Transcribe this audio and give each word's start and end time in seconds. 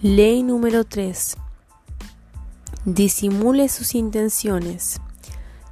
Ley 0.00 0.44
número 0.44 0.84
3. 0.84 1.36
Disimule 2.84 3.68
sus 3.68 3.96
intenciones. 3.96 5.00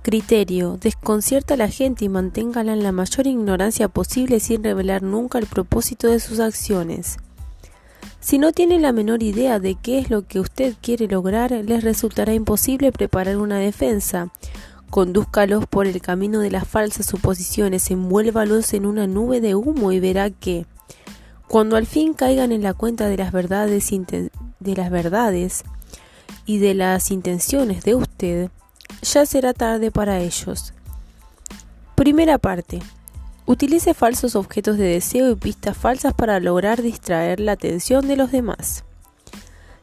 Criterio. 0.02 0.78
Desconcierta 0.80 1.54
a 1.54 1.56
la 1.56 1.68
gente 1.68 2.06
y 2.06 2.08
manténgala 2.08 2.72
en 2.72 2.82
la 2.82 2.90
mayor 2.90 3.28
ignorancia 3.28 3.86
posible 3.86 4.40
sin 4.40 4.64
revelar 4.64 5.04
nunca 5.04 5.38
el 5.38 5.46
propósito 5.46 6.08
de 6.08 6.18
sus 6.18 6.40
acciones. 6.40 7.18
Si 8.18 8.38
no 8.38 8.50
tiene 8.50 8.80
la 8.80 8.90
menor 8.90 9.22
idea 9.22 9.60
de 9.60 9.76
qué 9.76 10.00
es 10.00 10.10
lo 10.10 10.26
que 10.26 10.40
usted 10.40 10.74
quiere 10.82 11.06
lograr, 11.06 11.52
les 11.52 11.84
resultará 11.84 12.34
imposible 12.34 12.90
preparar 12.90 13.36
una 13.36 13.58
defensa. 13.58 14.32
Condúzcalos 14.90 15.68
por 15.68 15.86
el 15.86 16.02
camino 16.02 16.40
de 16.40 16.50
las 16.50 16.66
falsas 16.66 17.06
suposiciones, 17.06 17.92
envuélvalos 17.92 18.74
en 18.74 18.86
una 18.86 19.06
nube 19.06 19.40
de 19.40 19.54
humo 19.54 19.92
y 19.92 20.00
verá 20.00 20.30
que, 20.30 20.66
cuando 21.48 21.76
al 21.76 21.86
fin 21.86 22.14
caigan 22.14 22.52
en 22.52 22.62
la 22.62 22.74
cuenta 22.74 23.08
de 23.08 23.16
las 23.16 23.32
verdades, 23.32 23.92
y 26.46 26.58
de 26.58 26.74
las 26.74 27.10
intenciones 27.10 27.82
de 27.82 27.94
usted, 27.96 28.50
ya 29.02 29.26
será 29.26 29.52
tarde 29.52 29.90
para 29.90 30.20
ellos. 30.20 30.72
Primera 31.96 32.38
parte. 32.38 32.80
Utilice 33.46 33.94
falsos 33.94 34.34
objetos 34.34 34.76
de 34.78 34.84
deseo 34.84 35.30
y 35.30 35.36
pistas 35.36 35.76
falsas 35.76 36.14
para 36.14 36.40
lograr 36.40 36.82
distraer 36.82 37.40
la 37.40 37.52
atención 37.52 38.08
de 38.08 38.16
los 38.16 38.32
demás. 38.32 38.84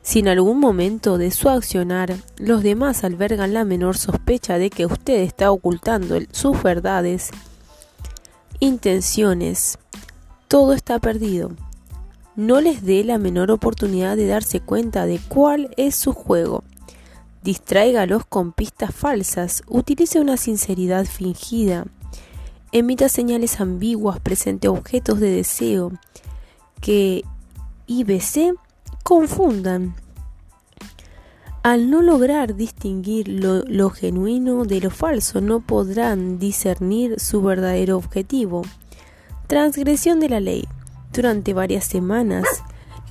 Si 0.02 0.20
en 0.20 0.28
algún 0.28 0.60
momento 0.60 1.18
de 1.18 1.32
su 1.32 1.50
accionar 1.50 2.14
los 2.38 2.62
demás 2.62 3.06
albergan 3.06 3.54
la 3.54 3.64
menor 3.64 3.98
sospecha 3.98 4.58
de 4.58 4.70
que 4.70 4.86
usted 4.86 5.22
está 5.22 5.50
ocultando 5.50 6.20
sus 6.32 6.62
verdades, 6.62 7.30
intenciones, 8.60 9.78
todo 10.54 10.74
está 10.74 11.00
perdido. 11.00 11.50
No 12.36 12.62
les 12.62 12.86
dé 12.86 13.04
la 13.04 13.18
menor 13.18 13.50
oportunidad 13.50 14.16
de 14.16 14.28
darse 14.28 14.60
cuenta 14.60 15.08
de 15.08 15.20
cuál 15.28 15.74
es 15.78 15.96
su 15.96 16.14
juego. 16.14 16.64
Distráigalos 17.42 18.24
con 18.24 18.52
pistas 18.52 18.94
falsas, 18.94 19.64
utilice 19.68 20.20
una 20.20 20.38
sinceridad 20.38 21.06
fingida, 21.06 21.88
emita 22.72 23.10
señales 23.10 23.60
ambiguas, 23.62 24.20
presente 24.20 24.68
objetos 24.68 25.20
de 25.20 25.32
deseo 25.32 25.92
que 26.82 27.24
IBC 27.88 28.54
confundan. 29.04 29.96
Al 31.64 31.90
no 31.90 32.04
lograr 32.04 32.56
distinguir 32.56 33.28
lo, 33.28 33.64
lo, 33.64 33.90
genuino 33.90 34.66
de 34.66 34.82
lo 34.82 34.92
falso, 34.92 35.42
no 35.42 35.62
podrán 35.62 36.38
discernir 36.38 37.20
su 37.20 37.42
verdadero 37.42 37.98
objetivo. 37.98 38.62
Transgresión 39.54 40.20
de 40.20 40.30
la 40.30 40.40
ley. 40.40 40.68
Durante 41.14 41.54
varias 41.54 41.86
semanas, 41.86 42.44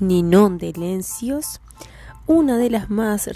Ninon 0.01 0.59
de 0.59 0.73
Lencios, 0.73 1.61
una 2.27 2.59
de 2.59 2.69
las 2.69 2.91
más 2.91 3.31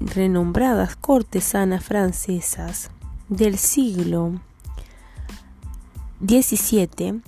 renombradas 0.00 0.96
cortesanas 0.96 1.84
francesas 1.84 2.90
del 3.28 3.58
siglo 3.58 4.32
XVII, 6.26 7.20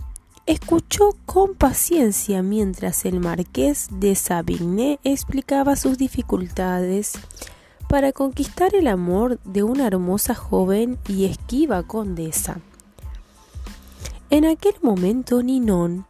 escuchó 0.46 1.10
con 1.26 1.54
paciencia 1.54 2.42
mientras 2.42 3.04
el 3.04 3.20
marqués 3.20 3.88
de 3.90 4.14
Savigny 4.14 4.98
explicaba 5.04 5.76
sus 5.76 5.98
dificultades 5.98 7.12
para 7.90 8.10
conquistar 8.12 8.74
el 8.74 8.86
amor 8.86 9.38
de 9.44 9.64
una 9.64 9.86
hermosa 9.86 10.34
joven 10.34 10.96
y 11.06 11.26
esquiva 11.26 11.82
condesa. 11.82 12.58
En 14.28 14.44
aquel 14.44 14.74
momento 14.82 15.40
Ninon 15.40 16.04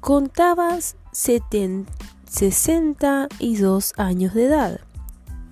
contaba 0.00 0.76
62 1.12 3.92
años 3.96 4.34
de 4.34 4.46
edad. 4.46 4.80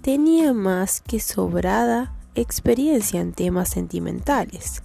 Tenía 0.02 0.52
más 0.52 1.00
que 1.00 1.20
sobrada 1.20 2.12
experiencia 2.34 3.20
en 3.20 3.32
temas 3.32 3.68
sentimentales. 3.68 4.82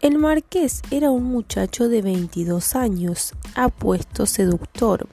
El 0.00 0.18
marqués 0.18 0.82
era 0.90 1.12
un 1.12 1.22
muchacho 1.24 1.88
de 1.88 2.02
22 2.02 2.74
años, 2.74 3.34
apuesto 3.54 4.26
seductor, 4.26 5.06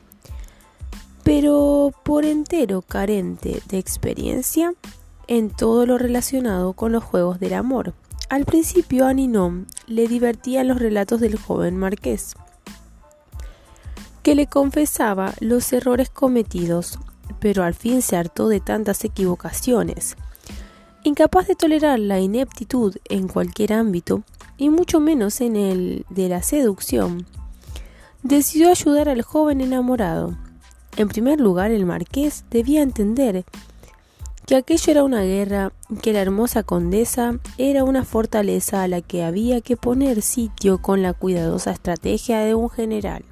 pero 1.23 1.91
por 2.03 2.25
entero 2.25 2.81
carente 2.81 3.61
de 3.67 3.78
experiencia 3.78 4.73
en 5.28 5.51
todo 5.51 5.85
lo 5.85 6.00
relacionado 6.00 6.73
con 6.73 6.91
los 6.91 7.03
juegos 7.03 7.40
del 7.40 7.53
amor. 7.53 7.94
Al 8.28 8.46
principio 8.46 9.06
a 9.06 9.13
Ninon 9.13 9.68
le 9.86 10.08
divertían 10.08 10.68
los 10.68 10.80
relatos 10.80 11.19
del 11.19 11.38
joven 11.38 11.78
marqués, 11.78 12.36
que 14.24 14.34
le 14.34 14.47
confesaba 14.47 15.36
los 15.40 15.72
errores 15.74 16.09
cometidos, 16.09 16.97
pero 17.40 17.64
al 17.64 17.75
fin 17.75 18.02
se 18.02 18.18
hartó 18.18 18.47
de 18.47 18.59
tantas 18.59 19.03
equivocaciones. 19.03 20.16
Incapaz 21.03 21.46
de 21.46 21.56
tolerar 21.56 22.00
la 22.00 22.19
ineptitud 22.19 22.96
en 23.09 23.28
cualquier 23.28 23.74
ámbito, 23.74 24.24
y 24.58 24.69
mucho 24.69 25.00
menos 25.00 25.40
en 25.40 25.56
el 25.56 26.06
de 26.09 26.28
la 26.28 26.41
seducción, 26.41 27.28
decidió 28.24 28.72
ayudar 28.72 29.08
al 29.08 29.22
joven 29.22 29.62
enamorado. 29.62 30.35
En 30.97 31.09
primer 31.09 31.40
lugar, 31.40 31.69
el 31.69 31.85
marqués 31.85 32.44
debía 32.50 32.81
entender 32.81 33.46
que 34.45 34.56
aquello 34.56 34.91
era 34.91 35.03
una 35.03 35.22
guerra, 35.22 35.73
que 36.01 36.13
la 36.13 36.22
hermosa 36.22 36.63
condesa 36.63 37.39
era 37.57 37.83
una 37.83 38.06
fortaleza 38.06 38.83
a 38.83 38.88
la 38.88 39.01
que 39.01 39.23
había 39.23 39.61
que 39.61 39.75
poner 39.75 40.22
sitio 40.22 40.81
con 40.81 41.01
la 41.01 41.13
cuidadosa 41.13 41.72
estrategia 41.72 42.39
de 42.39 42.53
un 42.53 42.69
general. 42.69 43.25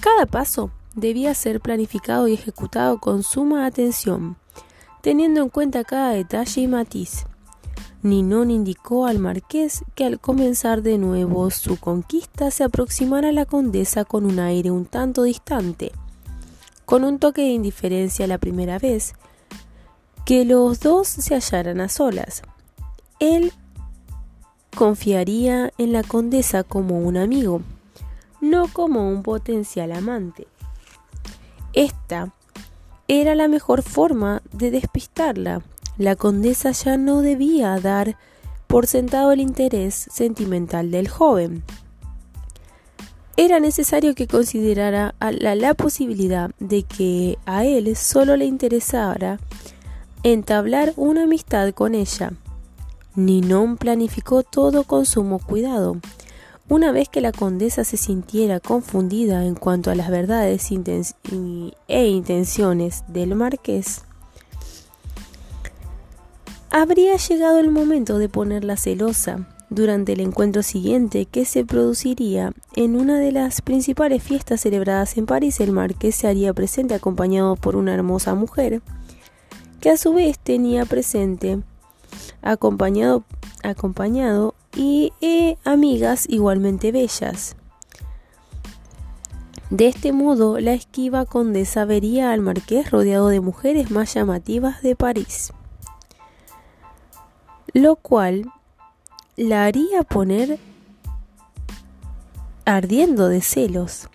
Cada 0.00 0.26
paso 0.26 0.70
debía 0.94 1.34
ser 1.34 1.60
planificado 1.60 2.26
y 2.26 2.34
ejecutado 2.34 2.98
con 2.98 3.22
suma 3.22 3.66
atención, 3.66 4.36
teniendo 5.02 5.42
en 5.42 5.48
cuenta 5.50 5.84
cada 5.84 6.10
detalle 6.10 6.62
y 6.62 6.66
matiz. 6.66 7.26
Ninon 8.02 8.50
indicó 8.50 9.06
al 9.06 9.20
marqués 9.20 9.84
que 9.94 10.04
al 10.04 10.18
comenzar 10.18 10.82
de 10.82 10.98
nuevo 10.98 11.50
su 11.50 11.78
conquista 11.78 12.50
se 12.50 12.64
aproximara 12.64 13.28
a 13.28 13.32
la 13.32 13.46
condesa 13.46 14.04
con 14.04 14.24
un 14.24 14.40
aire 14.40 14.72
un 14.72 14.86
tanto 14.86 15.22
distante, 15.22 15.92
con 16.84 17.04
un 17.04 17.18
toque 17.18 17.42
de 17.42 17.48
indiferencia 17.48 18.26
la 18.26 18.38
primera 18.38 18.78
vez, 18.78 19.14
que 20.24 20.44
los 20.44 20.80
dos 20.80 21.08
se 21.08 21.34
hallaran 21.34 21.80
a 21.80 21.88
solas. 21.88 22.42
Él 23.18 23.52
confiaría 24.76 25.72
en 25.78 25.92
la 25.92 26.02
condesa 26.02 26.64
como 26.64 27.00
un 27.00 27.16
amigo, 27.16 27.62
no 28.40 28.68
como 28.68 29.08
un 29.08 29.22
potencial 29.22 29.92
amante. 29.92 30.46
Esta 31.72 32.32
era 33.08 33.34
la 33.34 33.48
mejor 33.48 33.82
forma 33.82 34.42
de 34.52 34.70
despistarla. 34.70 35.62
La 35.98 36.16
condesa 36.16 36.72
ya 36.72 36.96
no 36.96 37.20
debía 37.20 37.78
dar 37.78 38.16
por 38.66 38.86
sentado 38.86 39.32
el 39.32 39.40
interés 39.40 40.08
sentimental 40.10 40.90
del 40.90 41.08
joven 41.08 41.62
era 43.36 43.60
necesario 43.60 44.14
que 44.14 44.26
considerara 44.26 45.14
la, 45.20 45.74
posibilidad 45.74 46.50
de 46.58 46.82
que 46.82 47.38
a 47.46 47.64
él 47.64 47.96
solo 47.96 48.36
le 48.36 48.44
interesara 48.44 49.38
entablar 50.22 50.92
una 50.96 51.24
amistad 51.24 51.72
con 51.72 51.94
ella. 51.94 52.32
Ninon 53.14 53.76
planificó 53.76 54.42
todo 54.42 54.84
con 54.84 55.06
sumo 55.06 55.38
cuidado. 55.38 55.96
Una 56.68 56.92
vez 56.92 57.08
que 57.08 57.20
la 57.20 57.32
condesa 57.32 57.84
se 57.84 57.96
sintiera 57.96 58.60
confundida 58.60 59.44
en 59.44 59.54
cuanto 59.54 59.90
a 59.90 59.94
las 59.94 60.10
verdades 60.10 60.70
e 60.70 62.06
intenciones 62.06 63.04
del 63.08 63.34
marqués, 63.34 64.02
habría 66.70 67.16
llegado 67.16 67.58
el 67.58 67.70
momento 67.70 68.18
de 68.18 68.28
ponerla 68.28 68.76
celosa 68.76 69.46
durante 69.74 70.12
el 70.12 70.20
encuentro 70.20 70.62
siguiente 70.62 71.26
que 71.26 71.44
se 71.44 71.64
produciría 71.64 72.52
en 72.76 72.96
una 72.96 73.18
de 73.18 73.32
las 73.32 73.62
principales 73.62 74.22
fiestas 74.22 74.60
celebradas 74.60 75.16
en 75.16 75.26
París, 75.26 75.60
el 75.60 75.72
marqués 75.72 76.14
se 76.14 76.28
haría 76.28 76.52
presente 76.52 76.94
acompañado 76.94 77.56
por 77.56 77.76
una 77.76 77.94
hermosa 77.94 78.34
mujer, 78.34 78.82
que 79.80 79.90
a 79.90 79.96
su 79.96 80.12
vez 80.12 80.38
tenía 80.38 80.84
presente 80.84 81.60
acompañado, 82.42 83.24
acompañado 83.62 84.54
y 84.76 85.12
eh, 85.20 85.56
amigas 85.64 86.26
igualmente 86.28 86.92
bellas. 86.92 87.56
De 89.70 89.88
este 89.88 90.12
modo, 90.12 90.60
la 90.60 90.74
esquiva 90.74 91.24
condesa 91.24 91.86
vería 91.86 92.32
al 92.32 92.42
marqués 92.42 92.90
rodeado 92.90 93.28
de 93.28 93.40
mujeres 93.40 93.90
más 93.90 94.12
llamativas 94.12 94.82
de 94.82 94.96
París, 94.96 95.54
lo 97.72 97.96
cual 97.96 98.52
la 99.36 99.64
haría 99.64 100.02
poner 100.02 100.58
ardiendo 102.66 103.28
de 103.28 103.40
celos, 103.40 104.08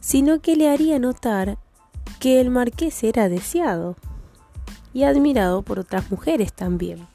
sino 0.00 0.40
que 0.40 0.56
le 0.56 0.70
haría 0.70 0.98
notar 0.98 1.58
que 2.18 2.40
el 2.40 2.48
marqués 2.48 3.04
era 3.04 3.28
deseado 3.28 3.96
y 4.94 5.02
admirado 5.02 5.60
por 5.62 5.78
otras 5.78 6.10
mujeres 6.10 6.52
también. 6.54 7.06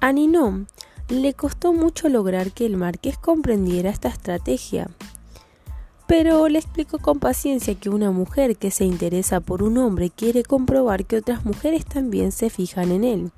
A 0.00 0.12
Ninon 0.12 0.68
le 1.08 1.34
costó 1.34 1.74
mucho 1.74 2.08
lograr 2.08 2.52
que 2.52 2.64
el 2.64 2.78
marqués 2.78 3.18
comprendiera 3.18 3.90
esta 3.90 4.08
estrategia, 4.08 4.88
pero 6.06 6.48
le 6.48 6.58
explicó 6.58 6.98
con 6.98 7.18
paciencia 7.18 7.74
que 7.74 7.90
una 7.90 8.10
mujer 8.10 8.56
que 8.56 8.70
se 8.70 8.86
interesa 8.86 9.40
por 9.40 9.62
un 9.62 9.76
hombre 9.76 10.08
quiere 10.08 10.44
comprobar 10.44 11.04
que 11.04 11.18
otras 11.18 11.44
mujeres 11.44 11.84
también 11.84 12.32
se 12.32 12.48
fijan 12.48 12.90
en 12.90 13.04
él. 13.04 13.32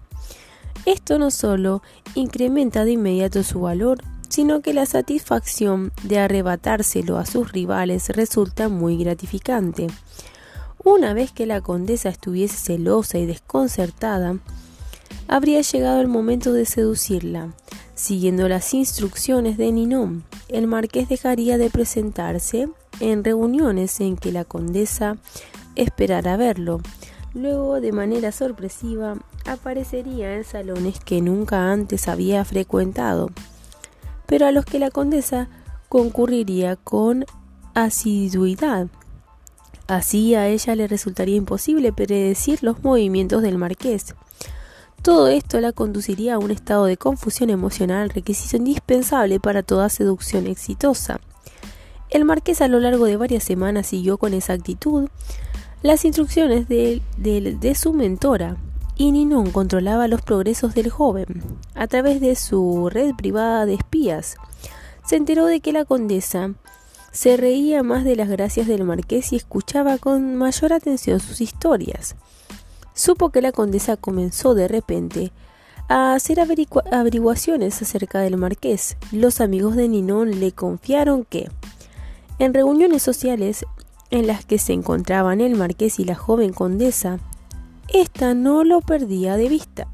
Esto 0.87 1.19
no 1.19 1.31
solo 1.31 1.83
incrementa 2.15 2.85
de 2.85 2.93
inmediato 2.93 3.43
su 3.43 3.61
valor, 3.61 4.03
sino 4.29 4.61
que 4.63 4.73
la 4.73 4.87
satisfacción 4.87 5.93
de 6.05 6.19
arrebatárselo 6.19 7.19
a 7.19 7.27
sus 7.27 7.53
rivales 7.53 8.09
resulta 8.11 8.69
muy 8.69 8.97
gratificante. 8.97 9.89
Una 10.83 11.13
vez 11.13 11.33
que 11.33 11.47
la 11.47 11.61
condesa 11.61 12.09
estuviese 12.09 12.57
celosa 12.57 13.19
y 13.19 13.27
desconcertada, 13.27 14.39
habría 15.29 15.61
llegado 15.61 16.01
el 16.01 16.09
momento 16.09 16.53
de 16.53 16.65
seducirla. 16.65 17.53
Siguiendo 17.95 18.49
las 18.49 18.73
instrucciones 18.73 19.59
de 19.59 19.73
Ninon, 19.73 20.25
el 20.49 20.67
marqués 20.67 21.09
dejaría 21.09 21.59
de 21.59 21.69
presentarse 21.69 22.69
en 23.01 23.25
reuniones 23.25 24.01
en 24.01 24.17
que 24.17 24.33
la 24.33 24.45
condesa 24.45 25.19
esperara 25.77 26.37
verlo. 26.37 26.81
Luego, 27.35 27.81
de 27.81 27.93
manera 27.93 28.33
sorpresiva, 28.33 29.17
aparecería 29.45 30.35
en 30.35 30.45
salones 30.45 31.01
que 31.01 31.21
nunca 31.21 31.73
antes 31.73 32.09
había 32.09 32.45
frecuentado, 32.45 33.31
pero 34.27 34.47
a 34.47 34.53
los 34.53 34.65
que 34.65 34.79
la 34.79 34.91
condesa 34.91 35.49
concurriría 35.89 36.77
con 36.77 37.25
asiduidad. 37.75 38.89
Así 39.87 40.35
a 40.35 40.47
ella 40.47 40.77
le 40.77 40.87
resultaría 40.87 41.37
imposible 41.37 41.93
predecir 41.93 42.63
los 42.63 42.83
movimientos 42.85 43.43
del 43.43 43.59
marqués. 43.59 44.15
Todo 45.03 45.29
esto 45.29 45.61
la 45.61 45.73
conduciría 45.73 46.35
a 46.35 46.39
un 46.39 46.51
estado 46.51 46.85
de 46.85 46.97
confusión 46.97 47.51
emocional, 47.51 48.11
requisito 48.11 48.59
indispensable 48.59 49.41
para 49.41 49.63
toda 49.63 49.89
seducción 49.89 50.47
exitosa. 50.47 51.21
El 52.11 52.25
marqués 52.25 52.61
a 52.61 52.69
lo 52.69 52.81
largo 52.81 53.07
de 53.07 53.17
varias 53.17 53.45
semanas 53.45 53.87
siguió 53.87 54.19
con 54.19 54.35
exactitud 54.35 55.09
las 55.83 56.05
instrucciones 56.05 56.69
de, 56.69 57.01
su 57.75 57.93
mentora, 57.95 58.57
y 59.01 59.13
Ninon 59.13 59.51
controlaba 59.51 60.09
los 60.09 60.21
progresos 60.21 60.75
del 60.75 60.91
joven. 60.91 61.43
A 61.75 61.87
través 61.87 62.21
de 62.21 62.37
su 62.37 62.91
red 62.91 63.15
privada 63.15 63.65
de 63.65 63.75
espías, 63.75 64.37
se 65.07 65.17
enteró 65.17 65.47
de 65.47 65.61
que 65.61 65.73
la 65.73 65.85
condesa 65.85 66.53
se 67.11 67.37
reía 67.37 67.83
más 67.83 68.05
de 68.05 68.15
las 68.15 68.29
gracias 68.29 68.67
del 68.67 68.85
marqués 68.85 69.33
y 69.33 69.37
escuchaba 69.37 69.99
con 69.99 70.37
mayor 70.37 70.73
atención 70.73 71.19
sus 71.19 71.41
historias 71.41 72.15
supo 73.01 73.31
que 73.31 73.41
la 73.41 73.53
condesa 73.53 73.97
comenzó 73.97 74.55
de 74.55 74.69
repente 74.69 75.33
a 75.89 76.13
hacer 76.13 76.39
averiguaciones 76.39 77.81
acerca 77.81 78.21
del 78.21 78.37
marqués. 78.37 78.99
Los 79.11 79.41
amigos 79.41 79.75
de 79.75 79.89
Ninon 79.89 80.39
le 80.39 80.53
confiaron 80.53 81.25
que, 81.25 81.51
en 82.39 82.53
reuniones 82.53 83.03
sociales 83.03 83.65
en 84.11 84.27
las 84.27 84.45
que 84.45 84.59
se 84.59 84.75
encontraban 84.75 85.41
el 85.41 85.57
marqués 85.57 85.99
y 85.99 86.05
la 86.05 86.15
joven 86.15 86.53
condesa, 86.53 87.19
ésta 87.93 88.35
no 88.35 88.65
lo 88.65 88.81
perdía 88.81 89.37
de 89.37 89.49
vista. 89.49 89.89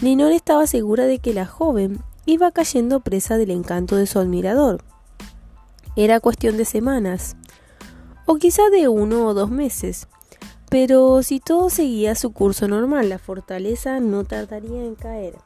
Ninon 0.00 0.32
estaba 0.32 0.66
segura 0.66 1.06
de 1.06 1.18
que 1.18 1.32
la 1.34 1.46
joven 1.46 2.00
iba 2.26 2.50
cayendo 2.50 3.00
presa 3.00 3.36
del 3.36 3.50
encanto 3.50 3.96
de 3.96 4.06
su 4.06 4.18
admirador. 4.18 4.82
Era 5.96 6.20
cuestión 6.20 6.56
de 6.56 6.64
semanas, 6.64 7.36
o 8.26 8.36
quizá 8.36 8.68
de 8.70 8.88
uno 8.88 9.26
o 9.26 9.34
dos 9.34 9.50
meses, 9.50 10.08
pero 10.70 11.22
si 11.22 11.38
todo 11.38 11.68
seguía 11.68 12.14
su 12.14 12.32
curso 12.32 12.66
normal, 12.66 13.10
la 13.10 13.18
fortaleza 13.18 14.00
no 14.00 14.24
tardaría 14.24 14.84
en 14.84 14.94
caer. 14.94 15.36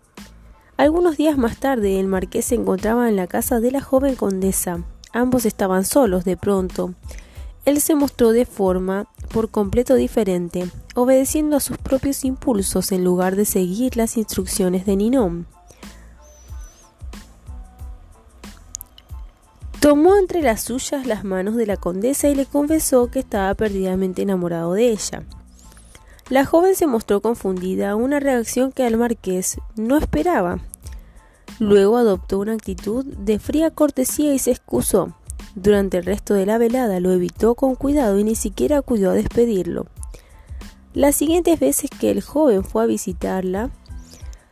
Algunos 0.76 1.16
días 1.16 1.36
más 1.36 1.58
tarde, 1.58 1.98
el 1.98 2.06
marqués 2.06 2.44
se 2.44 2.54
encontraba 2.54 3.08
en 3.08 3.16
la 3.16 3.26
casa 3.26 3.60
de 3.60 3.72
la 3.72 3.80
joven 3.80 4.14
condesa. 4.14 4.84
Ambos 5.12 5.46
estaban 5.46 5.84
solos 5.84 6.24
de 6.24 6.36
pronto. 6.36 6.94
Él 7.66 7.80
se 7.80 7.96
mostró 7.96 8.30
de 8.30 8.46
forma 8.46 9.08
por 9.32 9.50
completo 9.50 9.96
diferente, 9.96 10.70
obedeciendo 10.94 11.56
a 11.56 11.60
sus 11.60 11.76
propios 11.76 12.24
impulsos 12.24 12.92
en 12.92 13.04
lugar 13.04 13.34
de 13.34 13.44
seguir 13.44 13.96
las 13.96 14.16
instrucciones 14.16 14.86
de 14.86 14.96
Ninon. 14.96 15.46
Tomó 19.80 20.16
entre 20.16 20.42
las 20.42 20.62
suyas 20.62 21.06
las 21.06 21.24
manos 21.24 21.56
de 21.56 21.66
la 21.66 21.76
condesa 21.76 22.28
y 22.28 22.34
le 22.34 22.46
confesó 22.46 23.10
que 23.10 23.18
estaba 23.18 23.52
perdidamente 23.54 24.22
enamorado 24.22 24.72
de 24.72 24.90
ella. 24.90 25.24
La 26.28 26.44
joven 26.44 26.74
se 26.74 26.86
mostró 26.86 27.20
confundida, 27.20 27.94
una 27.94 28.20
reacción 28.20 28.72
que 28.72 28.84
al 28.84 28.96
marqués 28.96 29.58
no 29.76 29.96
esperaba. 29.96 30.60
Luego 31.58 31.96
adoptó 31.96 32.38
una 32.38 32.52
actitud 32.52 33.04
de 33.04 33.38
fría 33.38 33.70
cortesía 33.70 34.34
y 34.34 34.38
se 34.38 34.52
excusó. 34.52 35.14
Durante 35.56 35.96
el 35.96 36.04
resto 36.04 36.34
de 36.34 36.44
la 36.44 36.58
velada 36.58 37.00
lo 37.00 37.10
evitó 37.10 37.54
con 37.54 37.74
cuidado 37.74 38.18
y 38.18 38.24
ni 38.24 38.34
siquiera 38.34 38.76
acudió 38.76 39.10
a 39.10 39.14
despedirlo. 39.14 39.86
Las 40.92 41.16
siguientes 41.16 41.58
veces 41.58 41.90
que 41.90 42.10
el 42.10 42.22
joven 42.22 42.62
fue 42.62 42.82
a 42.82 42.86
visitarla, 42.86 43.70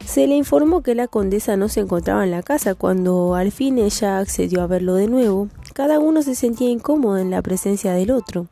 se 0.04 0.26
le 0.26 0.34
informó 0.34 0.82
que 0.82 0.94
la 0.94 1.06
condesa 1.06 1.56
no 1.56 1.68
se 1.68 1.80
encontraba 1.80 2.24
en 2.24 2.30
la 2.30 2.42
casa. 2.42 2.74
Cuando 2.74 3.34
al 3.34 3.52
fin 3.52 3.78
ella 3.78 4.18
accedió 4.18 4.62
a 4.62 4.66
verlo 4.66 4.94
de 4.94 5.06
nuevo, 5.06 5.48
cada 5.74 5.98
uno 5.98 6.22
se 6.22 6.34
sentía 6.34 6.70
incómodo 6.70 7.18
en 7.18 7.30
la 7.30 7.42
presencia 7.42 7.92
del 7.92 8.10
otro. 8.10 8.46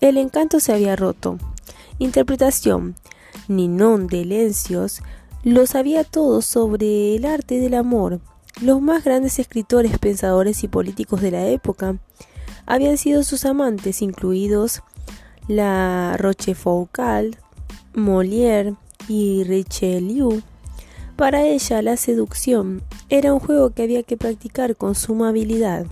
El 0.00 0.16
encanto 0.16 0.60
se 0.60 0.72
había 0.72 0.96
roto. 0.96 1.38
Interpretación. 1.98 2.94
Ninon 3.48 4.06
de 4.06 4.24
Lencios 4.24 5.02
lo 5.42 5.66
sabía 5.66 6.04
todo 6.04 6.42
sobre 6.42 7.16
el 7.16 7.24
arte 7.24 7.58
del 7.58 7.74
amor. 7.74 8.20
Los 8.60 8.80
más 8.80 9.04
grandes 9.04 9.38
escritores, 9.38 9.98
pensadores 9.98 10.62
y 10.64 10.68
políticos 10.68 11.20
de 11.20 11.30
la 11.32 11.46
época 11.46 11.96
habían 12.66 12.96
sido 12.96 13.24
sus 13.24 13.44
amantes, 13.44 14.00
incluidos 14.00 14.82
la 15.48 16.16
Rochefoucauld, 16.18 17.36
Molière, 17.94 18.76
y 19.08 19.44
Richelieu. 19.44 20.42
Para 21.16 21.44
ella 21.44 21.82
la 21.82 21.96
seducción 21.96 22.82
era 23.08 23.32
un 23.32 23.40
juego 23.40 23.70
que 23.70 23.82
había 23.82 24.02
que 24.02 24.16
practicar 24.16 24.76
con 24.76 24.94
suma 24.94 25.28
habilidad. 25.28 25.86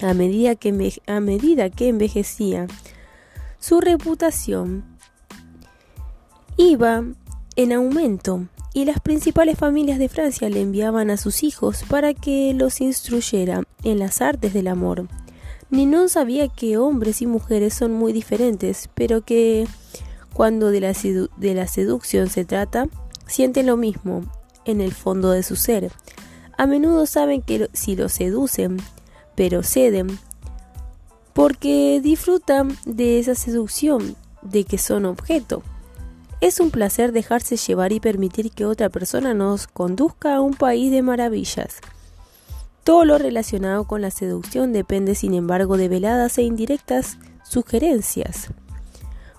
A 0.00 0.14
medida 0.14 0.54
que, 0.54 1.00
a 1.06 1.20
medida 1.20 1.68
que 1.68 1.88
envejecía, 1.88 2.66
su 3.58 3.80
reputación 3.80 4.84
iba 6.56 7.04
en 7.56 7.72
aumento 7.72 8.46
y 8.72 8.84
las 8.84 9.00
principales 9.00 9.58
familias 9.58 9.98
de 9.98 10.08
Francia 10.08 10.48
le 10.48 10.60
enviaban 10.60 11.10
a 11.10 11.16
sus 11.16 11.42
hijos 11.42 11.84
para 11.88 12.14
que 12.14 12.54
los 12.54 12.80
instruyera 12.80 13.62
en 13.82 13.98
las 13.98 14.20
artes 14.20 14.54
del 14.54 14.68
amor. 14.68 15.08
Ninon 15.70 16.08
sabía 16.08 16.48
que 16.48 16.78
hombres 16.78 17.22
y 17.22 17.26
mujeres 17.26 17.74
son 17.74 17.92
muy 17.92 18.12
diferentes, 18.12 18.88
pero 18.94 19.22
que 19.22 19.66
cuando 20.32 20.70
de 20.70 20.80
la, 20.80 20.92
de 21.36 21.54
la 21.54 21.66
seducción 21.66 22.28
se 22.28 22.44
trata, 22.44 22.88
sienten 23.26 23.66
lo 23.66 23.76
mismo 23.76 24.22
en 24.64 24.80
el 24.80 24.92
fondo 24.92 25.30
de 25.30 25.42
su 25.42 25.56
ser. 25.56 25.90
A 26.56 26.66
menudo 26.66 27.06
saben 27.06 27.42
que 27.42 27.68
si 27.72 27.96
lo 27.96 28.08
seducen, 28.08 28.78
pero 29.34 29.62
ceden, 29.62 30.18
porque 31.32 32.00
disfrutan 32.02 32.76
de 32.84 33.18
esa 33.18 33.34
seducción, 33.34 34.16
de 34.42 34.64
que 34.64 34.78
son 34.78 35.04
objeto. 35.04 35.62
Es 36.40 36.58
un 36.58 36.70
placer 36.70 37.12
dejarse 37.12 37.56
llevar 37.58 37.92
y 37.92 38.00
permitir 38.00 38.50
que 38.50 38.64
otra 38.64 38.88
persona 38.88 39.34
nos 39.34 39.66
conduzca 39.66 40.36
a 40.36 40.40
un 40.40 40.54
país 40.54 40.90
de 40.90 41.02
maravillas. 41.02 41.80
Todo 42.82 43.04
lo 43.04 43.18
relacionado 43.18 43.84
con 43.84 44.00
la 44.00 44.10
seducción 44.10 44.72
depende, 44.72 45.14
sin 45.14 45.34
embargo, 45.34 45.76
de 45.76 45.88
veladas 45.88 46.38
e 46.38 46.42
indirectas 46.42 47.18
sugerencias. 47.44 48.48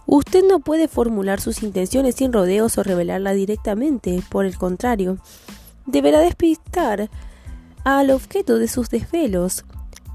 Usted 0.06 0.44
no 0.48 0.60
puede 0.60 0.88
formular 0.88 1.42
sus 1.42 1.64
intenciones 1.64 2.16
sin 2.16 2.34
rodeos 2.34 2.78
o 2.78 2.84
revelarla 2.84 3.34
directamente, 3.34 4.22
por 4.30 4.46
el 4.46 4.58
contrario, 4.58 5.18
deberá 5.88 6.20
despistar 6.20 7.10
al 7.84 8.12
objeto 8.12 8.60
de 8.60 8.68
sus 8.68 8.90
desvelos. 8.92 9.66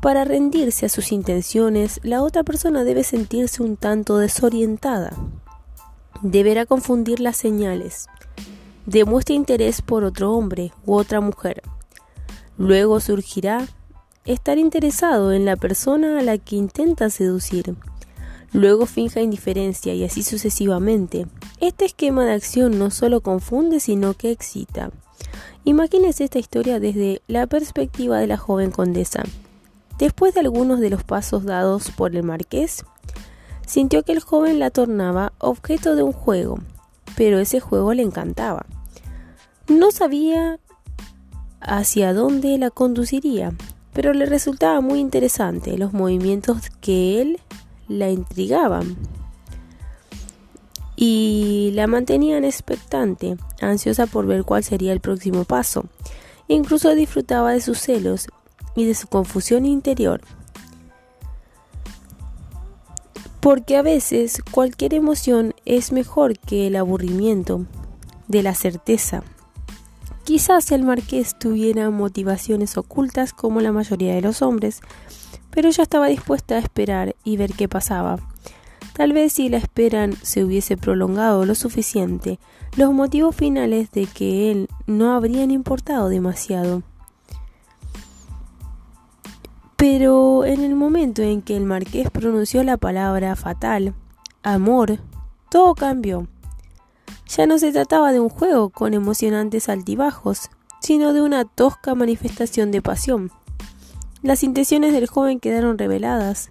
Para 0.00 0.24
rendirse 0.24 0.86
a 0.86 0.88
sus 0.88 1.10
intenciones, 1.10 1.98
la 2.04 2.22
otra 2.22 2.44
persona 2.44 2.84
debe 2.84 3.02
sentirse 3.02 3.62
un 3.62 3.76
tanto 3.76 4.18
desorientada. 4.18 5.16
Deberá 6.22 6.66
confundir 6.66 7.20
las 7.20 7.36
señales. 7.36 8.06
Demuestre 8.86 9.34
interés 9.34 9.82
por 9.82 10.04
otro 10.04 10.32
hombre 10.32 10.72
u 10.84 10.94
otra 10.94 11.20
mujer. 11.20 11.62
Luego 12.58 13.00
surgirá 13.00 13.66
estar 14.24 14.58
interesado 14.58 15.32
en 15.32 15.44
la 15.44 15.56
persona 15.56 16.18
a 16.18 16.22
la 16.22 16.38
que 16.38 16.56
intenta 16.56 17.10
seducir 17.10 17.76
luego 18.56 18.86
finja 18.86 19.20
indiferencia 19.20 19.94
y 19.94 20.04
así 20.04 20.22
sucesivamente. 20.22 21.26
Este 21.60 21.84
esquema 21.84 22.24
de 22.24 22.32
acción 22.32 22.78
no 22.78 22.90
solo 22.90 23.20
confunde, 23.20 23.80
sino 23.80 24.14
que 24.14 24.30
excita. 24.30 24.90
Imagínese 25.64 26.24
esta 26.24 26.38
historia 26.38 26.80
desde 26.80 27.22
la 27.26 27.46
perspectiva 27.46 28.18
de 28.18 28.26
la 28.26 28.38
joven 28.38 28.70
condesa. 28.70 29.24
Después 29.98 30.34
de 30.34 30.40
algunos 30.40 30.80
de 30.80 30.90
los 30.90 31.04
pasos 31.04 31.44
dados 31.44 31.90
por 31.90 32.14
el 32.14 32.22
marqués, 32.22 32.84
sintió 33.66 34.02
que 34.02 34.12
el 34.12 34.20
joven 34.20 34.58
la 34.58 34.70
tornaba 34.70 35.32
objeto 35.38 35.96
de 35.96 36.02
un 36.02 36.12
juego, 36.12 36.58
pero 37.16 37.38
ese 37.38 37.60
juego 37.60 37.92
le 37.92 38.02
encantaba. 38.02 38.64
No 39.68 39.90
sabía 39.90 40.58
hacia 41.60 42.14
dónde 42.14 42.56
la 42.56 42.70
conduciría, 42.70 43.52
pero 43.92 44.12
le 44.12 44.26
resultaba 44.26 44.80
muy 44.80 45.00
interesante 45.00 45.76
los 45.76 45.92
movimientos 45.92 46.70
que 46.80 47.20
él 47.20 47.40
la 47.88 48.10
intrigaban 48.10 48.96
y 50.96 51.72
la 51.74 51.86
mantenían 51.86 52.44
expectante, 52.44 53.36
ansiosa 53.60 54.06
por 54.06 54.26
ver 54.26 54.44
cuál 54.44 54.64
sería 54.64 54.92
el 54.92 55.00
próximo 55.00 55.44
paso. 55.44 55.84
Incluso 56.48 56.94
disfrutaba 56.94 57.52
de 57.52 57.60
sus 57.60 57.78
celos 57.78 58.28
y 58.74 58.86
de 58.86 58.94
su 58.94 59.08
confusión 59.08 59.66
interior. 59.66 60.20
Porque 63.46 63.76
a 63.76 63.82
veces 63.82 64.42
cualquier 64.50 64.92
emoción 64.92 65.54
es 65.64 65.92
mejor 65.92 66.36
que 66.36 66.66
el 66.66 66.74
aburrimiento 66.74 67.64
de 68.26 68.42
la 68.42 68.56
certeza. 68.56 69.22
Quizás 70.24 70.72
el 70.72 70.82
marqués 70.82 71.38
tuviera 71.38 71.90
motivaciones 71.90 72.76
ocultas 72.76 73.32
como 73.32 73.60
la 73.60 73.70
mayoría 73.70 74.16
de 74.16 74.20
los 74.20 74.42
hombres, 74.42 74.80
pero 75.52 75.68
ella 75.68 75.84
estaba 75.84 76.08
dispuesta 76.08 76.56
a 76.56 76.58
esperar 76.58 77.14
y 77.22 77.36
ver 77.36 77.52
qué 77.52 77.68
pasaba. 77.68 78.18
Tal 78.94 79.12
vez 79.12 79.34
si 79.34 79.48
la 79.48 79.58
esperan 79.58 80.14
se 80.22 80.42
hubiese 80.42 80.76
prolongado 80.76 81.44
lo 81.44 81.54
suficiente, 81.54 82.40
los 82.76 82.92
motivos 82.92 83.36
finales 83.36 83.92
de 83.92 84.06
que 84.06 84.50
él 84.50 84.68
no 84.88 85.14
habrían 85.14 85.52
importado 85.52 86.08
demasiado. 86.08 86.82
Pero 89.76 90.46
en 90.46 90.64
el 90.64 90.74
momento 90.74 91.22
en 91.22 91.42
que 91.42 91.56
el 91.56 91.64
marqués 91.64 92.10
pronunció 92.10 92.62
la 92.64 92.78
palabra 92.78 93.36
fatal, 93.36 93.94
amor, 94.42 94.98
todo 95.50 95.74
cambió. 95.74 96.26
Ya 97.28 97.46
no 97.46 97.58
se 97.58 97.72
trataba 97.72 98.12
de 98.12 98.20
un 98.20 98.30
juego 98.30 98.70
con 98.70 98.94
emocionantes 98.94 99.68
altibajos, 99.68 100.48
sino 100.80 101.12
de 101.12 101.20
una 101.20 101.44
tosca 101.44 101.94
manifestación 101.94 102.70
de 102.70 102.80
pasión. 102.80 103.30
Las 104.22 104.42
intenciones 104.42 104.94
del 104.94 105.08
joven 105.08 105.40
quedaron 105.40 105.76
reveladas. 105.76 106.50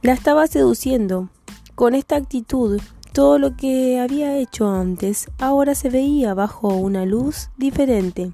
La 0.00 0.12
estaba 0.12 0.46
seduciendo. 0.46 1.28
Con 1.74 1.94
esta 1.94 2.16
actitud, 2.16 2.80
todo 3.12 3.38
lo 3.38 3.56
que 3.56 4.00
había 4.00 4.36
hecho 4.36 4.68
antes 4.68 5.26
ahora 5.38 5.74
se 5.74 5.90
veía 5.90 6.32
bajo 6.32 6.68
una 6.68 7.04
luz 7.04 7.50
diferente. 7.58 8.32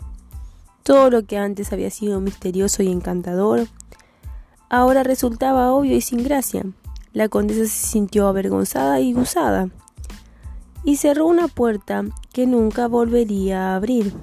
Todo 0.89 1.11
lo 1.11 1.27
que 1.27 1.37
antes 1.37 1.71
había 1.75 1.91
sido 1.91 2.19
misterioso 2.19 2.83
y 2.83 2.91
encantador, 2.91 3.67
ahora 4.71 5.03
resultaba 5.03 5.71
obvio 5.75 5.95
y 5.95 6.01
sin 6.01 6.25
gracia. 6.25 6.65
La 7.13 7.29
condesa 7.29 7.67
se 7.67 7.87
sintió 7.89 8.27
avergonzada 8.27 8.99
y 8.99 9.13
gozada, 9.13 9.69
y 10.85 10.97
cerró 10.97 11.27
una 11.27 11.47
puerta 11.47 12.07
que 12.33 12.47
nunca 12.47 12.89
volvería 12.89 13.69
a 13.69 13.77
abrir. 13.77 14.15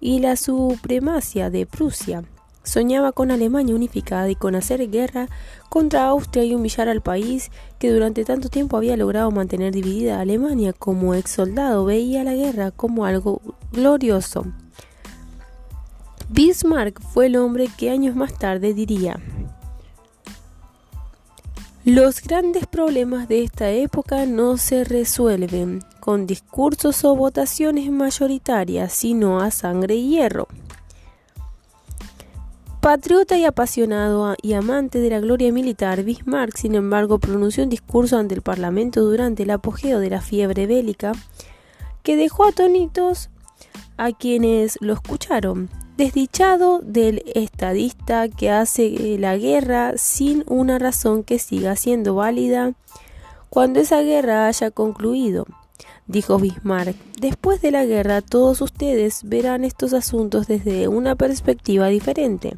y 0.00 0.18
la 0.18 0.34
supremacia 0.34 1.48
de 1.48 1.64
Prusia. 1.64 2.24
Soñaba 2.64 3.12
con 3.12 3.30
Alemania 3.30 3.74
unificada 3.74 4.28
y 4.28 4.34
con 4.34 4.56
hacer 4.56 4.90
guerra 4.90 5.28
contra 5.68 6.06
Austria 6.06 6.44
y 6.44 6.54
humillar 6.54 6.88
al 6.88 7.02
país 7.02 7.50
que 7.78 7.92
durante 7.92 8.24
tanto 8.24 8.48
tiempo 8.48 8.76
había 8.76 8.96
logrado 8.96 9.30
mantener 9.30 9.72
dividida 9.72 10.18
a 10.18 10.20
Alemania. 10.22 10.72
Como 10.72 11.14
ex 11.14 11.30
soldado 11.30 11.84
veía 11.84 12.24
la 12.24 12.34
guerra 12.34 12.72
como 12.72 13.04
algo 13.04 13.40
glorioso. 13.70 14.44
Bismarck 16.30 17.00
fue 17.00 17.26
el 17.26 17.36
hombre 17.36 17.68
que 17.76 17.90
años 17.90 18.16
más 18.16 18.38
tarde 18.38 18.74
diría, 18.74 19.20
los 21.84 22.22
grandes 22.22 22.66
problemas 22.68 23.26
de 23.26 23.42
esta 23.42 23.70
época 23.70 24.24
no 24.24 24.56
se 24.56 24.84
resuelven 24.84 25.82
con 25.98 26.28
discursos 26.28 27.04
o 27.04 27.16
votaciones 27.16 27.90
mayoritarias, 27.90 28.92
sino 28.92 29.40
a 29.40 29.50
sangre 29.50 29.96
y 29.96 30.10
hierro. 30.10 30.46
Patriota 32.80 33.36
y 33.36 33.44
apasionado 33.44 34.36
y 34.42 34.52
amante 34.52 35.00
de 35.00 35.10
la 35.10 35.18
gloria 35.18 35.52
militar, 35.52 36.04
Bismarck, 36.04 36.56
sin 36.56 36.76
embargo, 36.76 37.18
pronunció 37.18 37.64
un 37.64 37.70
discurso 37.70 38.16
ante 38.16 38.36
el 38.36 38.42
Parlamento 38.42 39.02
durante 39.02 39.42
el 39.42 39.50
apogeo 39.50 39.98
de 39.98 40.10
la 40.10 40.20
fiebre 40.20 40.68
bélica 40.68 41.12
que 42.04 42.16
dejó 42.16 42.44
atónitos 42.44 43.28
a 43.96 44.12
quienes 44.12 44.78
lo 44.80 44.92
escucharon 44.92 45.68
desdichado 45.96 46.80
del 46.80 47.22
estadista 47.34 48.28
que 48.28 48.50
hace 48.50 49.16
la 49.18 49.36
guerra 49.36 49.94
sin 49.96 50.44
una 50.46 50.78
razón 50.78 51.22
que 51.22 51.38
siga 51.38 51.76
siendo 51.76 52.14
válida 52.14 52.72
cuando 53.48 53.80
esa 53.80 54.00
guerra 54.00 54.46
haya 54.46 54.70
concluido. 54.70 55.46
Dijo 56.06 56.38
Bismarck, 56.38 56.96
después 57.20 57.60
de 57.60 57.70
la 57.70 57.84
guerra 57.84 58.22
todos 58.22 58.60
ustedes 58.60 59.20
verán 59.24 59.64
estos 59.64 59.92
asuntos 59.92 60.46
desde 60.46 60.88
una 60.88 61.14
perspectiva 61.14 61.88
diferente. 61.88 62.56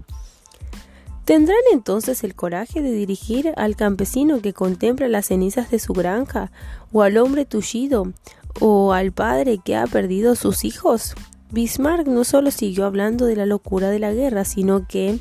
¿Tendrán 1.24 1.58
entonces 1.72 2.22
el 2.22 2.34
coraje 2.34 2.82
de 2.82 2.92
dirigir 2.92 3.54
al 3.56 3.76
campesino 3.76 4.40
que 4.40 4.52
contempla 4.52 5.08
las 5.08 5.26
cenizas 5.26 5.70
de 5.70 5.78
su 5.78 5.94
granja, 5.94 6.52
o 6.92 7.02
al 7.02 7.16
hombre 7.16 7.46
tullido, 7.46 8.12
o 8.60 8.92
al 8.92 9.10
padre 9.12 9.58
que 9.58 9.74
ha 9.74 9.86
perdido 9.86 10.34
sus 10.34 10.64
hijos? 10.64 11.14
Bismarck 11.54 12.08
no 12.08 12.24
solo 12.24 12.50
siguió 12.50 12.84
hablando 12.84 13.26
de 13.26 13.36
la 13.36 13.46
locura 13.46 13.88
de 13.88 14.00
la 14.00 14.12
guerra, 14.12 14.44
sino 14.44 14.88
que, 14.88 15.20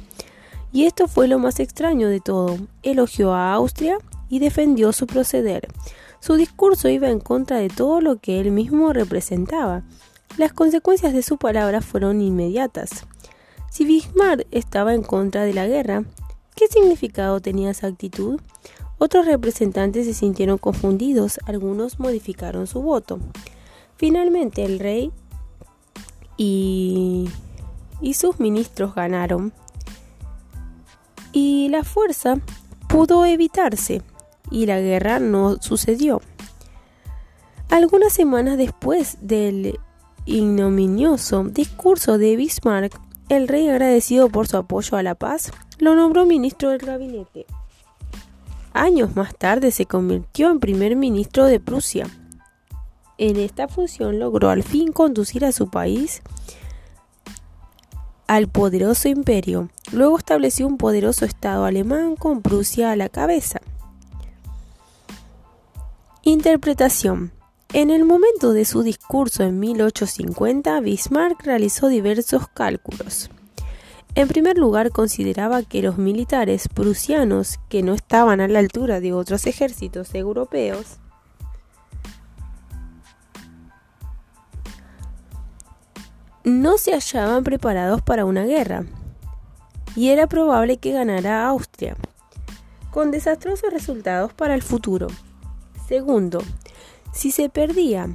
y 0.72 0.86
esto 0.86 1.08
fue 1.08 1.28
lo 1.28 1.38
más 1.38 1.60
extraño 1.60 2.10
de 2.10 2.22
todo, 2.22 2.58
elogió 2.82 3.34
a 3.34 3.54
Austria 3.54 4.00
y 4.30 4.40
defendió 4.40 4.94
su 4.94 5.06
proceder. 5.06 5.68
Su 6.20 6.34
discurso 6.34 6.90
iba 6.90 7.08
en 7.12 7.20
contra 7.20 7.58
de 7.58 7.70
todo 7.70 8.02
lo 8.02 8.16
que 8.16 8.40
él 8.40 8.50
mismo 8.50 8.94
representaba. 8.94 9.84
Las 10.36 10.54
consecuencias 10.54 11.14
de 11.14 11.22
su 11.22 11.38
palabra 11.38 11.82
fueron 11.82 12.20
inmediatas. 12.20 13.06
Si 13.70 13.86
Bismarck 13.86 14.48
estaba 14.50 14.96
en 14.96 15.04
contra 15.04 15.44
de 15.44 15.54
la 15.54 15.68
guerra, 15.68 16.04
¿qué 16.56 16.66
significado 16.66 17.42
tenía 17.42 17.70
esa 17.70 17.86
actitud? 17.86 18.40
Otros 18.98 19.28
representantes 19.28 20.08
se 20.08 20.16
sintieron 20.16 20.58
confundidos, 20.58 21.40
algunos 21.46 22.00
modificaron 22.00 22.66
su 22.66 22.82
voto. 22.82 23.20
Finalmente 23.98 24.66
el 24.66 24.80
rey 24.80 25.12
y, 26.38 27.30
sus 28.14 28.40
ministros 28.40 28.96
ganaron. 28.96 29.54
Y 31.32 31.70
la 31.70 31.84
fuerza 31.84 32.40
pudo 32.88 33.26
evitarse 33.26 34.02
y 34.52 34.66
la 34.66 34.80
guerra 34.80 35.20
no 35.20 35.58
sucedió. 35.62 36.22
Algunas 37.70 38.14
semanas 38.14 38.58
después 38.58 39.18
del 39.22 39.80
ignominioso 40.26 41.44
discurso 41.46 42.18
de 42.18 42.36
Bismarck, 42.36 43.00
el 43.30 43.48
rey 43.48 43.68
agradecido 43.68 44.30
por 44.30 44.48
su 44.48 44.58
apoyo 44.58 44.96
a 44.98 45.04
la 45.04 45.16
paz, 45.16 45.52
lo 45.80 45.96
nombró 45.96 46.26
ministro 46.26 46.70
del 46.70 46.80
gabinete. 46.80 47.48
Años 48.74 49.16
más 49.16 49.36
tarde 49.36 49.72
se 49.72 49.86
convirtió 49.86 50.50
en 50.52 50.60
primer 50.60 50.96
ministro 50.96 51.46
de 51.46 51.60
Prusia. 51.60 52.08
En 53.18 53.38
esta 53.38 53.68
función 53.68 54.20
logró 54.20 54.50
al 54.50 54.64
fin 54.64 54.92
conducir 54.92 55.46
a 55.46 55.52
su 55.52 55.70
país 55.70 56.22
al 58.28 58.48
poderoso 58.48 59.10
imperio. 59.10 59.70
Luego 59.92 60.18
estableció 60.18 60.66
un 60.66 60.78
poderoso 60.78 61.26
Estado 61.26 61.66
alemán 61.66 62.16
con 62.16 62.42
Prusia 62.42 62.92
a 62.92 62.96
la 62.96 63.10
cabeza. 63.10 63.62
Interpretación. 66.24 67.32
En 67.74 67.90
el 67.90 68.06
momento 68.06 68.54
de 68.54 68.66
su 68.66 68.82
discurso 68.82 69.44
en 69.44 69.60
1850, 69.60 70.80
Bismarck 70.80 71.44
realizó 71.44 71.88
diversos 71.88 72.48
cálculos. 72.48 73.30
En 74.16 74.28
primer 74.28 74.58
lugar, 74.58 74.92
consideraba 74.92 75.64
que 75.64 75.82
los 75.82 75.98
militares 75.98 76.68
prusianos, 76.68 77.60
que 77.70 77.82
no 77.82 77.94
estaban 77.94 78.42
a 78.42 78.48
la 78.48 78.60
altura 78.60 79.00
de 79.00 79.12
otros 79.12 79.48
ejércitos 79.48 80.14
europeos, 80.14 81.00
no 86.44 86.78
se 86.78 86.92
hallaban 86.92 87.44
preparados 87.44 88.02
para 88.02 88.26
una 88.26 88.44
guerra, 88.44 88.86
y 89.96 90.10
era 90.10 90.28
probable 90.28 90.78
que 90.78 90.92
ganara 90.92 91.48
Austria, 91.48 91.96
con 92.92 93.12
desastrosos 93.12 93.72
resultados 93.72 94.34
para 94.34 94.56
el 94.56 94.62
futuro. 94.62 95.08
Segundo, 95.88 96.42
si 97.14 97.32
se 97.32 97.50
perdía 97.50 98.10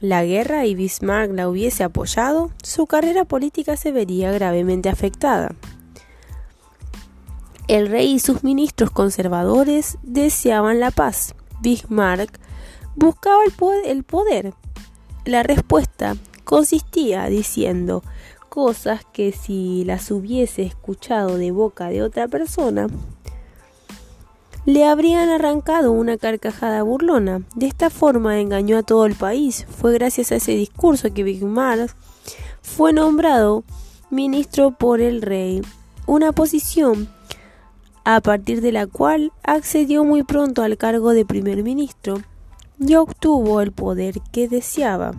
la 0.00 0.24
guerra 0.24 0.66
y 0.66 0.74
Bismarck 0.74 1.32
la 1.32 1.48
hubiese 1.48 1.84
apoyado, 1.84 2.50
su 2.62 2.86
carrera 2.86 3.24
política 3.24 3.76
se 3.76 3.92
vería 3.92 4.32
gravemente 4.32 4.88
afectada. 4.88 5.54
El 7.68 7.88
rey 7.88 8.12
y 8.12 8.18
sus 8.18 8.44
ministros 8.44 8.90
conservadores 8.90 9.96
deseaban 10.02 10.80
la 10.80 10.90
paz. 10.90 11.34
Bismarck 11.60 12.38
buscaba 12.94 13.38
el 13.86 14.04
poder. 14.04 14.52
La 15.24 15.42
respuesta 15.42 16.16
consistía 16.44 17.26
diciendo 17.26 18.02
cosas 18.48 19.04
que 19.12 19.32
si 19.32 19.84
las 19.84 20.10
hubiese 20.10 20.62
escuchado 20.62 21.38
de 21.38 21.50
boca 21.50 21.88
de 21.88 22.02
otra 22.02 22.28
persona, 22.28 22.86
le 24.64 24.86
habrían 24.86 25.28
arrancado 25.28 25.92
una 25.92 26.16
carcajada 26.16 26.82
burlona. 26.82 27.42
De 27.54 27.66
esta 27.66 27.90
forma 27.90 28.40
engañó 28.40 28.78
a 28.78 28.82
todo 28.82 29.06
el 29.06 29.14
país. 29.14 29.66
Fue 29.68 29.92
gracias 29.92 30.32
a 30.32 30.36
ese 30.36 30.52
discurso 30.52 31.12
que 31.12 31.24
Bismarck 31.24 31.94
fue 32.62 32.92
nombrado 32.92 33.64
ministro 34.10 34.70
por 34.70 35.00
el 35.00 35.20
rey, 35.20 35.60
una 36.06 36.32
posición 36.32 37.08
a 38.04 38.20
partir 38.20 38.60
de 38.60 38.72
la 38.72 38.86
cual 38.86 39.32
accedió 39.42 40.04
muy 40.04 40.22
pronto 40.22 40.62
al 40.62 40.76
cargo 40.76 41.10
de 41.10 41.24
primer 41.24 41.62
ministro 41.62 42.22
y 42.78 42.94
obtuvo 42.94 43.60
el 43.60 43.72
poder 43.72 44.20
que 44.32 44.48
deseaba 44.48 45.12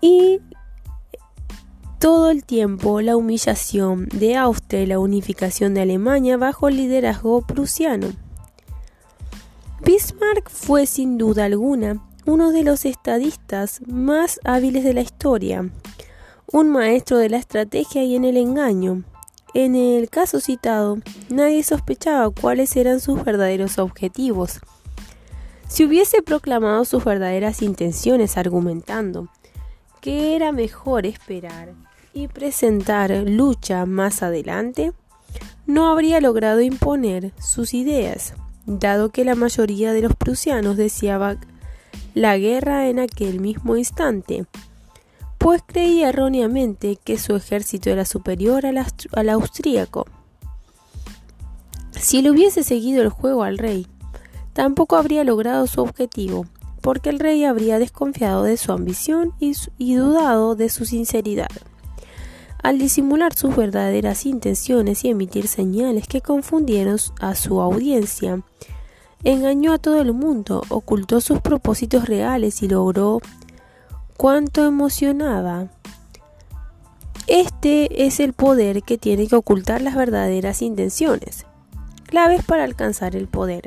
y 0.00 0.40
todo 1.98 2.30
el 2.30 2.44
tiempo 2.44 3.00
la 3.00 3.16
humillación 3.16 4.08
de 4.10 4.36
Austria 4.36 4.82
y 4.82 4.86
la 4.86 4.98
unificación 4.98 5.74
de 5.74 5.82
Alemania 5.82 6.36
bajo 6.36 6.68
el 6.68 6.76
liderazgo 6.76 7.40
prusiano. 7.42 8.08
Bismarck 9.84 10.50
fue 10.50 10.86
sin 10.86 11.18
duda 11.18 11.44
alguna 11.44 12.02
uno 12.26 12.50
de 12.50 12.64
los 12.64 12.84
estadistas 12.84 13.80
más 13.86 14.40
hábiles 14.44 14.84
de 14.84 14.94
la 14.94 15.00
historia, 15.00 15.70
un 16.52 16.70
maestro 16.70 17.18
de 17.18 17.28
la 17.28 17.36
estrategia 17.36 18.02
y 18.02 18.16
en 18.16 18.24
el 18.24 18.36
engaño. 18.36 19.04
En 19.54 19.74
el 19.74 20.10
caso 20.10 20.40
citado, 20.40 20.98
nadie 21.30 21.62
sospechaba 21.62 22.30
cuáles 22.30 22.76
eran 22.76 23.00
sus 23.00 23.24
verdaderos 23.24 23.78
objetivos. 23.78 24.60
Si 25.68 25.84
hubiese 25.84 26.20
proclamado 26.20 26.84
sus 26.84 27.04
verdaderas 27.04 27.62
intenciones 27.62 28.36
argumentando 28.36 29.28
que 30.06 30.36
era 30.36 30.52
mejor 30.52 31.04
esperar 31.04 31.74
y 32.14 32.28
presentar 32.28 33.10
lucha 33.26 33.86
más 33.86 34.22
adelante, 34.22 34.92
no 35.66 35.88
habría 35.88 36.20
logrado 36.20 36.60
imponer 36.60 37.32
sus 37.40 37.74
ideas, 37.74 38.34
dado 38.66 39.08
que 39.08 39.24
la 39.24 39.34
mayoría 39.34 39.92
de 39.92 40.02
los 40.02 40.14
prusianos 40.14 40.76
deseaba 40.76 41.38
la 42.14 42.38
guerra 42.38 42.88
en 42.88 43.00
aquel 43.00 43.40
mismo 43.40 43.76
instante, 43.76 44.46
pues 45.38 45.64
creía 45.66 46.10
erróneamente 46.10 46.96
que 47.02 47.18
su 47.18 47.34
ejército 47.34 47.90
era 47.90 48.04
superior 48.04 48.64
al, 48.64 48.78
al 49.10 49.28
austríaco. 49.28 50.06
Si 51.90 52.22
le 52.22 52.30
hubiese 52.30 52.62
seguido 52.62 53.02
el 53.02 53.08
juego 53.08 53.42
al 53.42 53.58
rey, 53.58 53.88
tampoco 54.52 54.94
habría 54.94 55.24
logrado 55.24 55.66
su 55.66 55.80
objetivo, 55.80 56.46
porque 56.86 57.10
el 57.10 57.18
rey 57.18 57.42
habría 57.42 57.80
desconfiado 57.80 58.44
de 58.44 58.56
su 58.56 58.70
ambición 58.70 59.32
y, 59.40 59.94
dudado 59.96 60.54
de 60.54 60.68
su 60.68 60.84
sinceridad. 60.84 61.50
Al 62.62 62.78
disimular 62.78 63.34
sus 63.34 63.56
verdaderas 63.56 64.24
intenciones 64.24 65.04
y 65.04 65.08
emitir 65.08 65.48
señales 65.48 66.06
que 66.06 66.20
confundieron 66.20 66.96
a 67.18 67.34
su 67.34 67.60
audiencia, 67.60 68.40
engañó 69.24 69.72
a 69.72 69.78
todo 69.78 70.00
el 70.00 70.12
mundo, 70.12 70.62
ocultó 70.68 71.20
sus 71.20 71.40
propósitos 71.40 72.04
reales 72.04 72.62
y 72.62 72.68
logró 72.68 73.18
cuanto 74.16 74.64
emocionaba. 74.64 75.66
Este 77.26 78.06
es 78.06 78.20
el 78.20 78.32
poder 78.32 78.84
que 78.84 78.96
tiene 78.96 79.26
que 79.26 79.34
ocultar 79.34 79.82
las 79.82 79.96
verdaderas 79.96 80.62
intenciones, 80.62 81.46
claves 82.04 82.44
para 82.44 82.62
alcanzar 82.62 83.16
el 83.16 83.26
poder. 83.26 83.64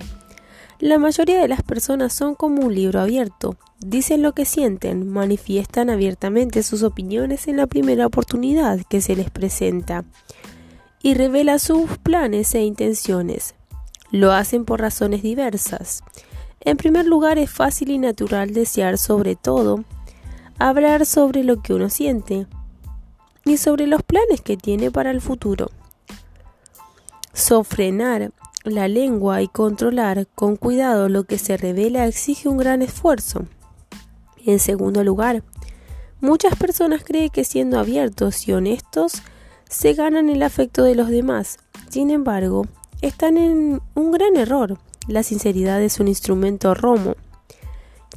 La 0.80 0.98
mayoría 0.98 1.42
de 1.42 1.50
las 1.50 1.62
personas 1.62 2.14
son 2.14 2.36
como 2.36 2.62
un 2.62 2.74
libro 2.74 3.02
abierto, 3.02 3.58
dicen 3.80 4.22
lo 4.22 4.32
que 4.32 4.46
sienten, 4.46 5.10
manifiestan 5.10 5.90
abiertamente 5.90 6.64
sus 6.64 6.84
opiniones 6.84 7.50
en 7.50 7.58
la 7.58 7.68
primera 7.68 8.06
oportunidad 8.06 8.80
que 8.90 9.02
se 9.02 9.18
les 9.18 9.30
presenta 9.30 10.06
y 11.04 11.16
revelan 11.16 11.60
sus 11.60 11.98
planes 11.98 12.56
e 12.56 12.62
intenciones. 12.62 13.56
Lo 14.10 14.32
hacen 14.32 14.64
por 14.64 14.80
razones 14.80 15.22
diversas. 15.22 16.02
En 16.62 16.78
primer 16.78 17.06
lugar, 17.06 17.38
es 17.40 17.52
fácil 17.52 17.92
y 17.92 17.98
natural 17.98 18.54
desear 18.54 18.98
sobre 18.98 19.36
todo 19.36 19.84
hablar 20.60 21.06
sobre 21.06 21.44
lo 21.44 21.62
que 21.62 21.74
uno 21.74 21.90
siente 21.90 22.48
y 23.44 23.58
sobre 23.58 23.86
los 23.86 24.02
planes 24.02 24.40
que 24.40 24.56
tiene 24.56 24.92
para 24.92 25.12
el 25.12 25.20
futuro. 25.20 25.72
Sofrenar 27.34 28.32
la 28.64 28.88
lengua 28.88 29.42
y 29.42 29.48
controlar 29.48 30.28
con 30.36 30.56
cuidado 30.56 31.10
lo 31.10 31.24
que 31.24 31.38
se 31.38 31.58
revela 31.58 32.06
exige 32.06 32.50
un 32.50 32.58
gran 32.58 32.82
esfuerzo. 32.82 33.46
En 34.46 34.60
segundo 34.60 35.04
lugar, 35.04 35.44
muchas 36.20 36.56
personas 36.56 37.04
creen 37.04 37.30
que 37.30 37.44
siendo 37.44 37.80
abiertos 37.80 38.48
y 38.48 38.54
honestos 38.54 39.22
se 39.70 39.94
ganan 39.94 40.30
el 40.30 40.44
afecto 40.44 40.84
de 40.84 40.96
los 40.96 41.10
demás. 41.10 41.60
Sin 41.90 42.10
embargo, 42.10 42.66
están 43.02 43.38
en 43.38 43.82
un 43.96 44.12
gran 44.12 44.36
error. 44.36 44.78
La 45.08 45.24
sinceridad 45.24 45.82
es 45.82 46.00
un 46.00 46.08
instrumento 46.08 46.74
romo 46.74 47.16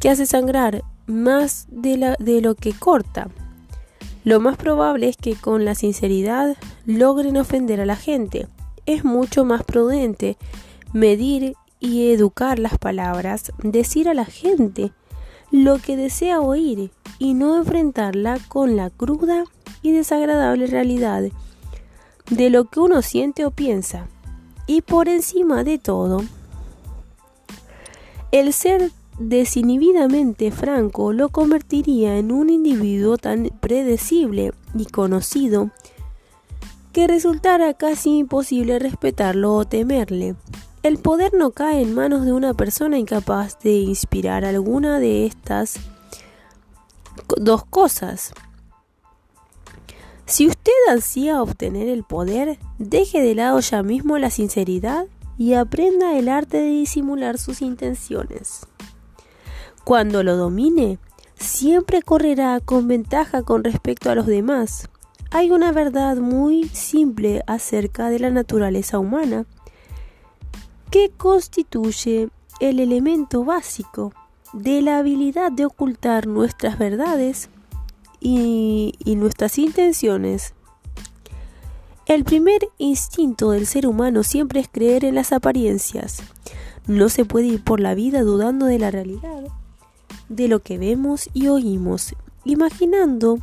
que 0.01 0.11
hace 0.11 0.27
sangrar 0.27 0.83
más 1.07 1.67
de, 1.71 2.17
de 2.19 2.41
lo 2.41 2.55
que 2.55 2.73
corta. 2.73 3.29
Lo 4.25 4.41
más 4.41 4.57
probable 4.57 5.09
es 5.09 5.17
que 5.17 5.35
con 5.35 5.65
la 5.65 5.75
sinceridad 5.75 6.57
logren 6.87 7.37
ofender 7.37 7.81
a 7.81 7.87
la 7.87 7.97
gente 7.97 8.49
es 8.87 9.05
mucho 9.05 9.45
más 9.45 9.65
prudente 9.65 10.37
medir 10.93 11.55
y 11.81 12.13
educar 12.13 12.59
las 12.59 12.79
palabras, 12.79 13.53
decir 13.63 14.09
a 14.09 14.15
la 14.15 14.25
gente 14.25 14.93
lo 15.51 15.79
que 15.79 15.97
desea 15.97 16.41
oír 16.41 16.91
y 17.19 17.35
no 17.35 17.57
enfrentarla 17.57 18.39
con 18.49 18.77
la 18.77 18.91
cruda 18.91 19.45
y 19.83 19.93
desagradable 19.93 20.67
realidad 20.67 21.25
de 22.31 22.51
lo 22.51 22.65
que 22.65 22.81
uno 22.81 23.03
siente 23.03 23.45
o 23.45 23.51
piensa. 23.51 24.09
Y 24.67 24.83
por 24.83 25.09
encima 25.09 25.65
de 25.65 25.79
todo, 25.79 26.23
el 28.31 28.53
ser 28.53 28.91
desinhibidamente 29.19 30.51
franco 30.51 31.13
lo 31.13 31.29
convertiría 31.29 32.17
en 32.17 32.33
un 32.33 32.49
individuo 32.49 33.19
tan 33.19 33.51
predecible 33.61 34.53
y 34.75 34.87
conocido 34.87 35.71
que 36.93 37.07
resultara 37.07 37.75
casi 37.75 38.19
imposible 38.19 38.79
respetarlo 38.79 39.55
o 39.55 39.65
temerle. 39.65 40.37
El 40.83 40.99
poder 40.99 41.33
no 41.35 41.53
cae 41.53 41.81
en 41.81 41.95
manos 41.95 42.25
de 42.25 42.33
una 42.33 42.55
persona 42.55 42.99
incapaz 42.99 43.59
de 43.61 43.73
inspirar 43.73 44.45
alguna 44.45 44.99
de 44.99 45.27
estas 45.27 45.77
dos 47.37 47.65
cosas. 47.65 48.33
Si 50.27 50.47
usted 50.47 50.73
ansía 50.91 51.43
obtener 51.43 51.89
el 51.89 52.05
poder, 52.05 52.59
deje 52.79 53.23
de 53.23 53.35
lado 53.35 53.61
ya 53.61 53.83
mismo 53.83 54.19
la 54.19 54.31
sinceridad 54.31 55.07
y 55.39 55.55
aprenda 55.55 56.19
el 56.19 56.29
arte 56.29 56.59
de 56.59 56.71
disimular 56.71 57.39
sus 57.39 57.63
intenciones. 57.63 58.67
Cuando 59.85 60.23
lo 60.23 60.37
domine, 60.37 60.99
siempre 61.37 62.03
correrá 62.03 62.61
con 62.61 62.87
ventaja 62.87 63.43
con 63.43 63.65
respecto 63.65 64.11
a 64.11 64.15
los 64.15 64.27
demás. 64.27 64.89
Hay 65.35 65.51
una 65.51 65.73
verdad 65.73 66.19
muy 66.19 66.69
simple 66.69 67.43
acerca 67.47 68.11
de 68.11 68.19
la 68.19 68.29
naturaleza 68.29 68.99
humana 68.99 69.47
que 70.91 71.11
constituye 71.17 72.29
el 72.61 72.81
elemento 72.81 73.43
básico 73.43 74.13
de 74.53 74.83
la 74.83 74.99
habilidad 74.99 75.51
de 75.51 75.65
ocultar 75.65 76.27
nuestras 76.27 76.79
verdades 76.79 77.49
y, 78.21 78.93
nuestras 79.17 79.57
intenciones. 79.57 80.53
El 82.05 82.25
primer 82.25 82.69
instinto 82.77 83.53
del 83.53 83.67
ser 83.67 83.87
humano 83.87 84.25
siempre 84.25 84.61
es 84.61 84.69
creer 84.69 85.03
en 85.07 85.15
las 85.15 85.33
apariencias. 85.33 86.23
No 86.87 87.09
se 87.09 87.25
puede 87.25 87.47
ir 87.47 87.65
por 87.65 87.81
la 87.81 87.95
vida 87.95 88.21
dudando 88.21 88.67
de 88.67 88.79
la 88.79 88.91
realidad, 88.91 89.45
de 90.29 90.49
lo 90.49 90.61
que 90.61 90.77
vemos 90.77 91.31
y 91.33 91.49
oímos, 91.49 92.15
imaginando 92.45 93.39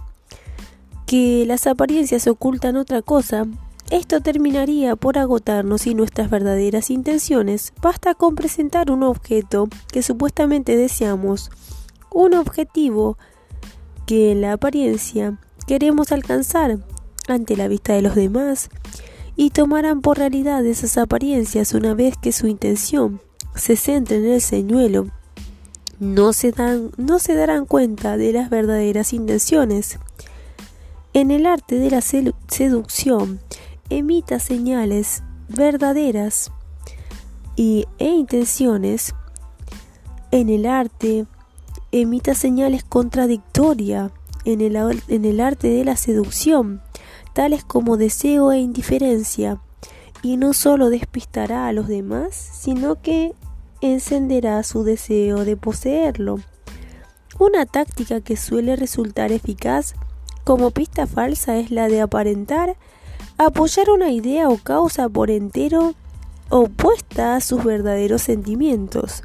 que 1.10 1.44
las 1.48 1.66
apariencias 1.66 2.28
ocultan 2.28 2.78
otra 2.78 3.02
cosa. 3.02 3.48
Esto 3.90 4.22
terminaría 4.22 4.96
por 4.96 5.18
agotarnos 5.18 5.88
y 5.88 5.96
nuestras 5.96 6.30
verdaderas 6.30 6.92
intenciones. 6.92 7.74
Basta 7.82 8.14
con 8.14 8.36
presentar 8.36 8.92
un 8.92 9.02
objeto 9.02 9.70
que 9.92 10.04
supuestamente 10.04 10.78
deseamos, 10.78 11.50
un 12.12 12.36
objetivo 12.36 13.18
que 14.06 14.34
en 14.34 14.42
la 14.42 14.54
apariencia 14.54 15.40
queremos 15.66 16.12
alcanzar 16.12 16.78
ante 17.28 17.58
la 17.58 17.68
vista 17.68 17.94
de 17.94 18.04
los 18.04 18.14
demás 18.14 18.70
y 19.36 19.50
tomarán 19.50 20.02
por 20.02 20.20
realidad 20.20 20.64
esas 20.64 20.96
apariencias 21.00 21.74
una 21.74 21.96
vez 21.96 22.18
que 22.22 22.32
su 22.32 22.46
intención 22.46 23.20
se 23.56 23.78
centre 23.78 24.18
en 24.18 24.26
el 24.26 24.42
señuelo. 24.42 25.08
No 26.00 26.34
se, 26.34 26.52
dan, 26.52 26.92
no 26.98 27.18
se 27.18 27.34
darán 27.34 27.66
cuenta 27.66 28.16
de 28.16 28.32
las 28.32 28.52
verdaderas 28.52 29.12
intenciones. 29.12 29.98
En 31.14 31.32
el 31.32 31.48
arte 31.48 31.80
de 31.80 31.90
la 31.90 32.02
seducción, 32.02 33.40
emita 33.90 34.38
señales 34.40 35.24
verdaderas 35.48 36.52
y, 37.56 37.88
e 37.98 38.10
intenciones. 38.10 39.16
En 40.30 40.50
el 40.50 40.68
arte 40.68 41.26
emita 41.92 42.36
señales 42.36 42.84
contradictorias 42.84 44.12
en 44.46 44.62
el, 44.62 44.76
en 45.08 45.26
el 45.26 45.40
arte 45.40 45.70
de 45.70 45.84
la 45.84 45.96
seducción, 45.96 46.82
tales 47.34 47.64
como 47.64 47.98
deseo 47.98 48.52
e 48.52 48.60
indiferencia, 48.60 49.60
y 50.22 50.38
no 50.38 50.54
solo 50.54 50.92
despistará 50.92 51.68
a 51.68 51.74
los 51.74 51.88
demás, 51.88 52.36
sino 52.36 53.02
que 53.02 53.34
encenderá 53.82 54.62
su 54.62 54.84
deseo 54.84 55.44
de 55.44 55.58
poseerlo. 55.58 56.40
Una 57.40 57.66
táctica 57.66 58.22
que 58.22 58.38
suele 58.38 58.76
resultar 58.76 59.32
eficaz 59.32 59.96
como 60.50 60.72
pista 60.72 61.06
falsa 61.06 61.58
es 61.58 61.70
la 61.70 61.88
de 61.90 62.02
aparentar 62.02 62.76
apoyar 63.38 63.92
una 63.92 64.10
idea 64.10 64.50
o 64.50 64.58
causa 64.58 65.08
por 65.08 65.30
entero 65.30 65.94
opuesta 66.50 67.36
a 67.36 67.40
sus 67.40 67.64
verdaderos 67.64 68.24
sentimientos. 68.24 69.22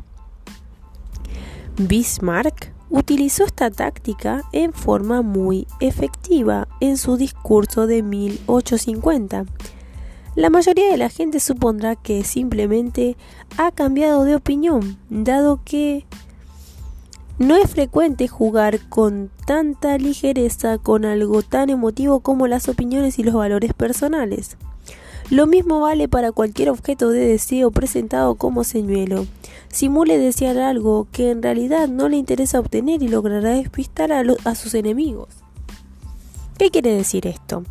Bismarck 1.78 2.74
utilizó 2.90 3.44
esta 3.46 3.70
táctica 3.70 4.42
en 4.52 4.74
forma 4.74 5.22
muy 5.22 5.66
efectiva 5.80 6.68
en 6.80 6.98
su 6.98 7.16
discurso 7.16 7.86
de 7.86 8.02
1850. 8.02 9.46
La 10.34 10.50
mayoría 10.50 10.90
de 10.90 10.98
la 10.98 11.08
gente 11.08 11.40
supondrá 11.40 11.96
que 11.96 12.22
simplemente 12.22 13.16
ha 13.56 13.70
cambiado 13.70 14.24
de 14.24 14.34
opinión, 14.34 14.98
dado 15.08 15.58
que 15.64 16.04
no 17.38 17.56
es 17.56 17.70
frecuente 17.70 18.28
jugar 18.28 18.80
con 18.88 19.30
tanta 19.46 19.98
ligereza 19.98 20.78
con 20.78 21.04
algo 21.04 21.42
tan 21.42 21.68
emotivo 21.68 22.20
como 22.20 22.46
las 22.46 22.68
opiniones 22.68 23.18
y 23.18 23.24
los 23.24 23.34
valores 23.34 23.72
personales. 23.74 24.56
Lo 25.30 25.46
mismo 25.46 25.80
vale 25.80 26.06
para 26.06 26.32
cualquier 26.32 26.68
objeto 26.68 27.08
de 27.08 27.26
deseo 27.26 27.70
presentado 27.70 28.34
como 28.34 28.62
señuelo. 28.62 29.26
Simule 29.68 30.18
desear 30.18 30.58
algo 30.58 31.08
que 31.10 31.30
en 31.30 31.42
realidad 31.42 31.88
no 31.88 32.08
le 32.08 32.18
interesa 32.18 32.60
obtener 32.60 33.02
y 33.02 33.08
logrará 33.08 33.50
despistar 33.50 34.12
a, 34.12 34.22
a 34.44 34.54
sus 34.54 34.74
enemigos. 34.74 35.28
¿Qué 36.58 36.70
quiere 36.70 36.94
decir 36.94 37.26
esto? 37.26 37.64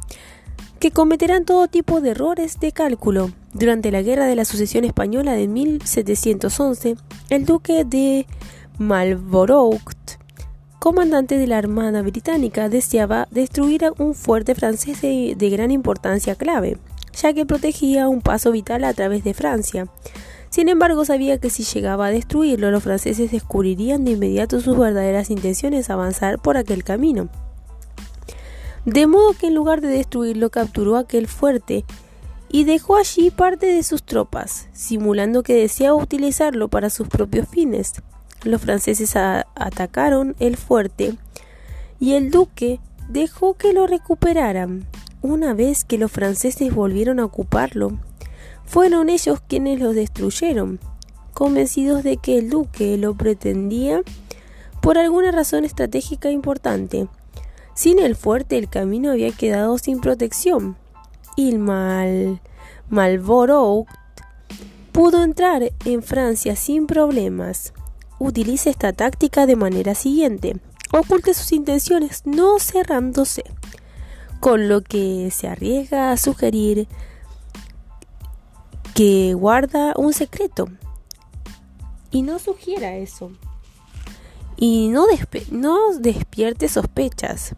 Que 0.79 0.91
cometerán 0.91 1.45
todo 1.45 1.67
tipo 1.67 2.01
de 2.01 2.09
errores 2.09 2.59
de 2.59 2.73
cálculo. 2.73 3.31
Durante 3.53 3.91
la 3.91 4.01
Guerra 4.01 4.25
de 4.25 4.35
la 4.35 4.45
Sucesión 4.45 4.83
Española 4.83 5.33
de 5.33 5.47
1711, 5.47 6.97
el 7.29 7.45
duque 7.45 7.85
de 7.85 8.25
Marlborough, 8.77 9.79
comandante 10.79 11.37
de 11.37 11.47
la 11.47 11.57
Armada 11.57 12.01
Británica, 12.01 12.69
deseaba 12.69 13.27
destruir 13.31 13.83
un 13.97 14.15
fuerte 14.15 14.55
francés 14.55 15.01
de, 15.01 15.35
de 15.37 15.49
gran 15.49 15.71
importancia 15.71 16.35
clave 16.35 16.77
ya 17.13 17.33
que 17.33 17.45
protegía 17.45 18.07
un 18.07 18.21
paso 18.21 18.51
vital 18.51 18.83
a 18.83 18.93
través 18.93 19.23
de 19.23 19.33
Francia. 19.33 19.87
Sin 20.49 20.69
embargo, 20.69 21.05
sabía 21.05 21.39
que 21.39 21.49
si 21.49 21.63
llegaba 21.63 22.07
a 22.07 22.11
destruirlo, 22.11 22.69
los 22.69 22.83
franceses 22.83 23.31
descubrirían 23.31 24.05
de 24.05 24.11
inmediato 24.11 24.59
sus 24.59 24.77
verdaderas 24.77 25.29
intenciones 25.29 25.89
avanzar 25.89 26.39
por 26.39 26.57
aquel 26.57 26.83
camino. 26.83 27.29
De 28.85 29.07
modo 29.07 29.33
que 29.33 29.47
en 29.47 29.55
lugar 29.55 29.81
de 29.81 29.87
destruirlo, 29.87 30.49
capturó 30.49 30.97
aquel 30.97 31.27
fuerte 31.27 31.85
y 32.49 32.65
dejó 32.65 32.97
allí 32.97 33.31
parte 33.31 33.65
de 33.65 33.81
sus 33.81 34.03
tropas, 34.03 34.67
simulando 34.73 35.41
que 35.41 35.55
deseaba 35.55 35.95
utilizarlo 35.95 36.67
para 36.67 36.91
sus 36.91 37.07
propios 37.07 37.47
fines. 37.47 37.93
Los 38.43 38.61
franceses 38.61 39.15
atacaron 39.15 40.35
el 40.39 40.57
fuerte 40.57 41.15
y 41.99 42.13
el 42.13 42.31
duque 42.31 42.79
dejó 43.09 43.55
que 43.55 43.73
lo 43.73 43.87
recuperaran. 43.87 44.85
Una 45.21 45.53
vez 45.53 45.85
que 45.85 45.97
los 45.97 46.11
franceses 46.11 46.75
volvieron 46.75 47.19
a 47.19 47.25
ocuparlo, 47.25 47.97
fueron 48.65 49.09
ellos 49.09 49.39
quienes 49.47 49.79
lo 49.79 49.93
destruyeron, 49.93 50.79
convencidos 51.33 52.03
de 52.03 52.17
que 52.17 52.37
el 52.37 52.49
duque 52.49 52.97
lo 52.97 53.15
pretendía 53.15 54.01
por 54.81 54.97
alguna 54.97 55.31
razón 55.31 55.63
estratégica 55.63 56.29
importante. 56.29 57.07
Sin 57.73 57.99
el 57.99 58.15
fuerte 58.15 58.57
el 58.57 58.69
camino 58.69 59.11
había 59.11 59.31
quedado 59.31 59.77
sin 59.77 60.01
protección 60.01 60.75
y 61.37 61.49
el 61.49 61.59
mal 61.59 62.41
Malborough 62.89 63.87
pudo 64.91 65.23
entrar 65.23 65.71
en 65.85 66.03
Francia 66.03 66.55
sin 66.55 66.85
problemas. 66.85 67.73
Utilice 68.23 68.69
esta 68.69 68.93
táctica 68.93 69.45
de 69.45 69.57
manera 69.57 69.95
siguiente. 69.95 70.55
Oculte 70.93 71.33
sus 71.33 71.51
intenciones 71.51 72.21
no 72.23 72.57
cerrándose 72.57 73.43
con 74.39 74.69
lo 74.69 74.81
que 74.81 75.29
se 75.29 75.49
arriesga 75.49 76.09
a 76.09 76.15
sugerir 76.15 76.87
que 78.95 79.33
guarda 79.33 79.93
un 79.97 80.13
secreto. 80.13 80.69
Y 82.11 82.21
no 82.21 82.39
sugiera 82.39 82.95
eso. 82.95 83.33
Y 84.55 84.87
no, 84.87 85.05
despierte 85.99 86.69
sospechas, 86.69 87.57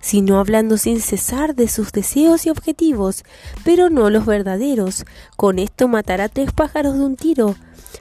sino 0.00 0.38
hablando 0.38 0.76
sin 0.76 1.00
cesar 1.00 1.56
de 1.56 1.66
sus 1.66 1.90
deseos 1.90 2.46
y 2.46 2.50
objetivos, 2.50 3.24
pero 3.64 3.90
no 3.90 4.08
los 4.08 4.24
verdaderos. 4.24 5.04
Con 5.36 5.58
esto 5.58 5.88
matará 5.88 6.28
tres 6.28 6.52
pájaros 6.52 6.94
de 6.96 7.04
un 7.04 7.16
tiro 7.16 7.56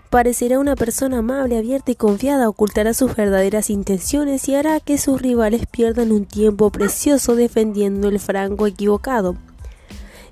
Parecerá 0.10 0.60
una 0.60 0.76
persona 0.76 1.20
amable, 1.20 1.58
abierta 1.58 1.92
y 1.92 1.96
confiada, 1.96 2.50
ocultará 2.50 2.94
sus 2.94 3.16
verdaderas 3.16 3.70
intenciones 3.70 4.48
y 4.50 4.56
hará 4.56 4.80
que 4.80 4.98
sus 4.98 5.22
rivales 5.22 5.68
pierdan 5.68 6.12
un 6.12 6.26
tiempo 6.26 6.72
precioso 6.72 7.36
defendiendo 7.36 8.10
el 8.10 8.20
franco 8.20 8.66
equivocado. 8.66 9.36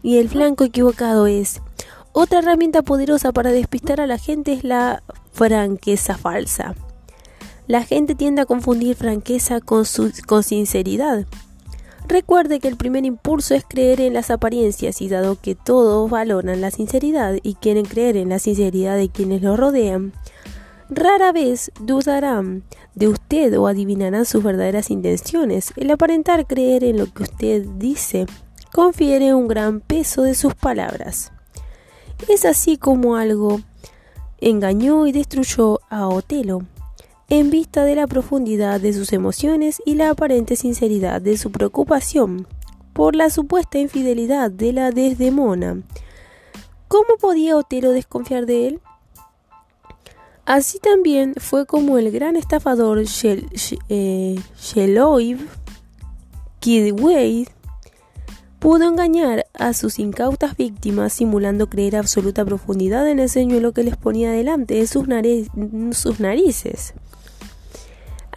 Y 0.01 0.17
el 0.17 0.29
flanco 0.29 0.63
equivocado 0.63 1.27
es 1.27 1.61
otra 2.11 2.39
herramienta 2.39 2.81
poderosa 2.81 3.31
para 3.31 3.51
despistar 3.51 4.01
a 4.01 4.07
la 4.07 4.17
gente 4.17 4.53
es 4.53 4.63
la 4.63 5.03
franqueza 5.33 6.17
falsa. 6.17 6.73
La 7.67 7.83
gente 7.83 8.15
tiende 8.15 8.41
a 8.41 8.45
confundir 8.45 8.95
franqueza 8.95 9.61
con, 9.61 9.83
con 10.25 10.41
sinceridad. 10.41 11.27
Recuerde 12.07 12.61
que 12.61 12.69
el 12.69 12.77
primer 12.77 13.03
impulso 13.03 13.53
es 13.53 13.65
creer 13.67 13.99
en 13.99 14.13
las 14.13 14.31
apariencias 14.31 15.01
y 15.01 15.09
dado 15.09 15.37
que 15.41 15.55
todos 15.55 16.09
valoran 16.09 16.61
la 16.61 16.71
sinceridad 16.71 17.35
y 17.43 17.55
quieren 17.55 17.83
creer 17.83 18.15
en 18.15 18.29
la 18.29 18.39
sinceridad 18.39 18.95
de 18.95 19.09
quienes 19.09 19.41
lo 19.41 19.57
rodean, 19.57 20.13
rara 20.89 21.33
vez 21.33 21.69
dudarán 21.81 22.63
de 22.95 23.09
usted 23.09 23.59
o 23.59 23.67
adivinarán 23.67 24.23
sus 24.23 24.41
verdaderas 24.41 24.89
intenciones. 24.89 25.73
El 25.75 25.91
aparentar 25.91 26.47
creer 26.47 26.85
en 26.85 26.97
lo 26.97 27.13
que 27.13 27.23
usted 27.23 27.65
dice 27.75 28.25
confiere 28.71 29.33
un 29.33 29.49
gran 29.49 29.81
peso 29.81 30.21
de 30.21 30.33
sus 30.33 30.55
palabras. 30.55 31.33
Es 32.29 32.45
así 32.45 32.77
como 32.77 33.17
algo 33.17 33.59
engañó 34.39 35.07
y 35.07 35.11
destruyó 35.11 35.81
a 35.89 36.07
Otelo 36.07 36.61
en 37.29 37.49
vista 37.49 37.83
de 37.83 37.95
la 37.95 38.07
profundidad 38.07 38.79
de 38.79 38.93
sus 38.93 39.11
emociones 39.11 39.81
y 39.85 39.95
la 39.95 40.09
aparente 40.09 40.55
sinceridad 40.55 41.21
de 41.21 41.37
su 41.37 41.51
preocupación 41.51 42.47
por 42.93 43.15
la 43.15 43.29
supuesta 43.29 43.79
infidelidad 43.79 44.49
de 44.49 44.73
la 44.73 44.91
Desdemona. 44.91 45.81
¿Cómo 46.87 47.17
podía 47.19 47.57
Otero 47.57 47.91
desconfiar 47.91 48.45
de 48.45 48.67
él? 48.67 48.81
Así 50.45 50.79
también 50.79 51.33
fue 51.37 51.65
como 51.65 51.97
el 51.97 52.09
gran 52.11 52.37
estafador 52.37 53.03
eh, 53.89 54.39
Sheloib 54.57 55.39
Kidway 56.61 57.47
pudo 58.59 58.87
engañar 58.87 59.45
a 59.53 59.73
sus 59.73 59.99
incautas 59.99 60.55
víctimas 60.55 61.13
simulando 61.13 61.69
creer 61.69 61.97
absoluta 61.97 62.45
profundidad 62.45 63.07
en 63.09 63.19
el 63.19 63.29
señuelo 63.29 63.73
que 63.73 63.83
les 63.83 63.97
ponía 63.97 64.31
delante 64.31 64.75
de 64.75 64.87
sus, 64.87 65.07
sus 65.91 66.19
narices. 66.19 66.93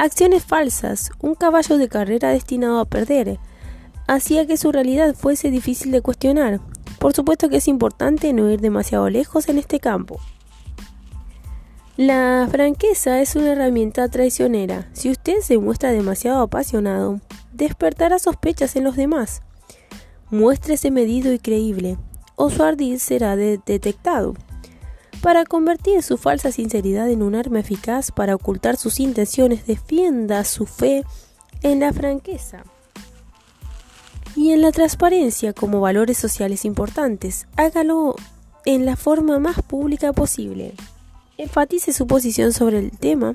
Acciones 0.01 0.47
falsas, 0.47 1.13
un 1.21 1.35
caballo 1.35 1.77
de 1.77 1.91
carrera 1.91 2.31
destinado 2.31 2.81
a 2.81 2.87
perder, 2.87 3.39
hacía 4.07 4.47
que 4.47 4.57
su 4.57 4.73
realidad 4.73 5.15
fuese 5.15 5.51
difícil 5.51 5.93
de 5.93 6.01
cuestionar. 6.01 6.59
Por 6.99 7.13
supuesto 7.13 7.51
que 7.51 7.59
es 7.59 7.69
importante 7.69 8.33
no 8.33 8.49
ir 8.49 8.63
demasiado 8.63 9.11
lejos 9.11 9.51
en 9.51 9.59
este 9.59 9.79
campo. 9.79 10.19
La 11.99 12.49
franqueza 12.51 13.21
es 13.21 13.37
una 13.37 13.53
herramienta 13.53 14.09
traicionera. 14.09 14.89
Si 14.95 15.11
usted 15.11 15.41
se 15.43 15.59
muestra 15.59 15.93
demasiado 15.93 16.41
apasionado, 16.41 17.21
despertará 17.53 18.19
sospechas 18.19 18.77
en 18.77 18.85
los 18.85 18.97
demás. 18.97 19.43
Muéstrese 20.31 20.91
medido 20.91 21.31
y 21.31 21.39
creíble, 21.39 21.99
o 22.37 22.49
su 22.49 22.63
ardid 22.63 22.97
será 22.97 23.37
detectado. 23.37 24.33
Para 25.23 25.45
convertir 25.45 26.03
su 26.03 26.17
falsa 26.17 26.51
sinceridad 26.51 27.11
en 27.11 27.23
un 27.23 27.35
arma 27.35 27.61
eficaz 27.61 28.11
para 28.11 28.35
ocultar 28.35 28.77
sus 28.77 29.01
intenciones, 29.01 29.67
defienda 29.67 30.45
su 30.45 30.67
fe 30.67 31.05
en 31.63 31.81
la 31.81 31.93
franqueza 31.93 32.65
y 34.35 34.53
en 34.53 34.63
la 34.63 34.73
transparencia 34.73 35.53
como 35.53 35.81
valores 35.81 36.17
sociales 36.17 36.65
importantes. 36.65 37.47
Hágalo 37.57 38.17
en 38.65 38.87
la 38.87 38.97
forma 38.97 39.39
más 39.39 39.61
pública 39.63 40.13
posible 40.13 40.75
enfatice 41.43 41.93
su 41.93 42.07
posición 42.07 42.53
sobre 42.53 42.79
el 42.79 42.91
tema, 42.91 43.35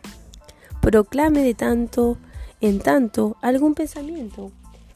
proclame 0.81 1.41
de 1.43 1.53
tanto 1.53 2.17
en 2.61 2.79
tanto 2.79 3.35
algún 3.41 3.73
pensamiento 3.73 4.51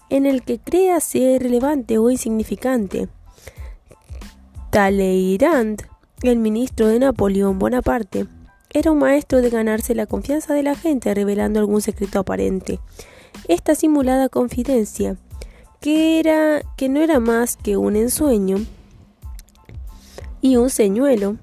en 0.10 0.25
el 0.25 0.43
que 0.43 0.60
crea 0.60 0.99
ser 0.99 1.43
relevante 1.43 1.97
o 1.97 2.10
insignificante. 2.10 3.10
Talleyrand, 4.71 5.88
el 6.24 6.40
ministro 6.40 6.88
de 6.88 7.00
Napoleón 7.00 7.60
Bonaparte, 7.60 8.28
era 8.72 8.92
un 8.92 9.00
maestro 9.00 9.42
de 9.42 9.50
ganarse 9.50 9.96
la 9.96 10.06
confianza 10.06 10.54
de 10.54 10.64
la 10.64 10.76
gente 10.76 11.14
revelando 11.14 11.60
algún 11.60 11.82
secreto 11.82 12.20
aparente. 12.20 12.80
Esta 13.48 13.74
simulada 13.74 14.30
confidencia, 14.30 15.18
que 15.82 16.20
era 16.20 16.62
que 16.78 16.90
no 16.90 17.02
era 17.02 17.20
más 17.20 17.58
que 17.58 17.78
un 17.78 17.96
ensueño 17.96 18.58
y 20.42 20.58
un 20.58 20.70
señuelo, 20.70 21.38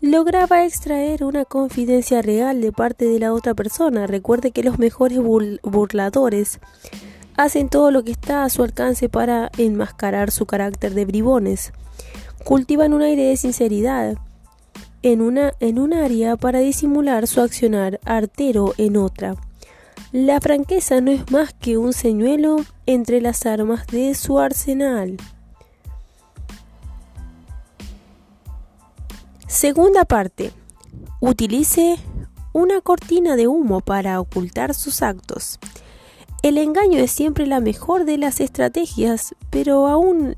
lograba 0.00 0.64
extraer 0.64 1.24
una 1.24 1.44
confidencia 1.44 2.22
real 2.22 2.60
de 2.60 2.72
parte 2.72 3.06
de 3.06 3.18
la 3.18 3.32
otra 3.32 3.54
persona. 3.54 4.06
Recuerde 4.06 4.50
que 4.50 4.62
los 4.62 4.78
mejores 4.78 5.18
burladores 5.20 6.60
hacen 7.36 7.68
todo 7.68 7.90
lo 7.90 8.04
que 8.04 8.12
está 8.12 8.44
a 8.44 8.50
su 8.50 8.62
alcance 8.62 9.08
para 9.08 9.50
enmascarar 9.58 10.30
su 10.30 10.46
carácter 10.46 10.94
de 10.94 11.06
bribones. 11.06 11.72
Cultivan 12.44 12.92
un 12.92 13.02
aire 13.02 13.24
de 13.24 13.36
sinceridad 13.36 14.16
en 15.02 15.20
una 15.20 15.52
en 15.60 15.78
un 15.78 15.92
área 15.94 16.36
para 16.36 16.60
disimular 16.60 17.26
su 17.26 17.40
accionar 17.40 18.00
artero 18.04 18.74
en 18.78 18.96
otra. 18.96 19.36
La 20.12 20.40
franqueza 20.40 21.00
no 21.00 21.10
es 21.10 21.30
más 21.30 21.54
que 21.54 21.78
un 21.78 21.92
señuelo 21.92 22.56
entre 22.86 23.20
las 23.20 23.46
armas 23.46 23.86
de 23.86 24.14
su 24.14 24.38
arsenal. 24.38 25.16
Segunda 29.46 30.04
parte. 30.04 30.52
Utilice 31.20 31.96
una 32.52 32.80
cortina 32.80 33.36
de 33.36 33.46
humo 33.46 33.80
para 33.80 34.20
ocultar 34.20 34.74
sus 34.74 35.02
actos. 35.02 35.58
El 36.42 36.58
engaño 36.58 36.98
es 36.98 37.12
siempre 37.12 37.46
la 37.46 37.60
mejor 37.60 38.04
de 38.04 38.18
las 38.18 38.40
estrategias, 38.40 39.34
pero 39.50 39.86
aún, 39.86 40.36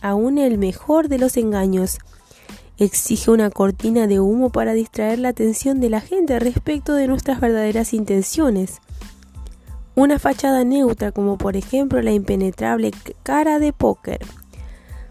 aún 0.00 0.38
el 0.38 0.58
mejor 0.58 1.08
de 1.08 1.18
los 1.18 1.36
engaños 1.36 1.98
exige 2.78 3.30
una 3.30 3.50
cortina 3.50 4.06
de 4.06 4.20
humo 4.20 4.50
para 4.50 4.74
distraer 4.74 5.18
la 5.18 5.28
atención 5.28 5.80
de 5.80 5.90
la 5.90 6.00
gente 6.00 6.38
respecto 6.38 6.94
de 6.94 7.06
nuestras 7.06 7.40
verdaderas 7.40 7.94
intenciones. 7.94 8.80
Una 9.94 10.18
fachada 10.18 10.62
neutra 10.64 11.10
como 11.12 11.38
por 11.38 11.56
ejemplo 11.56 12.02
la 12.02 12.12
impenetrable 12.12 12.90
cara 13.22 13.58
de 13.58 13.72
póker 13.72 14.20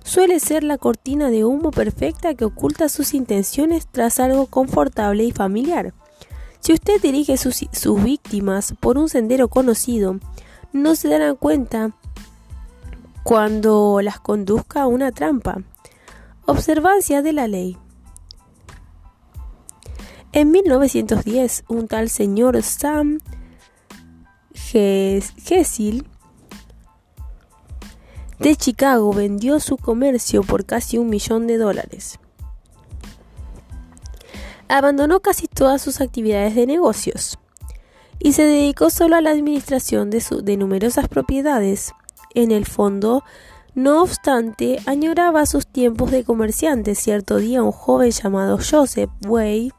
suele 0.05 0.39
ser 0.39 0.63
la 0.63 0.77
cortina 0.77 1.29
de 1.31 1.43
humo 1.43 1.71
perfecta 1.71 2.35
que 2.35 2.45
oculta 2.45 2.87
sus 2.87 3.13
intenciones 3.15 3.87
tras 3.91 4.19
algo 4.19 4.45
confortable 4.45 5.23
y 5.23 5.31
familiar. 5.31 5.93
Si 6.59 6.73
usted 6.73 7.01
dirige 7.01 7.37
sus, 7.37 7.67
víctimas 8.03 8.73
por 8.79 8.97
un 8.97 9.09
sendero 9.09 9.49
conocido, 9.49 10.19
no 10.71 10.95
se 10.95 11.09
darán 11.09 11.35
cuenta 11.35 11.91
cuando 13.25 14.01
las 14.03 14.19
conduzca 14.19 14.83
a 14.83 14.87
una 14.87 15.11
trampa. 15.11 15.57
Observancia 16.45 17.23
de 17.23 17.33
la 17.33 17.47
ley. 17.47 17.75
En 20.31 20.51
1910, 20.51 21.63
un 21.67 21.87
tal 21.87 22.11
señor 22.11 22.61
Sam 22.61 23.17
Gessil 24.53 26.07
de 28.37 28.55
Chicago 28.55 29.11
vendió 29.11 29.59
su 29.59 29.77
comercio 29.77 30.43
por 30.43 30.65
casi 30.65 30.99
un 30.99 31.09
millón 31.09 31.47
de 31.47 31.57
dólares. 31.57 32.19
Abandonó 34.67 35.21
casi 35.21 35.47
todas 35.47 35.81
sus 35.81 35.99
actividades 35.99 36.53
de 36.53 36.67
negocios 36.67 37.39
y 38.19 38.33
se 38.33 38.43
dedicó 38.43 38.91
solo 38.91 39.15
a 39.15 39.21
la 39.21 39.31
administración 39.31 40.11
de, 40.11 40.23
de 40.43 40.57
numerosas 40.57 41.07
propiedades. 41.07 41.91
En 42.35 42.51
el 42.51 42.65
fondo, 42.65 43.23
no 43.73 44.03
obstante, 44.03 44.79
añoraba 44.85 45.45
sus 45.45 45.65
tiempos 45.65 46.11
de 46.11 46.23
comerciante. 46.23 46.93
Cierto 46.95 47.37
día 47.37 47.63
un 47.63 47.71
joven 47.71 48.11
llamado 48.11 48.57
Joseph 48.57 49.09
Way 49.25 49.71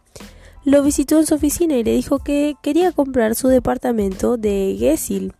lo 0.64 0.83
visitó 0.83 1.21
en 1.21 1.27
su 1.27 1.37
oficina 1.37 1.77
y 1.77 1.85
le 1.85 1.92
dijo 1.92 2.19
que 2.19 2.57
quería 2.61 2.90
comprar 2.90 3.37
su 3.37 3.47
departamento 3.49 4.37
de 4.37 4.77
Gessil. 4.79 5.33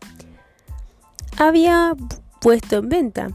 Había 1.37 1.97
puesto 2.41 2.77
en 2.77 2.89
venta. 2.89 3.29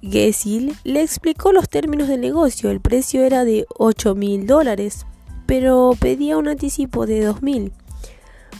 Gessil 0.00 0.74
le 0.82 1.02
explicó 1.02 1.52
los 1.52 1.68
términos 1.68 2.08
del 2.08 2.22
negocio. 2.22 2.70
El 2.70 2.80
precio 2.80 3.22
era 3.22 3.44
de 3.44 3.66
8 3.76 4.14
mil 4.14 4.46
dólares, 4.46 5.04
pero 5.46 5.92
pedía 6.00 6.38
un 6.38 6.48
anticipo 6.48 7.06
de 7.06 7.24
2 7.24 7.42
mil. 7.42 7.72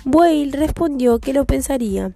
Whale 0.04 0.50
respondió 0.52 1.18
que 1.18 1.32
lo 1.32 1.46
pensaría, 1.46 2.12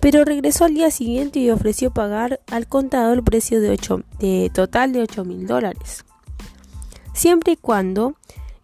pero 0.00 0.24
regresó 0.24 0.64
al 0.64 0.74
día 0.74 0.90
siguiente 0.90 1.38
y 1.38 1.50
ofreció 1.50 1.90
pagar 1.90 2.40
al 2.48 2.66
contado 2.66 3.12
el 3.12 3.22
precio 3.22 3.60
de, 3.60 3.70
8, 3.70 4.02
de 4.18 4.50
total 4.52 4.92
de 4.92 5.02
8 5.02 5.24
mil 5.24 5.46
dólares, 5.46 6.04
siempre 7.12 7.52
y 7.52 7.56
cuando 7.56 8.14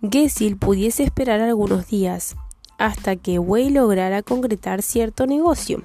Gessil 0.03 0.57
pudiese 0.57 1.05
esperar 1.05 1.41
algunos 1.41 1.87
días 1.87 2.37
hasta 2.79 3.17
que 3.17 3.39
Whale 3.39 3.71
lograra 3.71 4.23
concretar 4.23 4.83
cierto 4.83 5.27
negocio. 5.27 5.83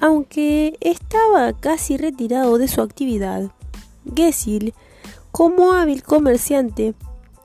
Aunque 0.00 0.76
estaba 0.80 1.52
casi 1.52 1.96
retirado 1.96 2.58
de 2.58 2.68
su 2.68 2.80
actividad, 2.80 3.50
Gessil, 4.14 4.74
como 5.30 5.72
hábil 5.72 6.02
comerciante 6.02 6.94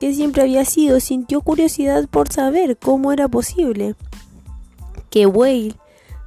que 0.00 0.14
siempre 0.14 0.42
había 0.42 0.64
sido, 0.64 0.98
sintió 0.98 1.42
curiosidad 1.42 2.08
por 2.08 2.32
saber 2.32 2.76
cómo 2.76 3.12
era 3.12 3.28
posible 3.28 3.94
que 5.10 5.26
Whale 5.26 5.74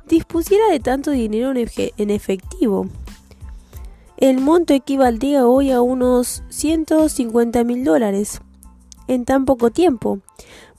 dispusiera 0.07 0.67
de 0.69 0.79
tanto 0.79 1.11
dinero 1.11 1.53
en 1.55 2.09
efectivo. 2.09 2.87
El 4.17 4.39
monto 4.39 4.73
equivaldría 4.73 5.45
hoy 5.45 5.71
a 5.71 5.81
unos 5.81 6.43
150 6.49 7.63
mil 7.63 7.83
dólares 7.83 8.41
en 9.07 9.25
tan 9.25 9.45
poco 9.45 9.71
tiempo. 9.71 10.19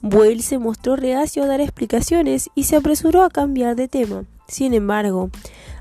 Whale 0.01 0.41
se 0.41 0.57
mostró 0.57 0.95
reacio 0.95 1.43
a 1.43 1.47
dar 1.47 1.61
explicaciones 1.61 2.49
y 2.55 2.63
se 2.63 2.75
apresuró 2.75 3.23
a 3.23 3.29
cambiar 3.29 3.75
de 3.75 3.87
tema. 3.87 4.25
Sin 4.47 4.73
embargo, 4.73 5.29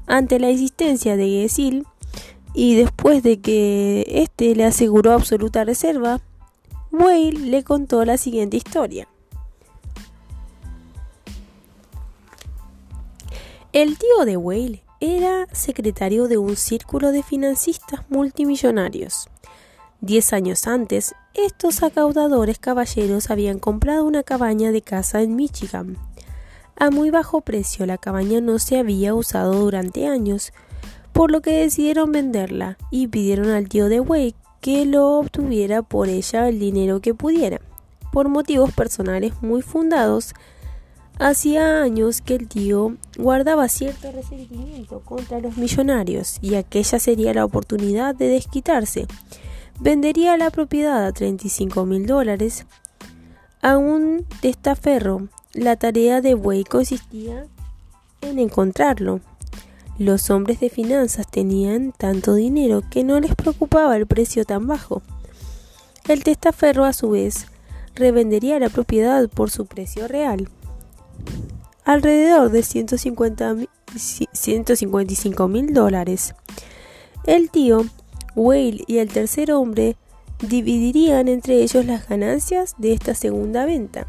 ante 0.06 0.38
la 0.38 0.48
existencia 0.48 1.16
de 1.16 1.28
Gesil 1.28 1.86
y 2.54 2.74
después 2.74 3.22
de 3.22 3.40
que 3.40 4.04
éste 4.06 4.54
le 4.54 4.64
aseguró 4.64 5.12
absoluta 5.12 5.64
reserva, 5.64 6.20
Whale 6.92 7.32
le 7.32 7.62
contó 7.64 8.04
la 8.04 8.16
siguiente 8.16 8.56
historia. 8.56 9.08
El 13.76 13.98
tío 13.98 14.24
de 14.24 14.38
Whale 14.38 14.82
era 15.00 15.46
secretario 15.52 16.28
de 16.28 16.38
un 16.38 16.56
círculo 16.56 17.12
de 17.12 17.22
financistas 17.22 18.08
multimillonarios. 18.08 19.28
Diez 20.00 20.32
años 20.32 20.66
antes, 20.66 21.14
estos 21.34 21.82
acaudadores 21.82 22.58
caballeros 22.58 23.28
habían 23.28 23.58
comprado 23.58 24.06
una 24.06 24.22
cabaña 24.22 24.72
de 24.72 24.80
casa 24.80 25.20
en 25.20 25.36
Michigan 25.36 25.98
a 26.74 26.88
muy 26.88 27.10
bajo 27.10 27.42
precio. 27.42 27.84
La 27.84 27.98
cabaña 27.98 28.40
no 28.40 28.58
se 28.58 28.78
había 28.78 29.14
usado 29.14 29.52
durante 29.52 30.06
años, 30.06 30.54
por 31.12 31.30
lo 31.30 31.42
que 31.42 31.50
decidieron 31.50 32.12
venderla 32.12 32.78
y 32.90 33.08
pidieron 33.08 33.50
al 33.50 33.68
tío 33.68 33.90
de 33.90 34.00
Wade 34.00 34.36
que 34.62 34.86
lo 34.86 35.18
obtuviera 35.18 35.82
por 35.82 36.08
ella 36.08 36.48
el 36.48 36.58
dinero 36.58 37.02
que 37.02 37.12
pudiera. 37.12 37.60
Por 38.10 38.30
motivos 38.30 38.72
personales 38.72 39.34
muy 39.42 39.60
fundados, 39.60 40.32
hacía 41.18 41.82
años 41.82 42.20
que 42.20 42.34
el 42.34 42.48
tío 42.48 42.96
guardaba 43.18 43.68
cierto 43.68 44.12
resentimiento 44.12 45.00
contra 45.00 45.40
los 45.40 45.56
millonarios 45.56 46.38
y 46.42 46.54
aquella 46.54 46.98
sería 46.98 47.34
la 47.34 47.44
oportunidad 47.44 48.14
de 48.14 48.28
desquitarse. 48.28 49.06
Vendería 49.80 50.36
la 50.36 50.50
propiedad 50.50 51.06
a 51.06 51.12
35 51.12 51.84
mil 51.86 52.06
dólares 52.06 52.66
a 53.62 53.76
un 53.76 54.24
testaferro. 54.40 55.28
La 55.52 55.76
tarea 55.76 56.20
de 56.20 56.34
Buey 56.34 56.64
consistía 56.64 57.46
en 58.20 58.38
encontrarlo. 58.38 59.20
Los 59.98 60.28
hombres 60.28 60.60
de 60.60 60.68
finanzas 60.68 61.26
tenían 61.30 61.92
tanto 61.92 62.34
dinero 62.34 62.82
que 62.90 63.04
no 63.04 63.18
les 63.18 63.34
preocupaba 63.34 63.96
el 63.96 64.06
precio 64.06 64.44
tan 64.44 64.66
bajo. 64.66 65.02
El 66.06 66.22
testaferro, 66.22 66.84
a 66.84 66.92
su 66.92 67.10
vez, 67.10 67.46
revendería 67.94 68.58
la 68.58 68.68
propiedad 68.68 69.28
por 69.28 69.50
su 69.50 69.66
precio 69.66 70.06
real, 70.06 70.48
alrededor 71.84 72.50
de 72.50 72.62
150 72.62 73.56
155 73.96 75.48
mil 75.48 75.72
dólares. 75.72 76.34
El 77.24 77.50
tío, 77.50 77.86
Whale 78.34 78.84
y 78.86 78.98
el 78.98 79.08
tercer 79.08 79.52
hombre 79.52 79.96
dividirían 80.40 81.28
entre 81.28 81.62
ellos 81.62 81.84
las 81.86 82.08
ganancias 82.08 82.74
de 82.78 82.92
esta 82.92 83.14
segunda 83.14 83.64
venta. 83.64 84.06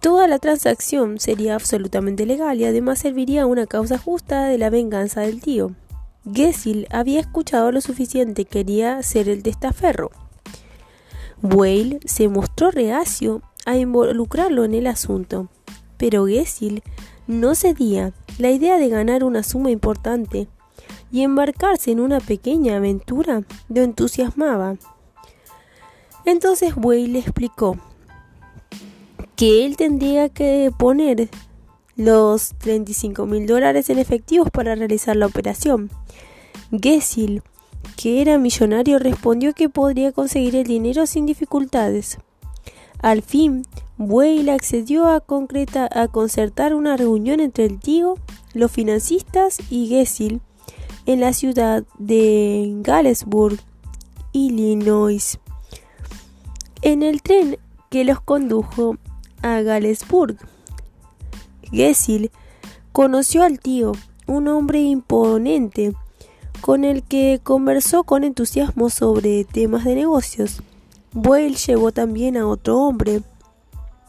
Toda 0.00 0.28
la 0.28 0.38
transacción 0.38 1.18
sería 1.18 1.54
absolutamente 1.54 2.26
legal 2.26 2.60
y 2.60 2.64
además 2.64 2.98
serviría 2.98 3.42
a 3.42 3.46
una 3.46 3.66
causa 3.66 3.98
justa 3.98 4.46
de 4.46 4.58
la 4.58 4.70
venganza 4.70 5.22
del 5.22 5.40
tío. 5.40 5.72
Gessil 6.32 6.86
había 6.90 7.20
escuchado 7.20 7.72
lo 7.72 7.80
suficiente, 7.80 8.44
quería 8.44 9.02
ser 9.02 9.28
el 9.28 9.42
testaferro. 9.42 10.10
Whale 11.42 12.00
se 12.04 12.28
mostró 12.28 12.70
reacio 12.70 13.42
a 13.66 13.76
involucrarlo 13.76 14.64
en 14.64 14.72
el 14.72 14.86
asunto, 14.86 15.48
pero 15.98 16.26
Gessil 16.26 16.82
no 17.26 17.54
cedía. 17.54 18.14
La 18.38 18.50
idea 18.50 18.78
de 18.78 18.88
ganar 18.88 19.24
una 19.24 19.42
suma 19.42 19.70
importante 19.70 20.48
y 21.12 21.22
embarcarse 21.22 21.90
en 21.90 22.00
una 22.00 22.20
pequeña 22.20 22.76
aventura 22.76 23.42
lo 23.68 23.82
entusiasmaba. 23.82 24.76
Entonces 26.24 26.74
Whale 26.76 27.08
le 27.08 27.18
explicó 27.18 27.76
que 29.36 29.66
él 29.66 29.76
tendría 29.76 30.28
que 30.28 30.72
poner 30.76 31.28
los 31.96 32.54
35 32.58 33.26
mil 33.26 33.46
dólares 33.46 33.90
en 33.90 33.98
efectivos 33.98 34.50
para 34.50 34.74
realizar 34.74 35.16
la 35.16 35.26
operación. 35.26 35.90
Gessil, 36.70 37.42
que 37.96 38.20
era 38.20 38.38
millonario, 38.38 38.98
respondió 38.98 39.54
que 39.54 39.68
podría 39.68 40.12
conseguir 40.12 40.56
el 40.56 40.64
dinero 40.64 41.06
sin 41.06 41.26
dificultades. 41.26 42.18
Al 43.00 43.22
fin, 43.22 43.62
Whale 43.98 44.50
accedió 44.50 45.06
a 45.08 45.20
concertar 46.08 46.74
una 46.74 46.96
reunión 46.96 47.40
entre 47.40 47.64
el 47.64 47.78
tío, 47.78 48.14
los 48.54 48.70
financistas 48.70 49.58
y 49.70 49.88
Gessil 49.88 50.40
en 51.06 51.20
la 51.20 51.32
ciudad 51.32 51.84
de 51.98 52.72
Galesburg, 52.82 53.58
Illinois. 54.32 55.38
En 56.82 57.02
el 57.02 57.22
tren 57.22 57.58
que 57.90 58.04
los 58.04 58.20
condujo 58.20 58.96
a 59.42 59.60
Galesburg. 59.62 60.36
Gessil 61.70 62.30
conoció 62.92 63.42
al 63.42 63.60
tío, 63.60 63.92
un 64.26 64.48
hombre 64.48 64.80
imponente, 64.80 65.94
con 66.60 66.84
el 66.84 67.02
que 67.02 67.40
conversó 67.42 68.04
con 68.04 68.24
entusiasmo 68.24 68.90
sobre 68.90 69.44
temas 69.44 69.84
de 69.84 69.94
negocios. 69.94 70.62
Boyle 71.18 71.56
llevó 71.56 71.92
también 71.92 72.36
a 72.36 72.46
otro 72.46 72.78
hombre, 72.78 73.22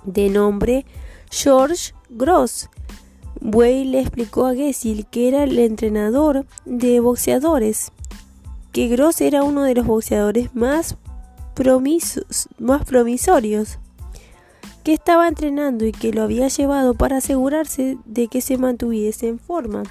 de 0.04 0.30
nombre 0.30 0.86
George 1.32 1.94
Gross. 2.10 2.70
Boyle 3.40 3.92
le 3.92 4.02
explicó 4.02 4.46
a 4.46 4.54
Gessil 4.54 5.06
que 5.06 5.30
era 5.30 5.46
el 5.46 5.58
entrenador 5.58 6.46
de 6.66 7.00
boxeadores, 7.00 7.94
que 8.74 8.90
Gross 8.90 9.22
era 9.22 9.44
uno 9.44 9.64
de 9.64 9.76
los 9.76 9.88
boxeadores 9.88 10.54
más, 10.54 10.98
más 12.60 12.84
promisorios 12.84 13.80
que 14.84 14.92
estaba 14.92 15.30
entrenando 15.30 15.86
y 15.86 15.94
que 15.94 16.12
lo 16.12 16.24
había 16.24 16.50
llevado 16.50 16.94
para 16.94 17.18
asegurarse 17.18 17.98
de 18.04 18.28
que 18.28 18.42
se 18.42 18.58
mantuviese 18.58 19.30
en 19.30 19.40
forma. 19.40 19.84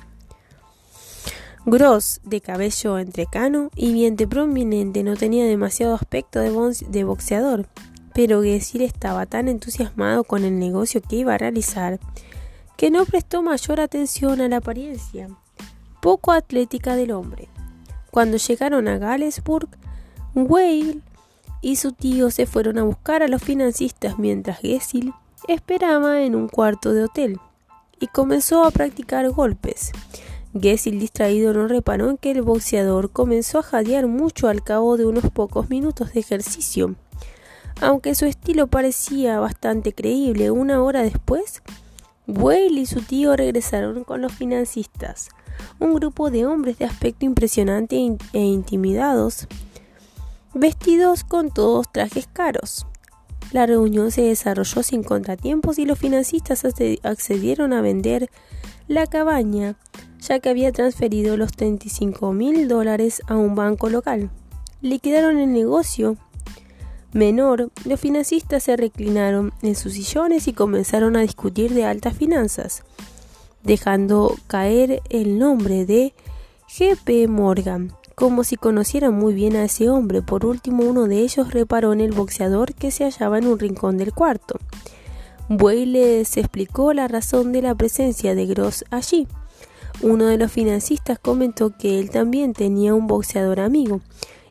Gross, 1.68 2.20
de 2.22 2.40
cabello 2.40 2.96
entrecano 2.96 3.70
y 3.74 3.92
vientre 3.92 4.28
prominente, 4.28 5.02
no 5.02 5.16
tenía 5.16 5.44
demasiado 5.46 5.96
aspecto 5.96 6.38
de, 6.38 7.02
boxeador, 7.02 7.66
pero 8.14 8.44
Gessil 8.44 8.82
estaba 8.82 9.26
tan 9.26 9.48
entusiasmado 9.48 10.22
con 10.22 10.44
el 10.44 10.60
negocio 10.60 11.02
que 11.02 11.16
iba 11.16 11.34
a 11.34 11.38
realizar 11.38 11.98
que 12.76 12.92
no 12.92 13.04
prestó 13.04 13.42
mayor 13.42 13.80
atención 13.80 14.40
a 14.40 14.46
la 14.46 14.58
apariencia 14.58 15.28
poco 16.00 16.30
atlética 16.30 16.94
del 16.94 17.10
hombre. 17.10 17.48
Cuando 18.12 18.36
llegaron 18.36 18.86
a 18.86 18.98
Galesburg, 18.98 19.68
Whale 20.36 21.00
y 21.62 21.74
su 21.74 21.90
tío 21.90 22.30
se 22.30 22.46
fueron 22.46 22.78
a 22.78 22.84
buscar 22.84 23.24
a 23.24 23.28
los 23.28 23.42
financistas 23.42 24.20
mientras 24.20 24.60
Gessil 24.60 25.12
esperaba 25.48 26.22
en 26.22 26.36
un 26.36 26.46
cuarto 26.46 26.92
de 26.92 27.02
hotel 27.02 27.40
y 27.98 28.06
comenzó 28.06 28.62
a 28.62 28.70
practicar 28.70 29.28
golpes. 29.30 29.90
Gessil 30.60 30.98
distraído 30.98 31.52
no 31.52 31.68
reparó 31.68 32.10
en 32.10 32.16
que 32.16 32.30
el 32.30 32.42
boxeador 32.42 33.10
comenzó 33.10 33.58
a 33.58 33.62
jadear 33.62 34.06
mucho 34.06 34.48
al 34.48 34.62
cabo 34.62 34.96
de 34.96 35.06
unos 35.06 35.30
pocos 35.30 35.70
minutos 35.70 36.12
de 36.12 36.20
ejercicio. 36.20 36.94
Aunque 37.80 38.14
su 38.14 38.24
estilo 38.24 38.66
parecía 38.66 39.38
bastante 39.38 39.92
creíble, 39.92 40.50
una 40.50 40.82
hora 40.82 41.02
después, 41.02 41.62
Whale 42.26 42.80
y 42.80 42.86
su 42.86 43.02
tío 43.02 43.36
regresaron 43.36 44.02
con 44.02 44.20
los 44.20 44.32
financistas, 44.32 45.28
un 45.78 45.94
grupo 45.94 46.30
de 46.30 46.46
hombres 46.46 46.78
de 46.78 46.86
aspecto 46.86 47.24
impresionante 47.24 47.96
e 48.32 48.40
intimidados 48.40 49.46
vestidos 50.54 51.22
con 51.22 51.50
todos 51.50 51.90
trajes 51.92 52.28
caros. 52.32 52.86
La 53.52 53.66
reunión 53.66 54.10
se 54.10 54.22
desarrolló 54.22 54.82
sin 54.82 55.04
contratiempos 55.04 55.78
y 55.78 55.84
los 55.84 55.98
financistas 55.98 56.64
accedieron 57.02 57.72
a 57.72 57.80
vender 57.80 58.30
la 58.88 59.06
cabaña, 59.06 59.76
ya 60.28 60.40
que 60.40 60.48
había 60.48 60.72
transferido 60.72 61.36
los 61.36 61.52
35 61.52 62.32
mil 62.32 62.68
dólares 62.68 63.22
a 63.26 63.36
un 63.36 63.54
banco 63.54 63.88
local. 63.88 64.30
Liquidaron 64.82 65.38
el 65.38 65.52
negocio 65.52 66.16
menor, 67.12 67.70
los 67.84 67.98
financistas 67.98 68.64
se 68.64 68.76
reclinaron 68.76 69.52
en 69.62 69.74
sus 69.74 69.94
sillones 69.94 70.48
y 70.48 70.52
comenzaron 70.52 71.16
a 71.16 71.22
discutir 71.22 71.72
de 71.72 71.84
altas 71.84 72.14
finanzas, 72.16 72.82
dejando 73.62 74.36
caer 74.46 75.02
el 75.08 75.38
nombre 75.38 75.86
de 75.86 76.14
G.P. 76.68 77.28
Morgan, 77.28 77.92
como 78.14 78.44
si 78.44 78.56
conocieran 78.56 79.14
muy 79.14 79.34
bien 79.34 79.56
a 79.56 79.64
ese 79.64 79.88
hombre. 79.88 80.22
Por 80.22 80.44
último, 80.44 80.84
uno 80.84 81.06
de 81.06 81.18
ellos 81.18 81.52
reparó 81.52 81.92
en 81.92 82.00
el 82.00 82.12
boxeador 82.12 82.74
que 82.74 82.90
se 82.90 83.04
hallaba 83.04 83.38
en 83.38 83.46
un 83.46 83.58
rincón 83.58 83.98
del 83.98 84.12
cuarto. 84.12 84.58
Buey 85.48 85.86
les 85.86 86.36
explicó 86.36 86.92
la 86.92 87.08
razón 87.08 87.52
de 87.52 87.62
la 87.62 87.74
presencia 87.74 88.34
de 88.34 88.46
Gross 88.46 88.84
allí. 88.90 89.28
Uno 90.02 90.26
de 90.26 90.38
los 90.38 90.52
financistas 90.52 91.18
comentó 91.18 91.76
que 91.76 91.98
él 91.98 92.10
también 92.10 92.52
tenía 92.52 92.94
un 92.94 93.06
boxeador 93.06 93.60
amigo, 93.60 94.00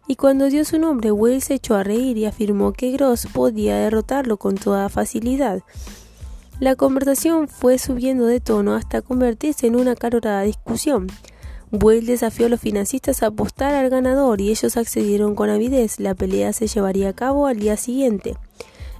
y 0.07 0.15
cuando 0.15 0.49
dio 0.49 0.65
su 0.65 0.77
nombre, 0.79 1.11
Will 1.11 1.41
se 1.41 1.55
echó 1.55 1.75
a 1.75 1.83
reír 1.83 2.17
y 2.17 2.25
afirmó 2.25 2.73
que 2.73 2.91
Gross 2.91 3.27
podía 3.33 3.77
derrotarlo 3.77 4.37
con 4.37 4.55
toda 4.55 4.89
facilidad. 4.89 5.61
La 6.59 6.75
conversación 6.75 7.47
fue 7.47 7.77
subiendo 7.77 8.25
de 8.25 8.39
tono 8.39 8.75
hasta 8.75 9.01
convertirse 9.01 9.67
en 9.67 9.75
una 9.75 9.95
calorada 9.95 10.43
discusión. 10.43 11.07
Buell 11.71 12.05
desafió 12.05 12.45
a 12.45 12.49
los 12.49 12.61
financistas 12.61 13.23
a 13.23 13.27
apostar 13.27 13.73
al 13.73 13.89
ganador 13.89 14.39
y 14.39 14.51
ellos 14.51 14.77
accedieron 14.77 15.35
con 15.35 15.49
avidez. 15.49 15.99
La 15.99 16.13
pelea 16.13 16.53
se 16.53 16.67
llevaría 16.67 17.09
a 17.09 17.13
cabo 17.13 17.47
al 17.47 17.59
día 17.59 17.75
siguiente. 17.75 18.37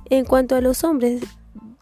En 0.09 0.25
cuanto 0.25 0.55
a 0.55 0.61
los 0.61 0.83
hombres, 0.83 1.21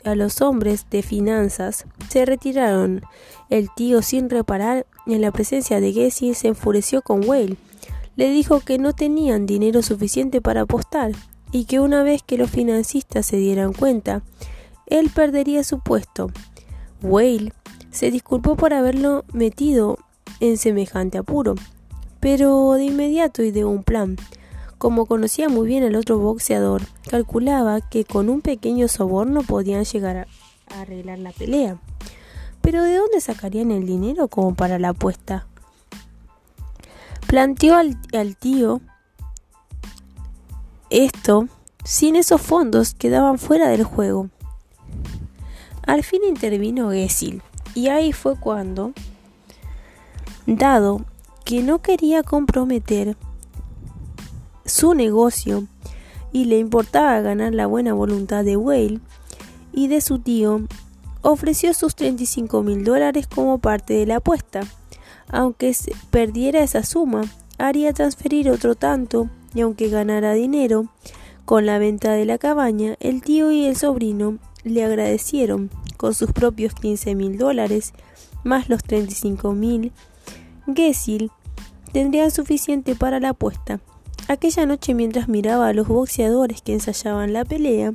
a 0.05 0.15
los 0.15 0.41
hombres 0.41 0.85
de 0.89 1.01
finanzas, 1.03 1.85
se 2.09 2.25
retiraron. 2.25 3.01
El 3.49 3.69
tío, 3.75 4.01
sin 4.01 4.29
reparar 4.29 4.85
en 5.05 5.21
la 5.21 5.31
presencia 5.31 5.79
de 5.79 5.93
Gessie, 5.93 6.33
se 6.33 6.49
enfureció 6.49 7.01
con 7.01 7.27
Whale. 7.27 7.57
Le 8.15 8.29
dijo 8.29 8.59
que 8.59 8.77
no 8.77 8.93
tenían 8.93 9.45
dinero 9.45 9.81
suficiente 9.81 10.41
para 10.41 10.61
apostar 10.61 11.11
y 11.51 11.65
que 11.65 11.79
una 11.79 12.03
vez 12.03 12.23
que 12.23 12.37
los 12.37 12.49
financistas 12.49 13.25
se 13.25 13.37
dieran 13.37 13.73
cuenta, 13.73 14.23
él 14.87 15.09
perdería 15.13 15.63
su 15.63 15.79
puesto. 15.79 16.31
Whale 17.01 17.53
se 17.91 18.11
disculpó 18.11 18.55
por 18.55 18.73
haberlo 18.73 19.23
metido 19.33 19.97
en 20.39 20.57
semejante 20.57 21.17
apuro, 21.17 21.55
pero 22.19 22.73
de 22.73 22.85
inmediato 22.85 23.43
y 23.43 23.51
de 23.51 23.65
un 23.65 23.83
plan. 23.83 24.17
Como 24.83 25.05
conocía 25.05 25.47
muy 25.47 25.65
bien 25.65 25.85
al 25.85 25.95
otro 25.95 26.17
boxeador, 26.17 26.81
calculaba 27.09 27.79
que 27.79 28.03
con 28.03 28.27
un 28.27 28.41
pequeño 28.41 28.89
soborno 28.89 29.41
podían 29.41 29.85
llegar 29.85 30.27
a 30.67 30.81
arreglar 30.81 31.19
la 31.19 31.31
pelea. 31.31 31.77
Pero 32.59 32.83
¿de 32.83 32.97
dónde 32.97 33.21
sacarían 33.21 33.71
el 33.71 33.85
dinero 33.85 34.27
como 34.27 34.55
para 34.55 34.79
la 34.79 34.89
apuesta? 34.89 35.47
planteó 37.27 37.77
al, 37.77 37.95
tío 38.35 38.81
esto 40.89 41.47
sin 41.85 42.17
esos 42.17 42.41
fondos 42.41 42.93
quedaban 42.93 43.39
fuera 43.39 43.69
del 43.69 43.85
juego. 43.85 44.31
Al 45.87 46.03
fin 46.03 46.25
intervino 46.27 46.91
Gessil 46.91 47.41
y 47.73 47.87
ahí 47.87 48.11
fue 48.11 48.37
cuando, 48.37 48.91
dado 50.45 51.05
que 51.45 51.63
no 51.63 51.81
quería 51.81 52.21
comprometer 52.21 53.15
su 54.73 54.95
negocio 54.95 55.67
y 56.31 56.45
le 56.45 56.57
importaba 56.57 57.21
ganar 57.21 57.53
la 57.53 57.67
buena 57.67 57.93
voluntad 57.93 58.43
de 58.43 58.57
Whale 58.57 59.01
y 59.71 59.87
de 59.87 60.01
su 60.01 60.17
tío, 60.17 60.61
ofreció 61.21 61.75
sus 61.75 61.95
35 61.95 62.63
mil 62.63 62.83
dólares 62.83 63.27
como 63.27 63.59
parte 63.59 63.93
de 63.93 64.07
la 64.07 64.15
apuesta. 64.15 64.61
Aunque 65.27 65.75
perdiera 66.09 66.63
esa 66.63 66.81
suma, 66.81 67.21
haría 67.59 67.93
transferir 67.93 68.49
otro 68.49 68.73
tanto 68.73 69.29
y 69.53 69.61
aunque 69.61 69.89
ganara 69.89 70.33
dinero 70.33 70.87
con 71.45 71.67
la 71.67 71.77
venta 71.77 72.13
de 72.13 72.25
la 72.25 72.39
cabaña, 72.39 72.95
el 72.99 73.21
tío 73.21 73.51
y 73.51 73.65
el 73.65 73.75
sobrino 73.75 74.39
le 74.63 74.83
agradecieron 74.83 75.69
con 75.97 76.15
sus 76.15 76.31
propios 76.31 76.73
15 76.73 77.13
mil 77.13 77.37
dólares 77.37 77.93
más 78.43 78.69
los 78.69 78.81
35 78.81 79.53
mil. 79.53 79.91
Gessil 80.65 81.29
tendría 81.91 82.31
suficiente 82.31 82.95
para 82.95 83.19
la 83.19 83.29
apuesta. 83.29 83.79
Aquella 84.27 84.65
noche 84.65 84.93
mientras 84.93 85.27
miraba 85.27 85.67
a 85.67 85.73
los 85.73 85.87
boxeadores 85.87 86.61
que 86.61 86.73
ensayaban 86.73 87.33
la 87.33 87.43
pelea, 87.43 87.93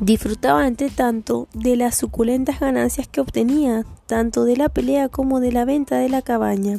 disfrutaba 0.00 0.66
entre 0.66 0.88
tanto 0.88 1.46
de 1.52 1.76
las 1.76 1.96
suculentas 1.96 2.58
ganancias 2.58 3.06
que 3.06 3.20
obtenía, 3.20 3.84
tanto 4.06 4.44
de 4.44 4.56
la 4.56 4.68
pelea 4.68 5.08
como 5.08 5.40
de 5.40 5.52
la 5.52 5.64
venta 5.64 5.98
de 5.98 6.08
la 6.08 6.22
cabaña. 6.22 6.78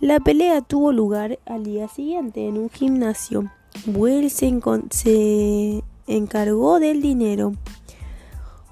La 0.00 0.20
pelea 0.20 0.60
tuvo 0.60 0.92
lugar 0.92 1.38
al 1.46 1.64
día 1.64 1.88
siguiente 1.88 2.46
en 2.46 2.58
un 2.58 2.68
gimnasio. 2.68 3.50
Buell 3.86 4.30
se, 4.30 4.52
se 4.90 5.82
encargó 6.06 6.80
del 6.80 7.00
dinero 7.00 7.52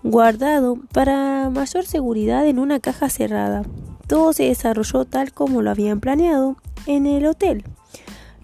guardado 0.03 0.77
para 0.93 1.49
mayor 1.51 1.87
seguridad 1.87 2.47
en 2.47 2.59
una 2.59 2.81
caja 2.81 3.09
cerrada. 3.09 3.63
Todo 4.07 4.33
se 4.33 4.45
desarrolló 4.45 5.05
tal 5.05 5.33
como 5.33 5.63
lo 5.63 5.71
habían 5.71 6.01
planeado 6.01 6.57
en 6.87 7.07
el 7.07 7.25
hotel. 7.27 7.65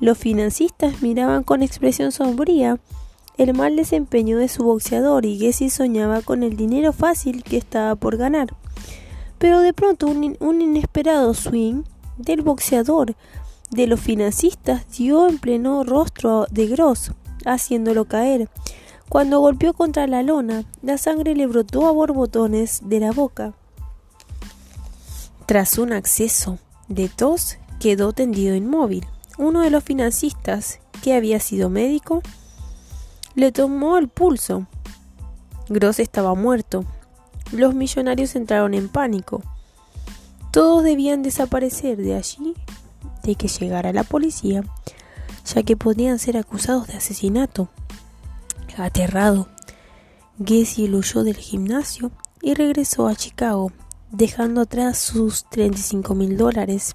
Los 0.01 0.17
financistas 0.17 1.03
miraban 1.03 1.43
con 1.43 1.63
expresión 1.63 2.13
sombría 2.13 2.79
el 3.37 3.55
mal 3.55 3.77
desempeño 3.77 4.39
de 4.39 4.49
su 4.49 4.65
boxeador 4.65 5.25
y 5.25 5.39
Gessi 5.39 5.71
soñaba 5.71 6.23
con 6.23 6.43
el 6.43 6.57
dinero 6.57 6.93
fácil 6.93 7.43
que 7.43 7.57
estaba 7.57 7.95
por 7.95 8.17
ganar. 8.17 8.55
Pero 9.39 9.61
de 9.61 9.73
pronto 9.73 10.07
un, 10.07 10.37
un 10.41 10.61
inesperado 10.61 11.35
swing 11.35 11.83
del 12.17 12.43
boxeador 12.43 13.15
de 13.71 13.87
los 13.87 14.01
financistas 14.01 14.85
dio 14.97 15.29
en 15.29 15.39
pleno 15.39 15.85
rostro 15.85 16.47
de 16.51 16.67
Gross, 16.67 17.13
haciéndolo 17.45 18.07
caer. 18.07 18.49
Cuando 19.09 19.41
golpeó 19.41 19.73
contra 19.73 20.07
la 20.07 20.23
lona, 20.23 20.65
la 20.83 20.99
sangre 20.99 21.35
le 21.35 21.47
brotó 21.47 21.87
a 21.87 21.93
borbotones 21.93 22.83
de 22.85 23.01
la 23.01 23.13
boca. 23.13 23.55
Tras 25.47 25.79
un 25.79 25.93
acceso 25.93 26.59
de 26.89 27.09
tos, 27.09 27.57
quedó 27.79 28.13
tendido 28.13 28.55
inmóvil 28.55 29.07
uno 29.39 29.63
de 29.63 29.71
los 29.71 29.85
financistas, 29.85 30.81
que 31.03 31.15
había 31.15 31.41
sido 31.41 31.71
médico, 31.71 32.23
le 33.35 33.53
tomó 33.53 33.97
el 33.97 34.09
pulso. 34.09 34.67
Gross 35.69 36.01
estaba 36.01 36.35
muerto. 36.35 36.85
Los 37.53 37.75
millonarios 37.75 38.35
entraron 38.37 38.75
en 38.75 38.89
pánico. 38.89 39.43
Todos 40.51 40.83
debían 40.83 41.23
desaparecer 41.23 41.97
de 41.97 42.17
allí 42.17 42.55
de 43.23 43.37
que 43.37 43.49
llegara 43.49 43.93
la 43.93 44.05
policía, 44.05 44.65
ya 45.47 45.63
que 45.63 45.77
podían 45.77 46.19
ser 46.19 46.37
acusados 46.37 46.89
de 46.89 46.95
asesinato. 46.95 47.69
Aterrado, 48.77 49.49
Gessie 50.45 50.89
huyó 50.89 51.25
del 51.25 51.37
gimnasio 51.37 52.13
y 52.41 52.55
regresó 52.55 53.09
a 53.09 53.17
Chicago, 53.17 53.73
dejando 54.13 54.61
atrás 54.61 54.99
sus 54.99 55.45
35 55.51 56.15
mil 56.15 56.37
dólares 56.37 56.95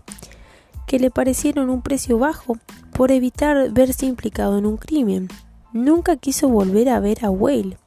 que 0.87 0.99
le 0.99 1.11
parecieron 1.11 1.69
un 1.69 1.81
precio 1.81 2.17
bajo 2.17 2.57
por 2.93 3.11
evitar 3.11 3.71
verse 3.71 4.05
implicado 4.05 4.57
en 4.57 4.65
un 4.65 4.77
crimen. 4.77 5.29
Nunca 5.71 6.17
quiso 6.17 6.49
volver 6.49 6.89
a 6.89 6.99
ver 6.99 7.25
a 7.25 7.29
Whale, 7.29 7.77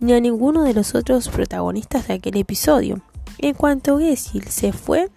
ni 0.00 0.12
a 0.12 0.20
ninguno 0.20 0.62
de 0.62 0.74
los 0.74 0.94
otros 0.94 1.28
protagonistas 1.28 2.08
de 2.08 2.14
aquel 2.14 2.36
episodio. 2.36 3.00
En 3.38 3.54
cuanto 3.54 3.98
Gessil 3.98 4.44
se 4.44 4.72
fue, 4.72 5.10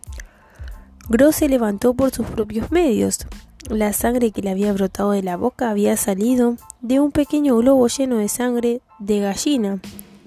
Gross 1.09 1.37
se 1.37 1.49
levantó 1.49 1.93
por 1.93 2.11
sus 2.11 2.25
propios 2.27 2.71
medios. 2.71 3.27
La 3.69 3.93
sangre 3.93 4.31
que 4.31 4.41
le 4.41 4.49
había 4.49 4.73
brotado 4.73 5.11
de 5.11 5.21
la 5.21 5.37
boca 5.37 5.69
había 5.69 5.97
salido 5.97 6.55
de 6.81 6.99
un 6.99 7.11
pequeño 7.11 7.57
globo 7.57 7.87
lleno 7.87 8.17
de 8.17 8.29
sangre 8.29 8.81
de 8.99 9.19
gallina 9.19 9.79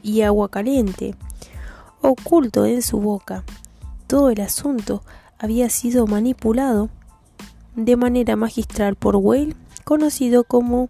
y 0.02 0.22
agua 0.22 0.48
caliente, 0.48 1.14
oculto 2.00 2.66
en 2.66 2.82
su 2.82 3.00
boca. 3.00 3.44
Todo 4.06 4.30
el 4.30 4.40
asunto 4.40 5.02
había 5.38 5.68
sido 5.70 6.06
manipulado 6.06 6.90
de 7.76 7.96
manera 7.96 8.36
magistral 8.36 8.96
por 8.96 9.16
Whale, 9.16 9.54
conocido 9.84 10.44
como 10.44 10.88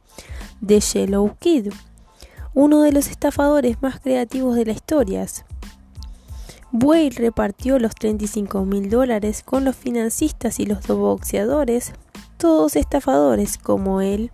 The 0.64 0.80
Yellow 0.80 1.36
Kid, 1.38 1.72
uno 2.55 2.82
de 2.82 2.92
los 2.92 3.09
estafadores 3.09 3.82
más 3.82 4.01
creativos 4.01 4.57
de 4.57 4.66
la 4.66 4.72
historia. 4.72 5.26
Whale 6.72 7.11
repartió 7.11 7.78
los 7.78 7.95
35 7.95 8.64
mil 8.64 8.90
dólares 8.90 9.42
con 9.45 9.64
los 9.64 9.76
financistas 9.76 10.59
y 10.59 10.66
los 10.66 10.86
boxeadores, 10.86 11.92
todos 12.36 12.76
estafadores 12.76 13.59
como 13.59 14.01
él. 14.01 14.32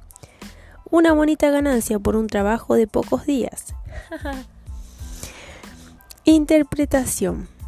Una 0.90 1.12
bonita 1.12 1.50
ganancia 1.50 1.98
por 1.98 2.16
un 2.16 2.26
trabajo 2.26 2.74
de 2.74 2.86
pocos 2.86 3.26
días. 3.26 3.74
Interpretación. 6.24 7.59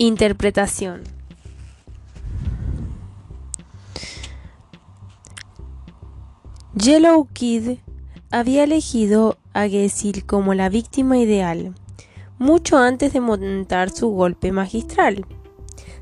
Interpretación. 0.00 1.02
Yellow 6.76 7.26
Kid 7.32 7.78
había 8.30 8.62
elegido 8.62 9.38
a 9.54 9.66
Gessil 9.66 10.24
como 10.24 10.54
la 10.54 10.68
víctima 10.68 11.18
ideal, 11.18 11.74
mucho 12.38 12.78
antes 12.78 13.12
de 13.12 13.20
montar 13.20 13.90
su 13.90 14.10
golpe 14.10 14.52
magistral. 14.52 15.26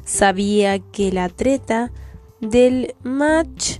Sabía 0.05 0.79
que 0.79 1.11
la 1.11 1.31
treta 1.31 1.91
del 2.43 2.95
match 3.03 3.79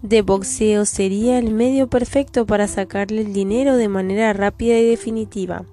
de 0.00 0.22
boxeo 0.22 0.86
sería 0.86 1.38
el 1.38 1.52
medio 1.52 1.90
perfecto 1.90 2.46
para 2.46 2.66
sacarle 2.66 3.20
el 3.20 3.34
dinero 3.34 3.76
de 3.76 3.88
manera 3.88 4.32
rápida 4.32 4.78
y 4.78 4.86
definitiva. 4.86 5.66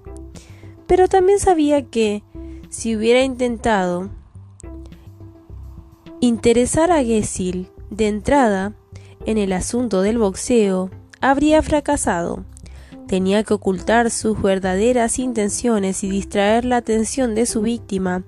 Pero 0.86 1.08
también 1.08 1.38
sabía 1.38 1.86
que 1.86 2.22
si 2.68 2.96
hubiera 2.96 3.22
intentado 3.22 4.10
interesar 6.20 6.90
a 6.90 7.02
Gessil 7.02 7.68
de 7.90 8.08
entrada 8.08 8.74
en 9.24 9.38
el 9.38 9.52
asunto 9.52 10.02
del 10.02 10.18
boxeo, 10.18 10.90
habría 11.20 11.62
fracasado. 11.62 12.44
Tenía 13.06 13.42
que 13.42 13.54
ocultar 13.54 14.10
sus 14.10 14.40
verdaderas 14.40 15.18
intenciones 15.18 16.04
y 16.04 16.10
distraer 16.10 16.64
la 16.64 16.76
atención 16.76 17.34
de 17.34 17.46
su 17.46 17.62
víctima, 17.62 18.24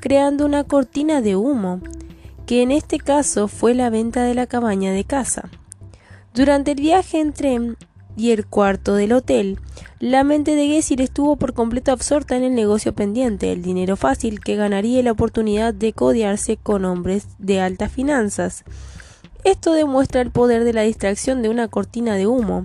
creando 0.00 0.44
una 0.44 0.64
cortina 0.64 1.20
de 1.20 1.36
humo, 1.36 1.80
que 2.44 2.62
en 2.62 2.72
este 2.72 2.98
caso 2.98 3.48
fue 3.48 3.74
la 3.74 3.90
venta 3.90 4.24
de 4.24 4.34
la 4.34 4.46
cabaña 4.46 4.92
de 4.92 5.04
casa. 5.04 5.48
Durante 6.34 6.72
el 6.72 6.80
viaje 6.80 7.20
en 7.20 7.32
tren 7.32 7.76
y 8.16 8.30
el 8.30 8.46
cuarto 8.46 8.94
del 8.94 9.12
hotel, 9.12 9.58
la 10.00 10.24
mente 10.24 10.54
de 10.54 10.68
Gessil 10.68 11.00
estuvo 11.00 11.36
por 11.36 11.54
completo 11.54 11.92
absorta 11.92 12.36
en 12.36 12.42
el 12.42 12.54
negocio 12.54 12.94
pendiente, 12.94 13.52
el 13.52 13.62
dinero 13.62 13.96
fácil 13.96 14.40
que 14.40 14.56
ganaría 14.56 15.02
la 15.02 15.12
oportunidad 15.12 15.74
de 15.74 15.92
codearse 15.92 16.56
con 16.56 16.84
hombres 16.84 17.28
de 17.38 17.60
altas 17.60 17.92
finanzas. 17.92 18.64
Esto 19.44 19.72
demuestra 19.72 20.20
el 20.22 20.30
poder 20.30 20.64
de 20.64 20.72
la 20.72 20.82
distracción 20.82 21.40
de 21.40 21.48
una 21.48 21.68
cortina 21.68 22.14
de 22.16 22.26
humo. 22.26 22.64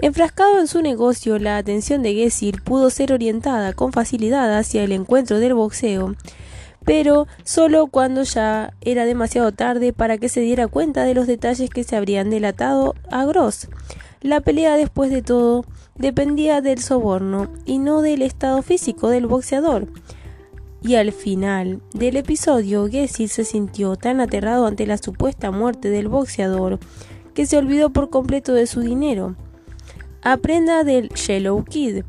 Enfrascado 0.00 0.58
en 0.58 0.66
su 0.66 0.82
negocio, 0.82 1.38
la 1.38 1.56
atención 1.56 2.02
de 2.02 2.14
Gessil 2.14 2.62
pudo 2.62 2.90
ser 2.90 3.12
orientada 3.12 3.72
con 3.72 3.92
facilidad 3.92 4.56
hacia 4.56 4.82
el 4.82 4.92
encuentro 4.92 5.38
del 5.38 5.54
boxeo, 5.54 6.14
pero 6.84 7.26
solo 7.44 7.88
cuando 7.88 8.22
ya 8.22 8.72
era 8.80 9.04
demasiado 9.04 9.52
tarde 9.52 9.92
para 9.92 10.18
que 10.18 10.28
se 10.28 10.40
diera 10.40 10.68
cuenta 10.68 11.04
de 11.04 11.14
los 11.14 11.26
detalles 11.26 11.70
que 11.70 11.84
se 11.84 11.96
habrían 11.96 12.30
delatado 12.30 12.94
a 13.10 13.24
Gross. 13.24 13.68
La 14.20 14.40
pelea, 14.40 14.76
después 14.76 15.10
de 15.10 15.22
todo, 15.22 15.64
dependía 15.94 16.60
del 16.60 16.80
soborno 16.80 17.48
y 17.64 17.78
no 17.78 18.02
del 18.02 18.22
estado 18.22 18.62
físico 18.62 19.10
del 19.10 19.26
boxeador. 19.26 19.86
Y 20.82 20.94
al 20.94 21.12
final 21.12 21.80
del 21.92 22.16
episodio, 22.16 22.88
Gessil 22.88 23.28
se 23.28 23.44
sintió 23.44 23.96
tan 23.96 24.20
aterrado 24.20 24.66
ante 24.66 24.86
la 24.86 24.98
supuesta 24.98 25.50
muerte 25.50 25.90
del 25.90 26.08
boxeador 26.08 26.78
que 27.34 27.46
se 27.46 27.56
olvidó 27.56 27.90
por 27.90 28.10
completo 28.10 28.52
de 28.54 28.66
su 28.66 28.80
dinero. 28.80 29.36
Aprenda 30.22 30.82
del 30.82 31.08
Yellow 31.10 31.64
Kid. 31.64 32.02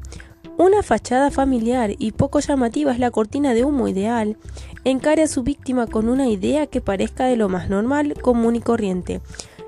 Una 0.58 0.82
fachada 0.82 1.30
familiar 1.32 1.92
y 2.00 2.12
poco 2.12 2.40
llamativa 2.40 2.92
es 2.92 3.00
la 3.00 3.12
cortina 3.12 3.54
de 3.54 3.64
humo 3.64 3.88
ideal. 3.88 4.38
Encare 4.84 5.24
a 5.24 5.28
su 5.28 5.44
víctima 5.44 5.86
con 5.86 6.10
una 6.10 6.28
idea 6.28 6.66
que 6.66 6.82
parezca 6.82 7.26
de 7.26 7.38
lo 7.38 7.48
más 7.48 7.70
normal, 7.70 8.16
común 8.22 8.56
y 8.56 8.62
corriente. 8.62 9.22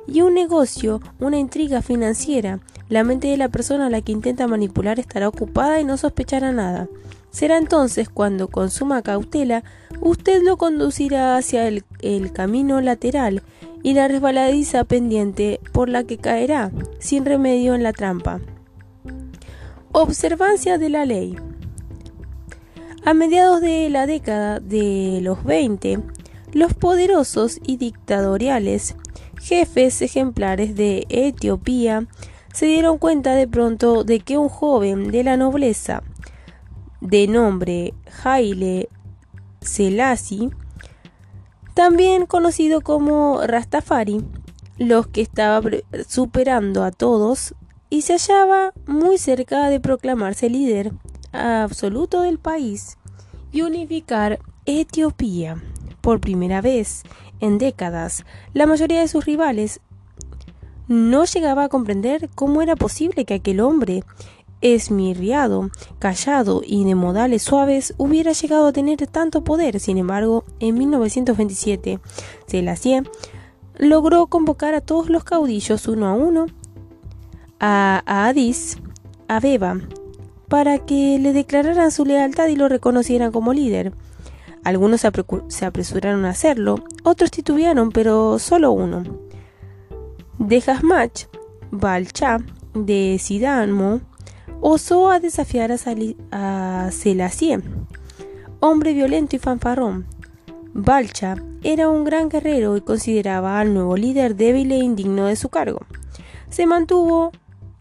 Y 0.07 0.21
un 0.21 0.33
negocio, 0.33 1.01
una 1.19 1.37
intriga 1.37 1.81
financiera. 1.81 2.59
La 2.89 3.03
mente 3.03 3.27
de 3.27 3.37
la 3.37 3.49
persona 3.49 3.87
a 3.87 3.89
la 3.89 4.01
que 4.01 4.11
intenta 4.11 4.47
manipular 4.47 4.99
estará 4.99 5.27
ocupada 5.27 5.79
y 5.79 5.85
no 5.85 5.97
sospechará 5.97 6.51
nada. 6.51 6.89
Será 7.29 7.57
entonces 7.57 8.09
cuando, 8.09 8.49
con 8.49 8.69
suma 8.69 9.01
cautela, 9.01 9.63
usted 10.01 10.43
lo 10.43 10.57
conducirá 10.57 11.37
hacia 11.37 11.67
el, 11.67 11.85
el, 12.01 12.33
camino 12.33 12.81
lateral 12.81 13.41
y 13.83 13.93
la 13.93 14.09
resbaladiza 14.09 14.83
pendiente 14.83 15.61
por 15.71 15.87
la 15.87 16.03
que 16.03 16.17
caerá, 16.17 16.71
sin 16.99 17.23
remedio 17.23 17.73
en 17.73 17.83
la 17.83 17.93
trampa. 17.93 18.41
Observancia 19.93 20.77
de 20.77 20.89
la 20.89 21.05
ley. 21.05 21.37
A 23.05 23.13
mediados 23.13 23.61
de 23.61 23.89
la 23.89 24.05
década 24.05 24.59
de 24.59 25.19
los 25.21 25.43
20, 25.45 25.99
los 26.51 26.73
poderosos 26.73 27.59
y 27.65 27.77
dictatoriales 27.77 28.95
jefes 29.41 30.01
ejemplares 30.01 30.75
de 30.75 31.05
Etiopía 31.09 32.05
se 32.53 32.67
dieron 32.67 32.97
cuenta 32.97 33.33
de 33.33 33.47
pronto 33.47 34.03
de 34.03 34.19
que 34.19 34.37
un 34.37 34.49
joven 34.49 35.11
de 35.11 35.23
la 35.23 35.37
nobleza 35.37 36.03
de 36.99 37.27
nombre 37.27 37.93
Haile 38.23 38.89
Selassie, 39.61 40.49
también 41.73 42.25
conocido 42.25 42.81
como 42.81 43.41
Rastafari, 43.45 44.23
los 44.77 45.07
que 45.07 45.21
estaba 45.21 45.61
superando 46.07 46.83
a 46.83 46.91
todos 46.91 47.55
y 47.89 48.01
se 48.01 48.13
hallaba 48.13 48.73
muy 48.85 49.17
cerca 49.17 49.69
de 49.69 49.79
proclamarse 49.79 50.49
líder 50.49 50.91
absoluto 51.31 52.21
del 52.21 52.39
país 52.39 52.97
y 53.51 53.61
unificar 53.61 54.39
Etiopía 54.65 55.61
por 56.01 56.19
primera 56.19 56.61
vez 56.61 57.03
en 57.41 57.57
décadas. 57.57 58.23
La 58.53 58.65
mayoría 58.65 59.01
de 59.01 59.07
sus 59.07 59.25
rivales 59.25 59.81
no 60.87 61.25
llegaba 61.25 61.65
a 61.65 61.69
comprender 61.69 62.29
cómo 62.35 62.61
era 62.61 62.75
posible 62.75 63.25
que 63.25 63.35
aquel 63.35 63.59
hombre 63.59 64.03
esmirriado, 64.61 65.71
callado 65.99 66.61
y 66.65 66.85
de 66.85 66.95
modales 66.95 67.41
suaves 67.41 67.93
hubiera 67.97 68.31
llegado 68.31 68.67
a 68.67 68.73
tener 68.73 69.07
tanto 69.07 69.43
poder. 69.43 69.79
Sin 69.79 69.97
embargo, 69.97 70.45
en 70.59 70.77
1927, 70.77 71.99
Selassie 72.45 73.03
logró 73.77 74.27
convocar 74.27 74.75
a 74.75 74.81
todos 74.81 75.09
los 75.09 75.23
caudillos 75.23 75.87
uno 75.87 76.07
a 76.07 76.13
uno 76.13 76.45
a, 77.59 78.03
Addis 78.05 78.77
Abeba 79.27 79.79
para 80.47 80.79
que 80.79 81.17
le 81.19 81.33
declararan 81.33 81.91
su 81.91 82.05
lealtad 82.05 82.47
y 82.47 82.55
lo 82.55 82.67
reconocieran 82.67 83.31
como 83.31 83.53
líder. 83.53 83.93
Algunos 84.63 85.05
se 85.47 85.65
apresuraron 85.65 86.25
a 86.25 86.29
hacerlo, 86.29 86.83
otros 87.03 87.31
titubearon, 87.31 87.91
pero 87.91 88.39
solo 88.39 88.71
uno. 88.71 89.03
De 90.37 90.63
Hasmach, 90.65 91.27
Balcha, 91.71 92.37
de 92.73 93.17
Sidamo, 93.19 94.01
osó 94.59 95.09
a 95.09 95.19
desafiar 95.19 95.71
a, 95.71 95.77
a 96.31 96.91
Selassie, 96.91 97.59
hombre 98.59 98.93
violento 98.93 99.35
y 99.35 99.39
fanfarrón. 99.39 100.05
Balcha 100.73 101.35
era 101.63 101.89
un 101.89 102.05
gran 102.05 102.29
guerrero 102.29 102.77
y 102.77 102.81
consideraba 102.81 103.59
al 103.59 103.73
nuevo 103.73 103.97
líder 103.97 104.35
débil 104.35 104.71
e 104.71 104.77
indigno 104.77 105.25
de 105.25 105.35
su 105.35 105.49
cargo. 105.49 105.79
Se 106.49 106.65
mantuvo 106.65 107.31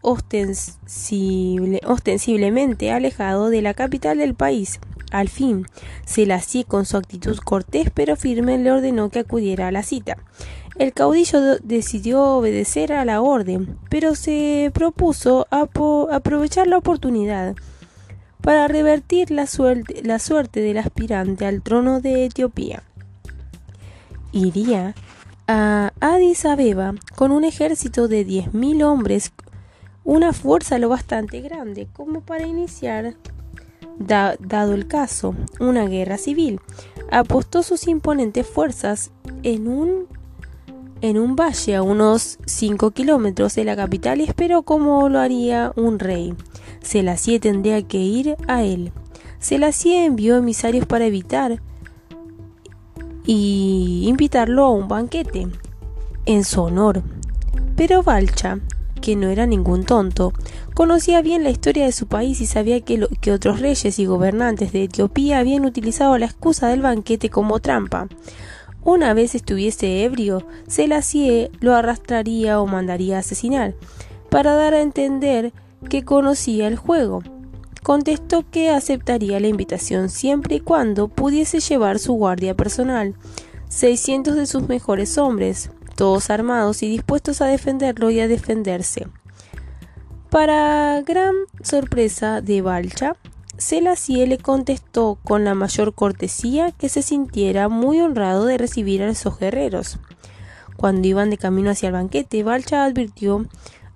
ostensiblemente 0.01 2.91
alejado 2.91 3.49
de 3.49 3.61
la 3.61 3.73
capital 3.73 4.17
del 4.17 4.33
país. 4.33 4.79
Al 5.11 5.29
fin, 5.29 5.67
Selassie, 6.05 6.63
con 6.63 6.85
su 6.85 6.97
actitud 6.97 7.37
cortés 7.37 7.91
pero 7.93 8.15
firme, 8.15 8.57
le 8.57 8.71
ordenó 8.71 9.09
que 9.09 9.19
acudiera 9.19 9.67
a 9.67 9.71
la 9.71 9.83
cita. 9.83 10.17
El 10.77 10.93
caudillo 10.93 11.57
decidió 11.61 12.23
obedecer 12.23 12.93
a 12.93 13.03
la 13.05 13.21
orden, 13.21 13.77
pero 13.89 14.15
se 14.15 14.71
propuso 14.73 15.47
aprovechar 15.51 16.67
la 16.67 16.77
oportunidad 16.77 17.55
para 18.41 18.67
revertir 18.67 19.31
la 19.31 19.45
suerte, 19.45 20.61
del 20.61 20.77
aspirante 20.77 21.45
al 21.45 21.61
trono 21.61 22.01
de 22.01 22.25
Etiopía. 22.25 22.83
Iría 24.31 24.95
a 25.47 25.91
Addis 25.99 26.45
Abeba 26.45 26.95
con 27.15 27.31
un 27.31 27.43
ejército 27.43 28.07
de 28.07 28.25
10.000 28.25 28.83
hombres, 28.83 29.33
una 30.03 30.31
fuerza 30.33 30.79
lo 30.79 30.89
bastante 30.89 31.41
grande 31.41 31.87
como 31.93 32.21
para 32.21 32.47
iniciar, 32.47 33.13
dado 34.01 34.73
el 34.73 34.87
caso, 34.87 35.35
una 35.59 35.87
guerra 35.87 36.17
civil. 36.17 36.59
Apostó 37.11 37.63
sus 37.63 37.87
imponentes 37.87 38.47
fuerzas 38.47 39.11
en 39.43 39.67
un 39.67 40.07
en 41.01 41.17
un 41.17 41.35
valle 41.35 41.75
a 41.75 41.81
unos 41.81 42.37
5 42.45 42.91
kilómetros 42.91 43.55
de 43.55 43.63
la 43.63 43.75
capital 43.75 44.21
y 44.21 44.25
esperó 44.25 44.61
como 44.61 45.09
lo 45.09 45.19
haría 45.19 45.73
un 45.75 45.97
rey. 45.97 46.35
Selassie 46.81 47.39
tendría 47.39 47.81
que 47.81 47.97
ir 47.97 48.35
a 48.47 48.63
él. 48.63 48.91
Selassie 49.39 50.05
envió 50.05 50.37
emisarios 50.37 50.85
para 50.85 51.05
evitar 51.05 51.59
y 53.25 54.03
invitarlo 54.07 54.65
a 54.65 54.69
un 54.69 54.87
banquete 54.87 55.47
en 56.25 56.43
su 56.43 56.61
honor. 56.61 57.01
Pero 57.75 58.03
Balcha, 58.03 58.59
que 59.01 59.15
no 59.15 59.29
era 59.29 59.47
ningún 59.47 59.83
tonto, 59.83 60.33
conocía 60.73 61.21
bien 61.21 61.43
la 61.43 61.49
historia 61.49 61.85
de 61.85 61.91
su 61.91 62.07
país 62.07 62.41
y 62.41 62.45
sabía 62.45 62.81
que, 62.81 63.03
otros 63.31 63.59
reyes 63.59 63.99
y 63.99 64.05
gobernantes 64.05 64.71
de 64.71 64.83
Etiopía 64.83 65.39
habían 65.39 65.65
utilizado 65.65 66.17
la 66.17 66.25
excusa 66.25 66.67
del 66.67 66.81
banquete 66.81 67.29
como 67.29 67.59
trampa. 67.59 68.07
Una 68.83 69.13
vez 69.13 69.35
estuviese 69.35 70.03
ebrio, 70.03 70.45
Selassie 70.67 71.51
lo 71.59 71.75
arrastraría 71.75 72.59
o 72.59 72.65
mandaría 72.65 73.17
a 73.17 73.19
asesinar, 73.19 73.75
para 74.29 74.55
dar 74.55 74.73
a 74.73 74.81
entender 74.81 75.53
que 75.89 76.03
conocía 76.03 76.67
el 76.67 76.77
juego. 76.77 77.21
Contestó 77.83 78.43
que 78.49 78.69
aceptaría 78.69 79.39
la 79.39 79.47
invitación 79.47 80.09
siempre 80.09 80.55
y 80.55 80.59
cuando 80.59 81.07
pudiese 81.07 81.59
llevar 81.59 81.99
su 81.99 82.13
guardia 82.13 82.55
personal, 82.55 83.15
600 83.69 84.35
de 84.35 84.45
sus 84.45 84.67
mejores 84.67 85.17
hombres, 85.17 85.71
todos 85.95 86.29
armados 86.29 86.83
y 86.83 86.89
dispuestos 86.89 87.41
a 87.41 87.45
defenderlo 87.45 88.09
y 88.09 88.19
a 88.19 88.27
defenderse. 88.27 89.07
Para 90.31 91.01
gran 91.01 91.35
sorpresa 91.61 92.39
de 92.39 92.61
Balcha, 92.61 93.17
Selassie 93.57 94.25
le 94.27 94.37
contestó 94.37 95.19
con 95.25 95.43
la 95.43 95.55
mayor 95.55 95.93
cortesía 95.93 96.71
que 96.71 96.87
se 96.87 97.01
sintiera 97.01 97.67
muy 97.67 97.99
honrado 97.99 98.45
de 98.45 98.57
recibir 98.57 99.03
a 99.03 99.09
esos 99.09 99.37
guerreros. 99.37 99.99
Cuando 100.77 101.05
iban 101.05 101.31
de 101.31 101.37
camino 101.37 101.69
hacia 101.69 101.87
el 101.87 101.93
banquete, 101.95 102.43
Balcha 102.43 102.85
advirtió 102.85 103.45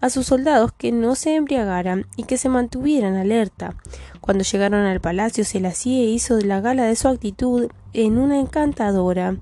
a 0.01 0.09
sus 0.09 0.25
soldados 0.25 0.73
que 0.73 0.91
no 0.91 1.15
se 1.15 1.35
embriagaran 1.35 2.05
y 2.17 2.23
que 2.23 2.37
se 2.37 2.49
mantuvieran 2.49 3.15
alerta. 3.15 3.73
Cuando 4.19 4.43
llegaron 4.43 4.85
al 4.85 4.99
palacio, 4.99 5.45
Selassie 5.45 6.03
hizo 6.09 6.37
la 6.41 6.59
gala 6.59 6.83
de 6.83 6.97
su 6.97 7.07
actitud 7.07 7.69
en 7.93 8.17
una 8.17 8.41
encantadora 8.41 9.37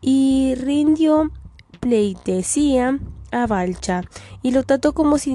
y 0.00 0.56
rindió 0.56 1.30
pleitesía 1.78 2.98
a 3.34 3.46
Balcha 3.46 4.02
y 4.42 4.52
lo 4.52 4.62
trató 4.62 4.94
como 4.94 5.18
si, 5.18 5.34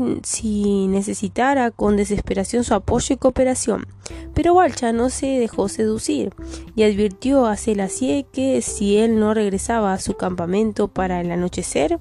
necesitara 0.88 1.72
con 1.72 1.98
desesperación 1.98 2.64
su 2.64 2.74
apoyo 2.74 3.14
y 3.14 3.18
cooperación. 3.18 3.86
Pero 4.34 4.56
Balcha 4.56 4.94
no 4.94 5.10
se 5.10 5.28
dejó 5.28 5.68
seducir 5.70 6.34
y 6.76 6.84
advirtió 6.84 7.46
a 7.46 7.58
Selassie 7.58 8.26
que 8.32 8.62
si 8.62 8.98
él 8.98 9.20
no 9.20 9.34
regresaba 9.34 9.94
a 9.94 10.00
su 10.00 10.16
campamento 10.16 10.88
para 10.88 11.22
el 11.22 11.32
anochecer, 11.32 12.00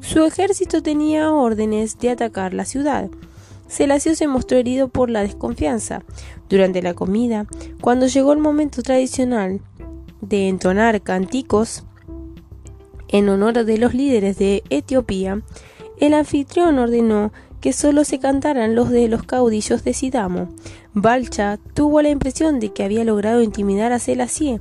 su 0.00 0.24
ejército 0.24 0.82
tenía 0.82 1.32
órdenes 1.32 1.98
de 1.98 2.10
atacar 2.10 2.54
la 2.54 2.64
ciudad. 2.64 3.10
Selassie 3.68 4.16
se 4.16 4.26
mostró 4.26 4.58
herido 4.58 4.88
por 4.88 5.10
la 5.10 5.22
desconfianza. 5.22 6.02
Durante 6.48 6.82
la 6.82 6.94
comida, 6.94 7.46
cuando 7.80 8.06
llegó 8.06 8.32
el 8.32 8.40
momento 8.40 8.82
tradicional 8.82 9.60
de 10.20 10.48
entonar 10.48 11.00
cánticos, 11.02 11.84
en 13.10 13.28
honor 13.28 13.64
de 13.64 13.78
los 13.78 13.94
líderes 13.94 14.38
de 14.38 14.62
Etiopía, 14.70 15.42
el 15.98 16.14
anfitrión 16.14 16.78
ordenó 16.78 17.32
que 17.60 17.72
solo 17.72 18.04
se 18.04 18.18
cantaran 18.18 18.74
los 18.74 18.90
de 18.90 19.08
los 19.08 19.24
caudillos 19.24 19.84
de 19.84 19.92
Sidamo. 19.92 20.48
Balcha 20.94 21.58
tuvo 21.74 22.00
la 22.02 22.08
impresión 22.08 22.58
de 22.58 22.72
que 22.72 22.84
había 22.84 23.04
logrado 23.04 23.42
intimidar 23.42 23.92
a 23.92 23.98
Selassie 23.98 24.60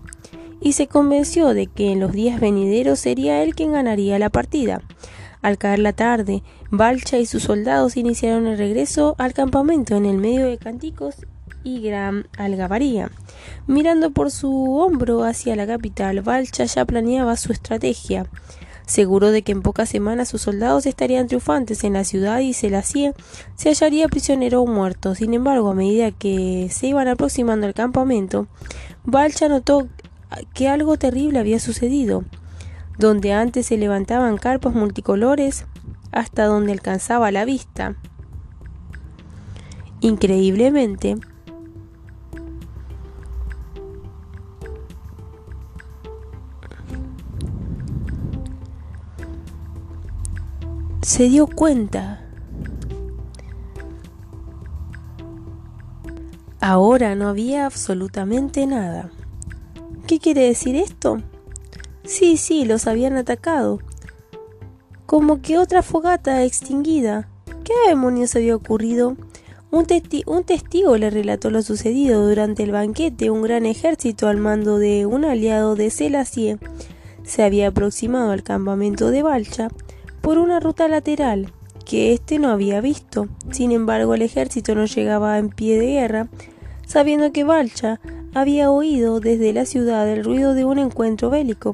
y 0.61 0.73
se 0.73 0.87
convenció 0.87 1.53
de 1.53 1.67
que 1.67 1.91
en 1.91 1.99
los 1.99 2.11
días 2.11 2.41
venideros 2.41 2.99
sería 2.99 3.41
él 3.41 3.55
quien 3.55 3.71
ganaría 3.71 4.19
la 4.19 4.29
partida. 4.29 4.81
Al 5.41 5.57
caer 5.57 5.79
la 5.79 5.93
tarde, 5.93 6.43
Balcha 6.69 7.17
y 7.17 7.25
sus 7.25 7.43
soldados 7.43 7.95
iniciaron 7.95 8.45
el 8.47 8.57
regreso 8.57 9.15
al 9.17 9.33
campamento 9.33 9.95
en 9.95 10.05
el 10.05 10.17
medio 10.17 10.45
de 10.45 10.57
canticos 10.57 11.15
y 11.63 11.81
gran 11.81 12.27
algabaría. 12.37 13.11
Mirando 13.67 14.11
por 14.11 14.31
su 14.31 14.77
hombro 14.77 15.23
hacia 15.23 15.55
la 15.55 15.67
capital, 15.67 16.21
Valcha 16.21 16.65
ya 16.65 16.85
planeaba 16.85 17.35
su 17.37 17.51
estrategia. 17.51 18.25
Seguro 18.85 19.29
de 19.29 19.43
que 19.43 19.51
en 19.51 19.61
pocas 19.61 19.87
semanas 19.87 20.29
sus 20.29 20.41
soldados 20.41 20.87
estarían 20.87 21.27
triunfantes 21.27 21.83
en 21.83 21.93
la 21.93 22.03
ciudad 22.03 22.39
y 22.39 22.53
Selassie 22.53 23.13
se 23.55 23.69
hallaría 23.69 24.07
prisionero 24.07 24.63
o 24.63 24.67
muerto. 24.67 25.13
Sin 25.13 25.35
embargo, 25.35 25.69
a 25.69 25.75
medida 25.75 26.09
que 26.09 26.69
se 26.71 26.87
iban 26.87 27.07
aproximando 27.07 27.67
al 27.67 27.75
campamento, 27.75 28.47
Valcha 29.05 29.47
notó 29.47 29.87
que 30.55 30.69
algo 30.69 30.97
terrible 30.97 31.37
había 31.37 31.59
sucedido. 31.59 32.23
Donde 32.97 33.31
antes 33.31 33.67
se 33.67 33.77
levantaban 33.77 34.37
carpas 34.37 34.73
multicolores 34.73 35.65
hasta 36.11 36.45
donde 36.45 36.71
alcanzaba 36.71 37.31
la 37.31 37.45
vista. 37.45 37.95
Increíblemente, 40.01 41.17
se 51.19 51.27
dio 51.27 51.47
cuenta. 51.47 52.21
Ahora 56.61 57.13
no 57.15 57.27
había 57.27 57.65
absolutamente 57.65 58.65
nada. 58.65 59.11
¿Qué 60.07 60.19
quiere 60.19 60.43
decir 60.43 60.77
esto? 60.77 61.21
Sí, 62.05 62.37
sí, 62.37 62.63
los 62.63 62.87
habían 62.87 63.17
atacado. 63.17 63.79
Como 65.05 65.41
que 65.41 65.57
otra 65.57 65.81
fogata 65.81 66.45
extinguida. 66.45 67.27
¿Qué 67.65 67.73
demonios 67.89 68.33
había 68.37 68.55
ocurrido? 68.55 69.17
Un, 69.71 69.87
un, 70.25 70.43
testigo 70.45 70.95
le 70.95 71.09
relató 71.09 71.49
lo 71.49 71.61
sucedido 71.63 72.25
durante 72.29 72.63
el 72.63 72.71
banquete. 72.71 73.29
Un 73.29 73.41
gran 73.41 73.65
ejército 73.65 74.29
al 74.29 74.37
mando 74.37 74.77
de 74.77 75.05
un 75.05 75.25
aliado 75.25 75.75
de 75.75 75.89
Selassie 75.89 76.59
se 77.23 77.43
había 77.43 77.67
aproximado 77.67 78.31
al 78.31 78.43
campamento 78.43 79.11
de 79.11 79.21
Balcha 79.21 79.67
por 80.21 80.37
una 80.37 80.59
ruta 80.59 80.87
lateral 80.87 81.51
que 81.85 82.13
éste 82.13 82.37
no 82.37 82.49
había 82.49 82.81
visto. 82.81 83.27
Sin 83.51 83.71
embargo, 83.71 84.13
el 84.13 84.21
ejército 84.21 84.75
no 84.75 84.85
llegaba 84.85 85.39
en 85.39 85.49
pie 85.49 85.79
de 85.79 85.87
guerra, 85.87 86.27
sabiendo 86.85 87.31
que 87.31 87.43
Balcha 87.43 87.99
había 88.33 88.69
oído 88.69 89.19
desde 89.19 89.53
la 89.53 89.65
ciudad 89.65 90.07
el 90.07 90.23
ruido 90.23 90.53
de 90.53 90.65
un 90.65 90.77
encuentro 90.77 91.29
bélico 91.31 91.73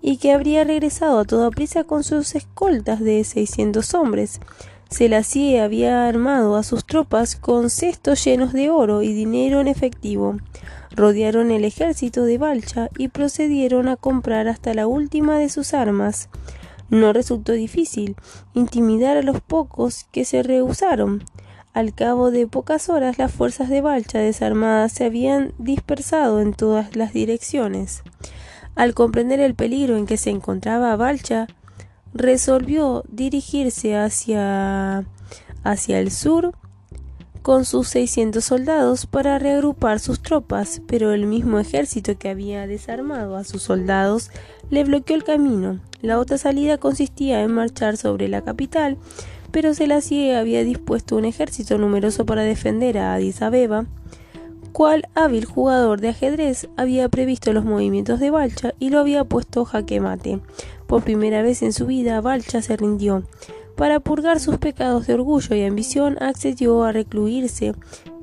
y 0.00 0.16
que 0.16 0.32
habría 0.32 0.64
regresado 0.64 1.20
a 1.20 1.24
toda 1.24 1.50
prisa 1.50 1.84
con 1.84 2.02
sus 2.02 2.34
escoltas 2.34 2.98
de 3.00 3.22
seiscientos 3.22 3.94
hombres. 3.94 4.40
Selassie 4.90 5.60
había 5.60 6.06
armado 6.06 6.56
a 6.56 6.64
sus 6.64 6.84
tropas 6.84 7.36
con 7.36 7.70
cestos 7.70 8.22
llenos 8.24 8.52
de 8.52 8.68
oro 8.68 9.02
y 9.02 9.14
dinero 9.14 9.60
en 9.60 9.68
efectivo. 9.68 10.36
Rodearon 10.94 11.50
el 11.50 11.64
ejército 11.64 12.24
de 12.24 12.36
Balcha 12.36 12.90
y 12.98 13.08
procedieron 13.08 13.88
a 13.88 13.96
comprar 13.96 14.48
hasta 14.48 14.74
la 14.74 14.86
última 14.86 15.38
de 15.38 15.48
sus 15.48 15.72
armas. 15.72 16.28
No 16.92 17.14
resultó 17.14 17.52
difícil 17.52 18.16
intimidar 18.52 19.16
a 19.16 19.22
los 19.22 19.40
pocos 19.40 20.04
que 20.12 20.26
se 20.26 20.42
rehusaron. 20.42 21.24
Al 21.72 21.94
cabo 21.94 22.30
de 22.30 22.46
pocas 22.46 22.90
horas 22.90 23.16
las 23.16 23.32
fuerzas 23.32 23.70
de 23.70 23.80
Balcha 23.80 24.18
desarmadas 24.18 24.92
se 24.92 25.06
habían 25.06 25.54
dispersado 25.56 26.42
en 26.42 26.52
todas 26.52 26.94
las 26.94 27.14
direcciones. 27.14 28.02
Al 28.74 28.92
comprender 28.92 29.40
el 29.40 29.54
peligro 29.54 29.96
en 29.96 30.04
que 30.04 30.18
se 30.18 30.28
encontraba 30.28 30.94
Balcha, 30.96 31.46
resolvió 32.12 33.04
dirigirse 33.08 33.96
hacia, 33.96 35.06
hacia 35.64 35.98
el 35.98 36.10
sur 36.10 36.52
con 37.42 37.64
sus 37.64 37.88
600 37.88 38.44
soldados 38.44 39.06
para 39.06 39.38
reagrupar 39.38 39.98
sus 39.98 40.22
tropas, 40.22 40.80
pero 40.86 41.12
el 41.12 41.26
mismo 41.26 41.58
ejército 41.58 42.16
que 42.16 42.28
había 42.28 42.66
desarmado 42.66 43.36
a 43.36 43.44
sus 43.44 43.62
soldados 43.62 44.30
le 44.70 44.84
bloqueó 44.84 45.16
el 45.16 45.24
camino. 45.24 45.80
La 46.00 46.18
otra 46.18 46.38
salida 46.38 46.78
consistía 46.78 47.42
en 47.42 47.52
marchar 47.52 47.96
sobre 47.96 48.28
la 48.28 48.42
capital, 48.42 48.96
pero 49.50 49.74
Selassie 49.74 50.36
había 50.36 50.64
dispuesto 50.64 51.16
un 51.16 51.24
ejército 51.24 51.78
numeroso 51.78 52.24
para 52.24 52.42
defender 52.42 52.96
a 52.98 53.14
Addis 53.14 53.42
Abeba, 53.42 53.86
cual 54.72 55.08
hábil 55.14 55.44
jugador 55.44 56.00
de 56.00 56.08
ajedrez 56.08 56.68
había 56.76 57.08
previsto 57.08 57.52
los 57.52 57.64
movimientos 57.64 58.20
de 58.20 58.30
Balcha 58.30 58.74
y 58.78 58.88
lo 58.90 58.98
había 58.98 59.24
puesto 59.24 59.64
jaque 59.64 60.00
mate. 60.00 60.40
Por 60.86 61.02
primera 61.02 61.42
vez 61.42 61.62
en 61.62 61.72
su 61.72 61.86
vida, 61.86 62.20
Balcha 62.20 62.62
se 62.62 62.76
rindió. 62.76 63.24
Para 63.76 64.00
purgar 64.00 64.38
sus 64.38 64.58
pecados 64.58 65.06
de 65.06 65.14
orgullo 65.14 65.56
y 65.56 65.64
ambición, 65.64 66.16
accedió 66.20 66.84
a 66.84 66.92
recluirse 66.92 67.74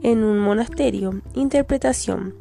en 0.03 0.23
un 0.23 0.39
monasterio. 0.39 1.21
Interpretación. 1.33 2.35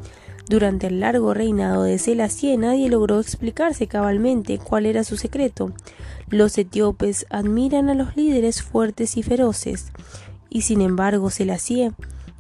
Durante 0.49 0.87
el 0.87 1.01
largo 1.01 1.35
reinado 1.35 1.83
de 1.83 1.99
Selassie 1.99 2.57
nadie 2.57 2.89
logró 2.89 3.21
explicarse 3.21 3.87
cabalmente 3.87 4.59
cuál 4.59 4.87
era 4.87 5.05
su 5.05 5.17
secreto. 5.17 5.73
Los 6.31 6.57
etíopes 6.57 7.27
admiran 7.29 7.91
a 7.91 7.95
los 7.95 8.17
líderes 8.17 8.63
fuertes 8.63 9.17
y 9.17 9.23
feroces, 9.23 9.93
y 10.49 10.63
sin 10.63 10.81
embargo 10.81 11.29
Selassie, 11.29 11.93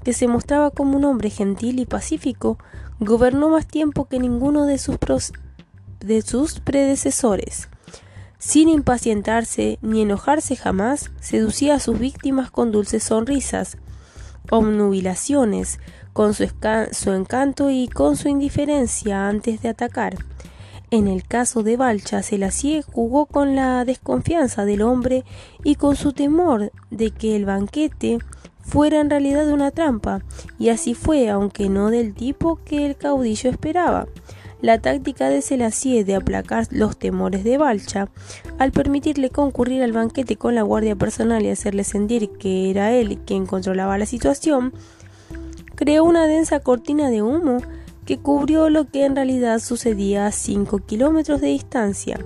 que 0.05 0.15
se 0.15 0.27
mostraba 0.27 0.71
como 0.71 0.97
un 0.97 1.05
hombre 1.05 1.29
gentil 1.29 1.81
y 1.81 1.87
pacífico, 1.87 2.59
gobernó 2.99 3.51
más 3.51 3.67
tiempo 3.67 4.07
que 4.07 4.19
ninguno 4.19 4.65
de 4.65 4.79
sus, 4.79 4.97
de 6.01 6.23
sus 6.23 6.61
predecesores. 6.61 7.69
Sin 8.39 8.69
impacientarse 8.69 9.79
ni 9.83 10.03
enojarse 10.03 10.55
jamás, 10.55 11.11
seducía 11.21 11.75
a 11.75 11.81
sus 11.81 11.99
víctimas 11.99 12.53
con 12.53 12.71
dulces 12.71 13.03
sonrisas, 13.03 13.79
obnubilaciones, 14.49 15.81
con 16.13 16.35
su, 16.35 16.49
su, 16.93 17.13
encanto 17.13 17.71
y 17.71 17.89
con 17.89 18.17
su 18.17 18.29
indiferencia 18.29 19.29
antes 19.29 19.61
de 19.61 19.69
atacar. 19.69 20.17
En 20.91 21.09
el 21.09 21.27
caso 21.27 21.65
de 21.65 21.77
Balcha, 21.77 22.23
Selassie 22.23 22.83
jugó 22.83 23.27
con 23.27 23.57
la 23.57 23.85
desconfianza 23.85 24.65
del 24.65 24.83
hombre 24.83 25.25
y 25.65 25.75
con 25.75 25.97
su 25.97 26.13
temor 26.13 26.73
de 26.91 27.11
que 27.11 27.35
el 27.35 27.45
banquete 27.45 28.19
fuera 28.61 29.01
en 29.01 29.11
realidad 29.11 29.49
una 29.49 29.71
trampa, 29.73 30.23
y 30.59 30.69
así 30.69 30.95
fue, 30.95 31.29
aunque 31.29 31.69
no 31.69 31.91
del 31.91 32.15
tipo 32.15 32.61
que 32.65 32.87
el 32.87 32.97
caudillo 32.97 33.51
esperaba. 33.51 34.07
La 34.61 34.81
táctica 34.81 35.29
de 35.29 35.41
Selassie 35.41 36.05
de 36.05 36.17
aplacar 36.17 36.67
los 36.71 36.99
temores 36.99 37.45
de 37.45 37.59
Balcha, 37.59 38.09
al 38.59 38.73
permitirle 38.73 39.31
concurrir 39.31 39.83
al 39.83 39.93
banquete 39.93 40.37
con 40.37 40.57
la 40.57 40.63
guardia 40.63 40.97
personal 40.97 41.45
y 41.45 41.51
hacerle 41.51 41.85
sentir 41.85 42.31
que 42.39 42.69
era 42.71 42.93
él 42.93 43.19
quien 43.25 43.47
controlaba 43.47 43.99
la 43.99 44.07
situación, 44.07 44.73
creó 45.77 46.03
una 46.03 46.27
densa 46.27 46.59
cortina 46.59 47.09
de 47.09 47.23
humo 47.23 47.59
que 48.05 48.19
cubrió 48.19 48.69
lo 48.69 48.91
que 48.91 49.05
en 49.05 49.15
realidad 49.15 49.61
sucedía 49.61 50.27
a 50.27 50.33
5 50.33 50.79
kilómetros 50.81 51.41
de 51.41 51.49
distancia. 51.49 52.19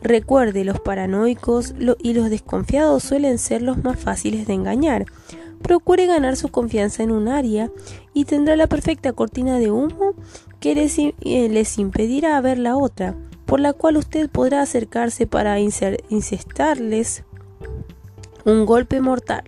Recuerde, 0.00 0.64
los 0.64 0.78
paranoicos 0.80 1.74
y 1.98 2.12
los 2.12 2.30
desconfiados 2.30 3.02
suelen 3.02 3.38
ser 3.38 3.62
los 3.62 3.82
más 3.82 3.98
fáciles 3.98 4.46
de 4.46 4.52
engañar. 4.52 5.06
Procure 5.62 6.04
ganar 6.04 6.36
su 6.36 6.50
confianza 6.50 7.02
en 7.02 7.10
un 7.10 7.26
área 7.26 7.70
y 8.12 8.26
tendrá 8.26 8.54
la 8.54 8.66
perfecta 8.66 9.14
cortina 9.14 9.58
de 9.58 9.70
humo 9.70 10.14
que 10.64 10.74
les, 10.74 10.98
eh, 10.98 11.64
impedirá 11.76 12.40
ver 12.40 12.58
la 12.58 12.78
otra, 12.78 13.14
por 13.44 13.60
la 13.60 13.74
cual 13.74 13.98
usted 13.98 14.30
podrá 14.30 14.62
acercarse 14.62 15.26
para 15.26 15.60
incestarles 15.60 17.22
un 18.46 18.64
golpe 18.64 19.02
mortal 19.02 19.44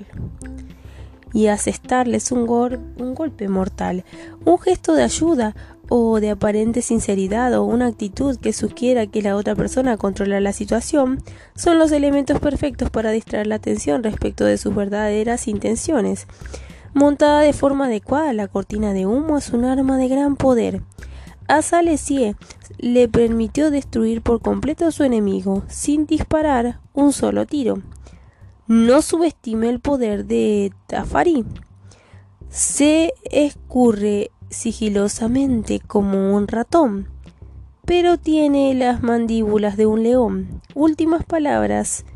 y 1.32 1.46
asestarles 1.46 2.32
un 2.32 2.44
golpe 2.44 3.48
mortal, 3.48 4.04
un 4.44 4.58
gesto 4.58 4.94
de 4.94 5.04
ayuda 5.04 5.56
o 5.88 6.20
de 6.20 6.28
aparente 6.28 6.82
sinceridad 6.82 7.54
o 7.54 7.64
una 7.64 7.86
actitud 7.86 8.36
que 8.36 8.52
sugiera 8.52 9.06
que 9.06 9.22
la 9.22 9.36
otra 9.36 9.54
persona 9.54 9.96
controla 9.96 10.38
la 10.40 10.52
situación 10.52 11.22
son 11.54 11.78
los 11.78 11.92
elementos 11.92 12.40
perfectos 12.40 12.90
para 12.90 13.10
distraer 13.10 13.46
la 13.46 13.54
atención 13.54 14.02
respecto 14.02 14.44
de 14.44 14.58
sus 14.58 14.74
verdaderas 14.74 15.48
intenciones. 15.48 16.26
Montada 16.96 17.40
de 17.40 17.52
forma 17.52 17.88
adecuada, 17.88 18.32
la 18.32 18.48
cortina 18.48 18.94
de 18.94 19.04
humo 19.04 19.36
es 19.36 19.50
un 19.50 19.66
arma 19.66 19.98
de 19.98 20.08
gran 20.08 20.34
poder. 20.34 20.80
A 21.46 21.60
Salesier 21.60 22.36
le 22.78 23.06
permitió 23.06 23.70
destruir 23.70 24.22
por 24.22 24.40
completo 24.40 24.86
a 24.86 24.90
su 24.90 25.04
enemigo, 25.04 25.62
sin 25.68 26.06
disparar 26.06 26.80
un 26.94 27.12
solo 27.12 27.44
tiro. 27.44 27.82
No 28.66 29.02
subestime 29.02 29.68
el 29.68 29.80
poder 29.80 30.24
de 30.24 30.72
Tafari. 30.86 31.44
Se 32.48 33.12
escurre 33.24 34.30
sigilosamente 34.48 35.80
como 35.80 36.34
un 36.34 36.48
ratón, 36.48 37.08
pero 37.84 38.16
tiene 38.16 38.72
las 38.72 39.02
mandíbulas 39.02 39.76
de 39.76 39.84
un 39.84 40.02
león. 40.02 40.62
Últimas 40.74 41.26
palabras 41.26 42.06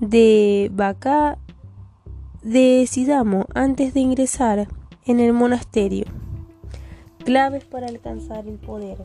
de 0.00 0.70
Bacá 0.72 1.36
de 2.42 2.86
Sidamo 2.88 3.46
antes 3.54 3.94
de 3.94 4.00
ingresar 4.00 4.68
en 5.04 5.20
el 5.20 5.32
monasterio. 5.32 6.06
Claves 7.24 7.64
para 7.64 7.86
alcanzar 7.86 8.48
el 8.48 8.58
poder. 8.58 8.98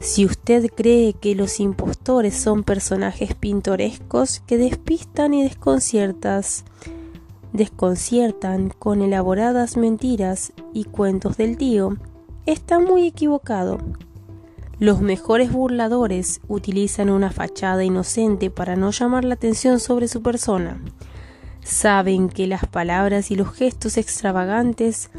Si 0.00 0.24
usted 0.24 0.70
cree 0.74 1.12
que 1.12 1.34
los 1.34 1.60
impostores 1.60 2.34
son 2.34 2.62
personajes 2.62 3.34
pintorescos 3.34 4.40
que 4.40 4.56
despistan 4.56 5.34
y 5.34 5.42
desconciertas, 5.42 6.64
desconciertan 7.52 8.70
con 8.70 9.02
elaboradas 9.02 9.76
mentiras 9.76 10.52
y 10.72 10.84
cuentos 10.84 11.36
del 11.36 11.58
tío, 11.58 11.96
está 12.46 12.78
muy 12.78 13.06
equivocado. 13.06 13.78
Los 14.78 15.00
mejores 15.00 15.52
burladores 15.52 16.40
utilizan 16.48 17.10
una 17.10 17.32
fachada 17.32 17.84
inocente 17.84 18.48
para 18.48 18.76
no 18.76 18.92
llamar 18.92 19.24
la 19.24 19.34
atención 19.34 19.80
sobre 19.80 20.06
su 20.06 20.22
persona. 20.22 20.80
Saben 21.62 22.28
que 22.28 22.46
las 22.46 22.66
palabras 22.66 23.30
y 23.30 23.36
los 23.36 23.52
gestos 23.52 23.96
extravagantes 23.96 25.10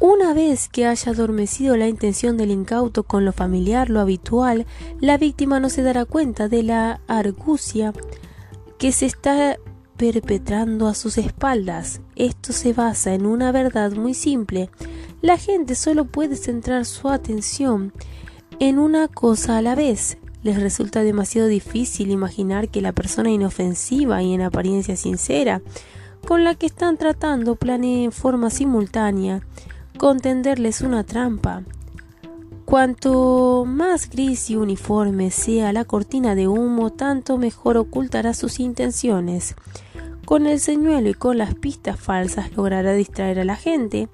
Una 0.00 0.34
vez 0.34 0.68
que 0.68 0.86
haya 0.86 1.12
adormecido 1.12 1.76
la 1.76 1.86
intención 1.86 2.36
del 2.36 2.50
incauto 2.50 3.04
con 3.04 3.24
lo 3.24 3.32
familiar, 3.32 3.88
lo 3.88 4.00
habitual, 4.00 4.66
la 5.00 5.16
víctima 5.16 5.60
no 5.60 5.68
se 5.68 5.82
dará 5.82 6.04
cuenta 6.04 6.48
de 6.48 6.64
la 6.64 7.00
argucia 7.06 7.92
que 8.78 8.90
se 8.90 9.06
está 9.06 9.58
perpetrando 9.98 10.86
a 10.86 10.94
sus 10.94 11.18
espaldas. 11.18 12.00
Esto 12.16 12.52
se 12.52 12.72
basa 12.72 13.12
en 13.12 13.26
una 13.26 13.52
verdad 13.52 13.92
muy 13.92 14.14
simple. 14.14 14.70
La 15.20 15.36
gente 15.36 15.74
solo 15.74 16.06
puede 16.06 16.36
centrar 16.36 16.86
su 16.86 17.08
atención 17.08 17.92
en 18.60 18.78
una 18.78 19.08
cosa 19.08 19.58
a 19.58 19.62
la 19.62 19.74
vez. 19.74 20.16
Les 20.44 20.60
resulta 20.62 21.02
demasiado 21.02 21.48
difícil 21.48 22.10
imaginar 22.10 22.68
que 22.68 22.80
la 22.80 22.92
persona 22.92 23.30
inofensiva 23.30 24.22
y 24.22 24.32
en 24.32 24.42
apariencia 24.42 24.96
sincera 24.96 25.60
con 26.26 26.44
la 26.44 26.54
que 26.54 26.66
están 26.66 26.96
tratando 26.96 27.56
planee 27.56 28.04
en 28.04 28.12
forma 28.12 28.50
simultánea 28.50 29.40
con 29.98 30.20
tenderles 30.20 30.80
una 30.80 31.02
trampa. 31.02 31.64
Cuanto 32.64 33.64
más 33.66 34.10
gris 34.10 34.50
y 34.50 34.56
uniforme 34.56 35.30
sea 35.30 35.72
la 35.72 35.86
cortina 35.86 36.34
de 36.34 36.48
humo, 36.48 36.90
tanto 36.90 37.38
mejor 37.38 37.78
ocultará 37.78 38.34
sus 38.34 38.60
intenciones. 38.60 39.56
Con 40.28 40.46
el 40.46 40.60
señuelo 40.60 41.08
y 41.08 41.14
con 41.14 41.38
las 41.38 41.54
pistas 41.54 41.98
falsas 41.98 42.54
logrará 42.54 42.92
distraer 42.92 43.38
a 43.38 43.44
la 43.44 43.56
gente. 43.56 44.10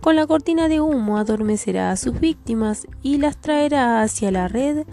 Con 0.00 0.14
la 0.14 0.28
cortina 0.28 0.68
de 0.68 0.80
humo 0.80 1.18
adormecerá 1.18 1.90
a 1.90 1.96
sus 1.96 2.20
víctimas 2.20 2.86
y 3.02 3.16
las 3.16 3.36
traerá 3.36 4.00
hacia 4.00 4.30
la 4.30 4.46
red 4.46 4.86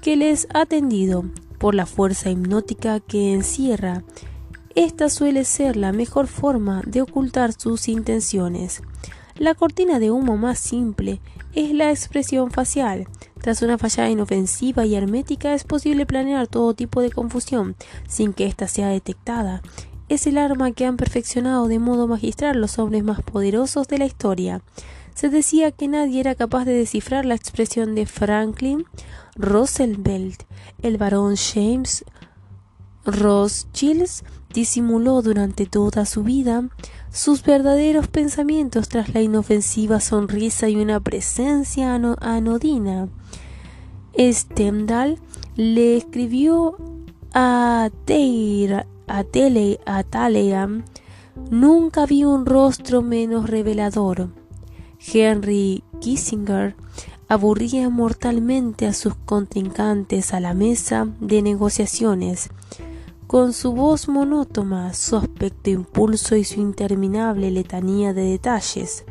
que 0.00 0.14
les 0.14 0.46
ha 0.54 0.66
tendido 0.66 1.24
por 1.58 1.74
la 1.74 1.84
fuerza 1.84 2.30
hipnótica 2.30 3.00
que 3.00 3.32
encierra. 3.32 4.04
Esta 4.76 5.08
suele 5.08 5.44
ser 5.44 5.76
la 5.76 5.90
mejor 5.90 6.28
forma 6.28 6.80
de 6.86 7.02
ocultar 7.02 7.52
sus 7.52 7.88
intenciones. 7.88 8.82
La 9.34 9.56
cortina 9.56 9.98
de 9.98 10.12
humo 10.12 10.36
más 10.36 10.60
simple 10.60 11.20
es 11.56 11.72
la 11.74 11.90
expresión 11.90 12.52
facial. 12.52 13.08
Tras 13.40 13.62
una 13.62 13.78
fallada 13.78 14.10
inofensiva 14.10 14.86
y 14.86 14.94
hermética 14.94 15.54
es 15.54 15.64
posible 15.64 16.06
planear 16.06 16.46
todo 16.46 16.74
tipo 16.74 17.00
de 17.00 17.10
confusión 17.10 17.74
sin 18.06 18.32
que 18.32 18.46
ésta 18.46 18.68
sea 18.68 18.88
detectada 18.88 19.62
es 20.08 20.26
el 20.26 20.38
arma 20.38 20.72
que 20.72 20.86
han 20.86 20.96
perfeccionado 20.96 21.68
de 21.68 21.78
modo 21.78 22.06
magistral 22.06 22.60
los 22.60 22.78
hombres 22.78 23.04
más 23.04 23.22
poderosos 23.22 23.88
de 23.88 23.98
la 23.98 24.06
historia. 24.06 24.62
Se 25.14 25.28
decía 25.28 25.72
que 25.72 25.88
nadie 25.88 26.20
era 26.20 26.34
capaz 26.34 26.64
de 26.64 26.72
descifrar 26.72 27.24
la 27.24 27.34
expresión 27.34 27.94
de 27.94 28.06
Franklin 28.06 28.84
Roosevelt. 29.36 30.44
El 30.80 30.96
barón 30.96 31.34
James 31.36 32.04
Rothschild 33.04 34.08
disimuló 34.52 35.22
durante 35.22 35.66
toda 35.66 36.06
su 36.06 36.22
vida 36.22 36.68
sus 37.10 37.42
verdaderos 37.42 38.08
pensamientos 38.08 38.88
tras 38.88 39.14
la 39.14 39.20
inofensiva 39.20 40.00
sonrisa 40.00 40.68
y 40.68 40.76
una 40.76 41.00
presencia 41.00 41.94
anodina. 41.94 43.08
Stendhal 44.16 45.18
le 45.56 45.96
escribió 45.96 46.76
a 47.34 47.90
Teira 48.04 48.86
a 49.08 49.24
a 49.86 50.68
nunca 51.50 52.06
vi 52.06 52.24
un 52.24 52.46
rostro 52.46 53.02
menos 53.02 53.48
revelador. 53.48 54.28
Henry 55.00 55.82
Kissinger 56.00 56.74
aburría 57.28 57.88
mortalmente 57.90 58.86
a 58.86 58.92
sus 58.92 59.14
contrincantes 59.14 60.32
a 60.32 60.40
la 60.40 60.54
mesa 60.54 61.08
de 61.20 61.42
negociaciones. 61.42 62.50
Con 63.26 63.52
su 63.52 63.72
voz 63.72 64.08
monótona, 64.08 64.94
su 64.94 65.16
aspecto 65.16 65.68
impulso 65.68 66.36
y 66.36 66.44
su 66.44 66.60
interminable 66.60 67.50
letanía 67.50 68.14
de 68.14 68.22
detalles. 68.22 69.04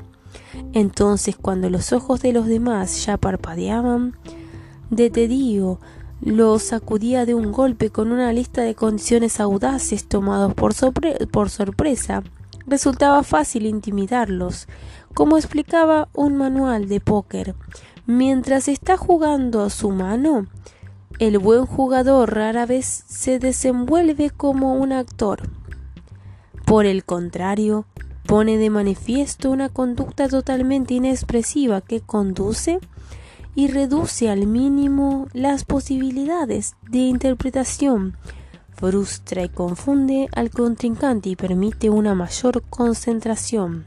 Entonces, 0.73 1.35
cuando 1.35 1.69
los 1.69 1.93
ojos 1.93 2.21
de 2.21 2.33
los 2.33 2.47
demás 2.47 3.05
ya 3.05 3.17
parpadeaban, 3.17 4.15
de 4.89 5.09
tedío 5.09 5.79
lo 6.21 6.57
sacudía 6.59 7.25
de 7.25 7.33
un 7.33 7.51
golpe 7.51 7.89
con 7.89 8.11
una 8.11 8.33
lista 8.33 8.61
de 8.61 8.75
condiciones 8.75 9.39
audaces 9.39 10.07
tomados 10.07 10.53
por, 10.53 10.73
por 11.29 11.49
sorpresa. 11.49 12.23
Resultaba 12.65 13.23
fácil 13.23 13.65
intimidarlos, 13.65 14.67
como 15.13 15.37
explicaba 15.37 16.09
un 16.13 16.35
manual 16.35 16.87
de 16.87 16.99
póker. 16.99 17.55
Mientras 18.05 18.67
está 18.67 18.97
jugando 18.97 19.61
a 19.61 19.69
su 19.69 19.91
mano, 19.91 20.47
el 21.19 21.39
buen 21.39 21.65
jugador 21.65 22.35
rara 22.35 22.65
vez 22.65 23.03
se 23.07 23.39
desenvuelve 23.39 24.29
como 24.29 24.75
un 24.75 24.93
actor. 24.93 25.49
Por 26.65 26.85
el 26.85 27.05
contrario, 27.05 27.85
pone 28.25 28.57
de 28.57 28.69
manifiesto 28.69 29.49
una 29.49 29.69
conducta 29.69 30.27
totalmente 30.27 30.93
inexpresiva 30.93 31.81
que 31.81 32.01
conduce 32.01 32.79
y 33.57 33.69
reduce 33.69 34.29
al 34.29 34.45
mínimo 34.45 35.29
las 35.33 35.65
posibilidades 35.65 36.75
de 36.91 36.99
interpretación, 36.99 38.15
frustra 38.75 39.45
y 39.45 39.49
confunde 39.49 40.29
al 40.31 40.51
contrincante 40.51 41.29
y 41.29 41.35
permite 41.35 41.89
una 41.89 42.13
mayor 42.13 42.61
concentración. 42.69 43.83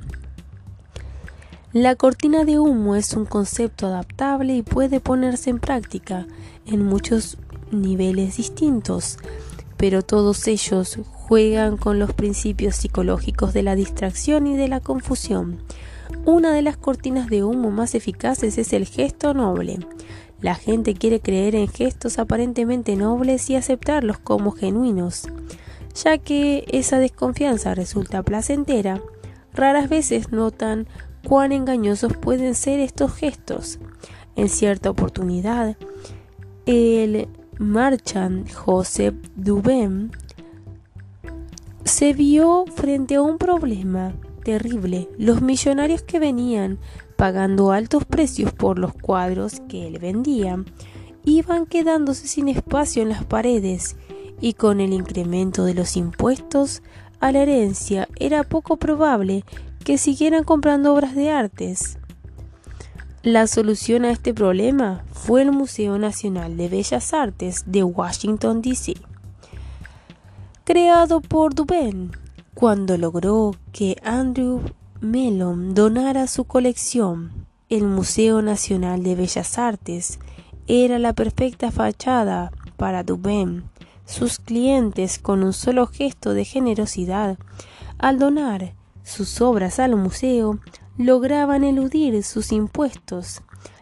La 1.72 1.94
cortina 1.94 2.44
de 2.44 2.58
humo 2.58 2.96
es 2.96 3.14
un 3.14 3.26
concepto 3.26 3.86
adaptable 3.86 4.56
y 4.56 4.62
puede 4.62 4.98
ponerse 4.98 5.50
en 5.50 5.60
práctica 5.60 6.26
en 6.66 6.84
muchos 6.84 7.38
niveles 7.70 8.38
distintos, 8.38 9.18
pero 9.76 10.02
todos 10.02 10.48
ellos 10.48 10.98
juegan 11.12 11.76
con 11.76 12.00
los 12.00 12.12
principios 12.12 12.74
psicológicos 12.74 13.52
de 13.52 13.62
la 13.62 13.76
distracción 13.76 14.48
y 14.48 14.56
de 14.56 14.66
la 14.66 14.80
confusión. 14.80 15.62
Una 16.24 16.52
de 16.52 16.62
las 16.62 16.76
cortinas 16.76 17.28
de 17.28 17.44
humo 17.44 17.70
más 17.70 17.94
eficaces 17.94 18.58
es 18.58 18.72
el 18.72 18.86
gesto 18.86 19.34
noble. 19.34 19.78
La 20.40 20.54
gente 20.54 20.94
quiere 20.94 21.20
creer 21.20 21.54
en 21.54 21.68
gestos 21.68 22.18
aparentemente 22.18 22.96
nobles 22.96 23.50
y 23.50 23.56
aceptarlos 23.56 24.18
como 24.18 24.52
genuinos. 24.52 25.28
Ya 26.02 26.18
que 26.18 26.64
esa 26.68 26.98
desconfianza 26.98 27.74
resulta 27.74 28.22
placentera, 28.22 29.00
raras 29.54 29.88
veces 29.88 30.30
notan 30.30 30.86
cuán 31.26 31.52
engañosos 31.52 32.16
pueden 32.16 32.54
ser 32.54 32.80
estos 32.80 33.12
gestos. 33.12 33.78
En 34.36 34.48
cierta 34.48 34.90
oportunidad, 34.90 35.76
el 36.66 37.28
marchand 37.58 38.50
Joseph 38.52 39.16
Dubem 39.36 40.10
se 41.84 42.12
vio 42.12 42.64
frente 42.74 43.16
a 43.16 43.22
un 43.22 43.36
problema 43.36 44.14
terrible. 44.40 45.08
Los 45.18 45.42
millonarios 45.42 46.02
que 46.02 46.18
venían 46.18 46.78
pagando 47.16 47.72
altos 47.72 48.04
precios 48.04 48.52
por 48.52 48.78
los 48.78 48.94
cuadros 48.94 49.60
que 49.68 49.86
él 49.86 49.98
vendía 49.98 50.62
iban 51.24 51.66
quedándose 51.66 52.26
sin 52.26 52.48
espacio 52.48 53.02
en 53.02 53.10
las 53.10 53.24
paredes 53.24 53.96
y 54.40 54.54
con 54.54 54.80
el 54.80 54.92
incremento 54.92 55.64
de 55.64 55.74
los 55.74 55.96
impuestos 55.96 56.82
a 57.20 57.32
la 57.32 57.42
herencia 57.42 58.08
era 58.16 58.42
poco 58.42 58.78
probable 58.78 59.44
que 59.84 59.98
siguieran 59.98 60.44
comprando 60.44 60.94
obras 60.94 61.14
de 61.14 61.30
artes. 61.30 61.98
La 63.22 63.46
solución 63.46 64.06
a 64.06 64.10
este 64.10 64.32
problema 64.32 65.04
fue 65.12 65.42
el 65.42 65.52
Museo 65.52 65.98
Nacional 65.98 66.56
de 66.56 66.70
Bellas 66.70 67.12
Artes 67.12 67.64
de 67.66 67.82
Washington, 67.82 68.62
D.C., 68.62 68.94
creado 70.64 71.20
por 71.20 71.54
Dubén 71.54 72.12
cuando 72.60 72.98
logró 72.98 73.52
que 73.72 73.96
Andrew 74.04 74.60
Mellon 75.00 75.72
donara 75.72 76.26
su 76.26 76.44
colección. 76.44 77.46
el 77.70 77.84
Museo 77.84 78.42
Nacional 78.42 79.02
de 79.02 79.14
Bellas 79.14 79.56
Artes 79.56 80.18
era 80.66 80.98
la 80.98 81.14
perfecta 81.14 81.70
fachada 81.70 82.52
para 82.76 83.02
Dubén. 83.02 83.64
Sus 84.04 84.38
clientes, 84.38 85.18
con 85.18 85.42
un 85.42 85.54
solo 85.54 85.86
gesto 85.86 86.34
de 86.34 86.44
generosidad, 86.44 87.38
al 87.96 88.18
donar 88.18 88.74
sus 89.04 89.40
obras 89.40 89.78
al 89.78 89.96
museo, 89.96 90.58
lograban 90.98 91.64
eludir 91.64 92.22
sus 92.22 92.52
impuestos, 92.52 93.40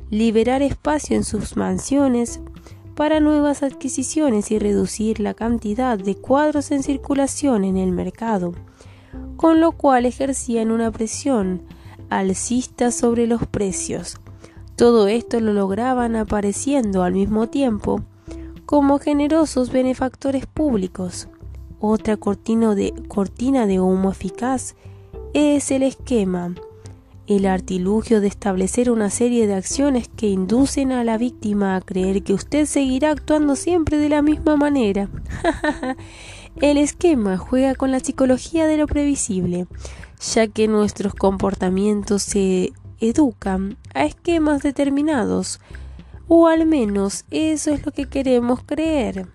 liberar 0.09 0.63
espacio 0.63 1.17
en 1.17 1.25
sus 1.25 1.57
mansiones 1.57 2.41
para 2.99 3.21
nuevas 3.21 3.63
adquisiciones 3.63 4.51
y 4.51 4.59
reducir 4.59 5.21
la 5.21 5.33
cantidad 5.33 5.97
de 5.97 6.17
cuadros 6.17 6.73
en 6.73 6.83
circulación 6.83 7.63
en 7.63 7.77
el 7.77 7.93
mercado, 7.93 8.55
con 9.37 9.61
lo 9.61 9.71
cual 9.71 10.05
ejercían 10.05 10.73
una 10.73 10.91
presión 10.91 11.63
alcista 12.11 12.91
sobre 12.91 13.29
los 13.29 13.47
precios. 13.47 14.17
Todo 14.75 15.07
esto 15.07 15.39
lo 15.39 15.53
lograban 15.53 16.17
apareciendo 16.17 17.05
al 17.05 17.13
mismo 17.13 17.49
tiempo 17.49 18.03
como 18.67 18.99
generosos 18.99 19.71
benefactores 19.71 20.47
públicos. 20.47 21.29
Otra 21.79 22.17
cortina 22.17 22.75
de, 22.75 22.93
cortina 23.07 23.69
de 23.69 23.79
humo 23.79 24.11
eficaz 24.11 24.75
es 25.35 25.71
el 25.71 25.85
esquema, 25.85 26.53
el 27.29 27.47
artilugio 27.47 28.21
de 28.23 28.27
establecer 28.27 28.91
una 28.91 29.11
serie 29.11 29.47
de 29.47 29.55
acciones 29.55 30.09
que 30.09 30.29
inducen 30.29 30.93
a 30.93 31.05
la 31.05 31.19
víctima 31.19 31.77
a 31.77 31.83
creer 31.83 32.23
que 32.23 32.33
usted 32.33 32.65
seguirá 32.65 33.11
actuando 33.11 33.55
siempre 33.55 33.99
de 33.99 34.09
la 34.09 34.23
misma 34.23 34.57
manera. 34.57 35.11
el 36.63 36.79
esquema 36.79 37.37
juega 37.37 37.75
con 37.75 37.93
la 37.93 38.01
psicología 38.01 38.67
de 38.67 38.79
lo 38.79 38.87
previsible, 38.87 39.67
ya 40.33 40.47
que 40.47 40.69
nuestros 40.69 41.15
comportamientos 41.15 42.23
se 42.23 42.73
educan 42.99 43.77
a 43.93 44.07
esquemas 44.07 44.63
determinados, 44.63 45.61
o 46.29 46.49
al 46.49 46.65
menos 46.65 47.27
eso 47.31 47.73
es 47.73 47.85
lo 47.85 47.93
que 47.93 48.07
queremos 48.07 48.63
creer. 48.65 49.27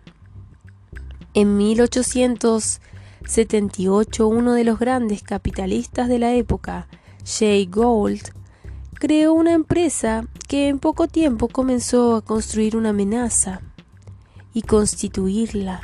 En 1.36 1.58
1878, 1.58 4.28
uno 4.28 4.54
de 4.54 4.64
los 4.64 4.80
grandes 4.80 5.22
capitalistas 5.22 6.10
de 6.10 6.18
la 6.18 6.34
época, 6.34 6.88
Jay 7.26 7.66
Gould, 7.66 8.22
creó 8.94 9.34
una 9.34 9.54
empresa 9.54 10.26
que 10.48 10.68
en 10.68 10.80
poco 10.80 11.08
tiempo 11.08 11.48
comenzó 11.48 12.16
a 12.16 12.22
construir 12.22 12.76
una 12.78 12.90
amenaza 12.90 13.62
y 14.54 14.62
constituirla 14.62 15.82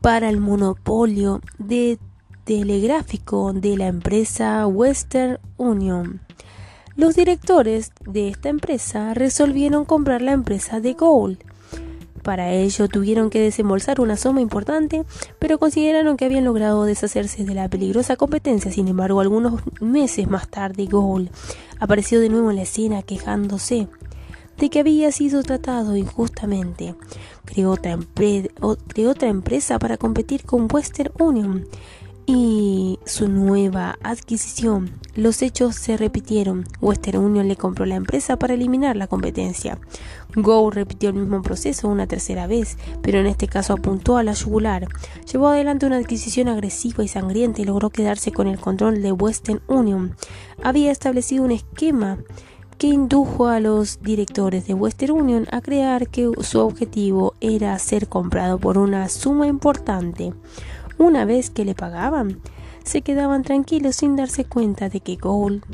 para 0.00 0.28
el 0.28 0.40
monopolio 0.40 1.40
de 1.58 1.98
telegráfico 2.44 3.52
de 3.52 3.76
la 3.76 3.86
empresa 3.86 4.66
Western 4.66 5.38
Union. 5.56 6.20
Los 6.96 7.14
directores 7.14 7.92
de 8.04 8.28
esta 8.28 8.48
empresa 8.48 9.14
resolvieron 9.14 9.84
comprar 9.84 10.22
la 10.22 10.32
empresa 10.32 10.80
de 10.80 10.94
Gould. 10.94 11.38
Para 12.22 12.52
ello 12.52 12.88
tuvieron 12.88 13.30
que 13.30 13.40
desembolsar 13.40 14.00
una 14.00 14.16
suma 14.16 14.40
importante, 14.40 15.04
pero 15.38 15.58
consideraron 15.58 16.16
que 16.16 16.26
habían 16.26 16.44
logrado 16.44 16.84
deshacerse 16.84 17.44
de 17.44 17.54
la 17.54 17.68
peligrosa 17.68 18.16
competencia. 18.16 18.70
Sin 18.70 18.88
embargo, 18.88 19.20
algunos 19.20 19.60
meses 19.80 20.28
más 20.28 20.48
tarde, 20.48 20.86
Gould 20.86 21.30
apareció 21.78 22.20
de 22.20 22.28
nuevo 22.28 22.50
en 22.50 22.56
la 22.56 22.62
escena 22.62 23.02
quejándose 23.02 23.88
de 24.58 24.68
que 24.68 24.80
había 24.80 25.10
sido 25.10 25.42
tratado 25.42 25.96
injustamente. 25.96 26.94
Creó 27.46 27.70
otra, 27.70 27.98
creó 28.14 29.10
otra 29.10 29.28
empresa 29.28 29.78
para 29.78 29.96
competir 29.96 30.44
con 30.44 30.68
Western 30.70 31.12
Union 31.18 31.66
su 33.04 33.28
nueva 33.28 33.98
adquisición. 34.02 34.90
Los 35.16 35.42
hechos 35.42 35.74
se 35.74 35.96
repitieron. 35.96 36.64
Western 36.80 37.18
Union 37.18 37.48
le 37.48 37.56
compró 37.56 37.86
la 37.86 37.96
empresa 37.96 38.38
para 38.38 38.54
eliminar 38.54 38.94
la 38.94 39.08
competencia. 39.08 39.78
Go 40.36 40.70
repitió 40.70 41.08
el 41.08 41.16
mismo 41.16 41.42
proceso 41.42 41.88
una 41.88 42.06
tercera 42.06 42.46
vez, 42.46 42.78
pero 43.02 43.18
en 43.18 43.26
este 43.26 43.48
caso 43.48 43.72
apuntó 43.72 44.16
a 44.16 44.22
la 44.22 44.32
yugular. 44.32 44.86
Llevó 45.30 45.48
adelante 45.48 45.86
una 45.86 45.96
adquisición 45.96 46.46
agresiva 46.48 47.02
y 47.02 47.08
sangrienta 47.08 47.62
y 47.62 47.64
logró 47.64 47.90
quedarse 47.90 48.30
con 48.30 48.46
el 48.46 48.60
control 48.60 49.02
de 49.02 49.10
Western 49.10 49.60
Union. 49.66 50.14
Había 50.62 50.92
establecido 50.92 51.42
un 51.42 51.50
esquema 51.50 52.18
que 52.78 52.86
indujo 52.86 53.48
a 53.48 53.60
los 53.60 54.00
directores 54.02 54.66
de 54.66 54.74
Western 54.74 55.12
Union 55.12 55.46
a 55.50 55.60
crear 55.60 56.08
que 56.08 56.30
su 56.40 56.60
objetivo 56.60 57.34
era 57.40 57.78
ser 57.78 58.08
comprado 58.08 58.58
por 58.58 58.78
una 58.78 59.08
suma 59.08 59.46
importante. 59.48 60.32
Una 61.00 61.24
vez 61.24 61.48
que 61.48 61.64
le 61.64 61.74
pagaban, 61.74 62.42
se 62.84 63.00
quedaban 63.00 63.42
tranquilos 63.42 63.96
sin 63.96 64.16
darse 64.16 64.44
cuenta 64.44 64.90
de 64.90 65.00
que 65.00 65.16
Gold 65.16 65.64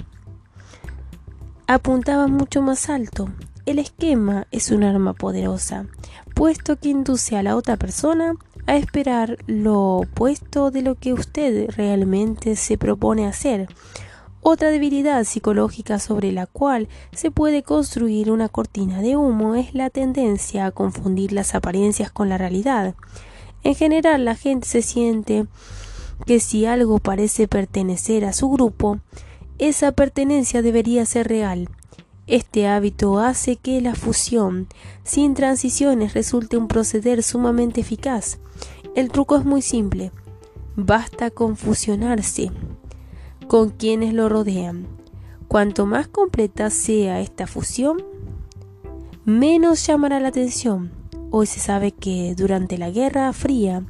apuntaba 1.66 2.29
mucho 2.29 2.62
más 2.62 2.89
alto. 2.89 3.29
El 3.66 3.81
esquema 3.81 4.47
es 4.53 4.70
un 4.70 4.85
arma 4.85 5.14
poderosa, 5.14 5.87
puesto 6.37 6.77
que 6.77 6.91
induce 6.91 7.37
a 7.37 7.43
la 7.43 7.57
otra 7.57 7.77
persona 7.77 8.35
a 8.68 8.77
esperar 8.77 9.37
lo 9.49 9.97
opuesto 9.97 10.70
de 10.70 10.83
lo 10.83 10.95
que 10.95 11.12
usted 11.12 11.70
realmente 11.72 12.55
se 12.55 12.79
propone 12.79 13.27
hacer. 13.27 13.66
Otra 14.43 14.70
debilidad 14.70 15.24
psicológica 15.24 15.99
sobre 15.99 16.31
la 16.31 16.47
cual 16.47 16.87
se 17.11 17.33
puede 17.33 17.64
construir 17.64 18.31
una 18.31 18.49
cortina 18.49 19.03
de 19.03 19.16
humo 19.16 19.57
es 19.57 19.74
la 19.74 19.91
tendencia 19.91 20.66
a 20.66 20.70
confundir 20.70 21.33
las 21.33 21.57
apariencias 21.57 22.12
con 22.12 22.29
la 22.29 22.39
realidad. 22.39 22.95
En 23.62 23.74
general, 23.74 24.24
la 24.24 24.34
gente 24.34 24.66
se 24.66 24.82
siente 24.82 25.46
que 26.24 26.40
si 26.40 26.66
algo 26.66 26.98
parece 26.98 27.48
pertenecer 27.48 28.24
a 28.24 28.32
su 28.32 28.48
grupo, 28.48 29.00
esa 29.59 29.92
pertenencia 29.92 30.62
debería 30.62 31.04
ser 31.07 31.28
real. 31.28 31.68
Este 32.26 32.66
hábito 32.66 33.18
hace 33.18 33.57
que 33.57 33.80
la 33.80 33.94
fusión 33.94 34.66
sin 35.04 35.34
transiciones 35.34 36.14
resulte 36.14 36.57
un 36.57 36.68
proceder 36.68 37.22
sumamente 37.22 37.80
eficaz. 37.80 38.38
El 38.94 39.11
truco 39.11 39.36
es 39.36 39.44
muy 39.44 39.62
simple. 39.62 40.11
Basta 40.74 41.30
con 41.30 41.57
fusionarse 41.57 42.50
con 43.46 43.70
quienes 43.70 44.12
lo 44.12 44.28
rodean. 44.28 44.86
Cuanto 45.48 45.86
más 45.86 46.09
completa 46.09 46.70
sea 46.70 47.20
esta 47.20 47.46
fusión, 47.46 48.04
menos 49.24 49.86
llamará 49.86 50.18
la 50.20 50.28
atención. 50.28 50.90
Hoy 51.31 51.47
se 51.47 51.59
sabe 51.59 51.91
que 51.93 52.35
durante 52.37 52.79
la 52.79 52.91
Guerra 52.91 53.33
Fría, 53.33 53.83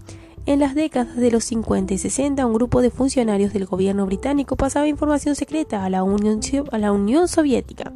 en 0.47 0.59
las 0.59 0.75
décadas 0.75 1.17
de 1.17 1.31
los 1.31 1.45
50 1.45 1.93
y 1.93 1.99
60, 1.99 2.47
un 2.47 2.55
grupo 2.55 2.81
de 2.81 2.91
funcionarios 2.91 3.53
del 3.53 3.67
gobierno 3.67 4.07
británico 4.07 4.57
pasaba 4.57 4.89
información 4.89 5.35
secreta 5.35 5.85
a 5.85 5.91
la 5.91 6.03
Unión, 6.03 6.41
a 6.73 6.79
la 6.79 6.93
Unión 6.93 7.29
Soviética. 7.29 7.93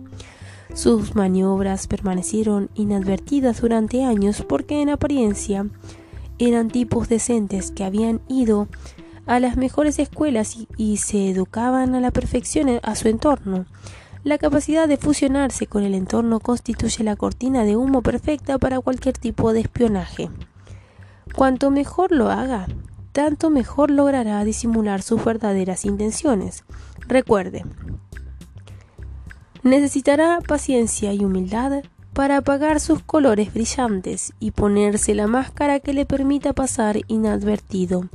Sus 0.75 1.15
maniobras 1.15 1.87
permanecieron 1.87 2.69
inadvertidas 2.75 3.63
durante 3.63 4.05
años 4.05 4.45
porque 4.47 4.83
en 4.83 4.91
apariencia 4.91 5.67
eran 6.39 6.69
tipos 6.69 7.09
decentes 7.09 7.71
que 7.71 7.85
habían 7.85 8.21
ido 8.29 8.69
a 9.27 9.41
las 9.41 9.57
mejores 9.57 9.99
escuelas 9.99 10.57
y, 10.57 10.69
y 10.77 10.99
se 10.99 11.31
educaban 11.31 11.95
a 11.95 12.01
la 12.01 12.11
perfección 12.11 12.69
a 12.83 12.95
su 12.95 13.09
entorno. 13.09 13.65
La 14.23 14.37
capacidad 14.37 14.87
de 14.87 14.99
fusionarse 14.99 15.67
con 15.67 15.83
el 15.83 15.95
entorno 15.95 16.41
constituye 16.41 17.03
la 17.05 17.17
cortina 17.17 17.65
de 17.65 17.77
humo 17.77 18.03
perfecta 18.03 18.59
para 18.59 18.79
cualquier 18.81 19.17
tipo 19.17 19.55
de 19.55 19.61
espionaje. 19.61 20.29
Cuanto 21.35 21.71
mejor 21.71 22.13
lo 22.13 22.31
haga, 22.31 22.67
tanto 23.13 23.49
mejor 23.49 23.91
logrará 23.91 24.45
disimular 24.45 25.01
sus 25.01 25.25
verdaderas 25.25 25.87
intenciones. 25.87 26.65
Recuerde, 27.09 27.65
necesitará 29.63 30.41
paciencia 30.47 31.15
y 31.15 31.25
humildad 31.25 31.83
para 32.13 32.37
apagar 32.37 32.79
sus 32.79 33.03
colores 33.03 33.55
brillantes 33.55 34.35
y 34.39 34.51
ponerse 34.51 35.15
la 35.15 35.29
máscara 35.29 35.81
que 35.81 35.95
le 35.95 36.05
permita 36.05 36.53
pasar 36.53 36.99
inadvertido. 37.07 38.11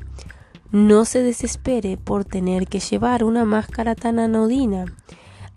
No 0.71 1.05
se 1.05 1.23
desespere 1.23 1.97
por 1.97 2.25
tener 2.25 2.67
que 2.67 2.79
llevar 2.79 3.23
una 3.23 3.43
máscara 3.43 3.95
tan 3.95 4.19
anodina 4.19 4.85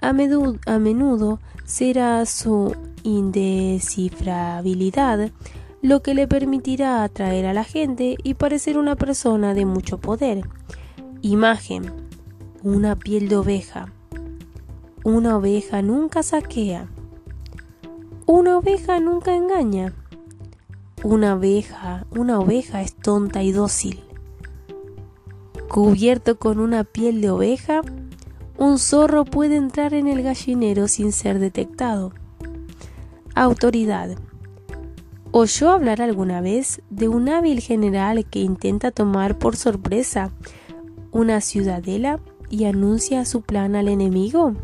a 0.01 0.12
menudo, 0.12 1.40
será 1.64 2.24
su 2.26 2.76
indescifrabilidad 3.03 5.32
lo 5.80 6.03
que 6.03 6.12
le 6.14 6.26
permitirá 6.26 7.05
atraer 7.05 7.46
a 7.46 7.53
la 7.53 7.62
gente 7.64 8.16
y 8.22 8.34
parecer 8.34 8.78
una 8.78 8.96
persona 8.96 9.55
de 9.55 9.64
mucho 9.64 9.99
poder. 9.99 10.49
Imagen. 11.22 11.92
Una 12.62 12.96
piel 12.96 13.28
de 13.28 13.36
oveja. 13.36 13.92
Una 15.05 15.36
oveja 15.36 15.80
nunca 15.82 16.24
saquea. 16.24 16.88
Una 18.26 18.59
oveja 18.59 18.99
nunca 18.99 19.36
engaña. 19.36 19.94
Una 21.05 21.36
oveja, 21.36 22.05
una 22.11 22.40
oveja 22.40 22.82
es 22.82 22.94
tonta 22.94 23.44
y 23.44 23.53
dócil. 23.53 24.03
Cubierto 25.68 26.38
con 26.38 26.59
una 26.59 26.82
piel 26.82 27.20
de 27.20 27.30
oveja, 27.30 27.82
un 28.59 28.79
zorro 28.79 29.25
puede 29.25 29.57
entrar 29.57 29.95
en 29.95 30.09
el 30.09 30.23
gallinero 30.23 30.89
sin 30.89 31.13
ser 31.13 31.39
detectado. 31.39 32.13
Autoridad. 33.35 34.19
¿Oyó 35.31 35.71
hablar 35.71 36.03
alguna 36.03 36.41
vez 36.41 36.83
de 36.91 37.09
un 37.09 37.29
hábil 37.29 37.61
general 37.61 38.27
que 38.27 38.41
intenta 38.41 38.91
tomar 38.91 39.39
por 39.39 39.57
sorpresa 39.57 40.33
una 41.13 41.41
ciudadela 41.41 42.21
y 42.51 42.65
anuncia 42.65 43.25
su 43.25 43.43
plan 43.43 43.77
al 43.77 43.89
enemigo? 43.89 44.55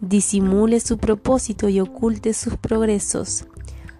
disimule 0.00 0.80
su 0.80 0.98
propósito 0.98 1.68
y 1.68 1.80
oculte 1.80 2.32
sus 2.32 2.56
progresos, 2.56 3.46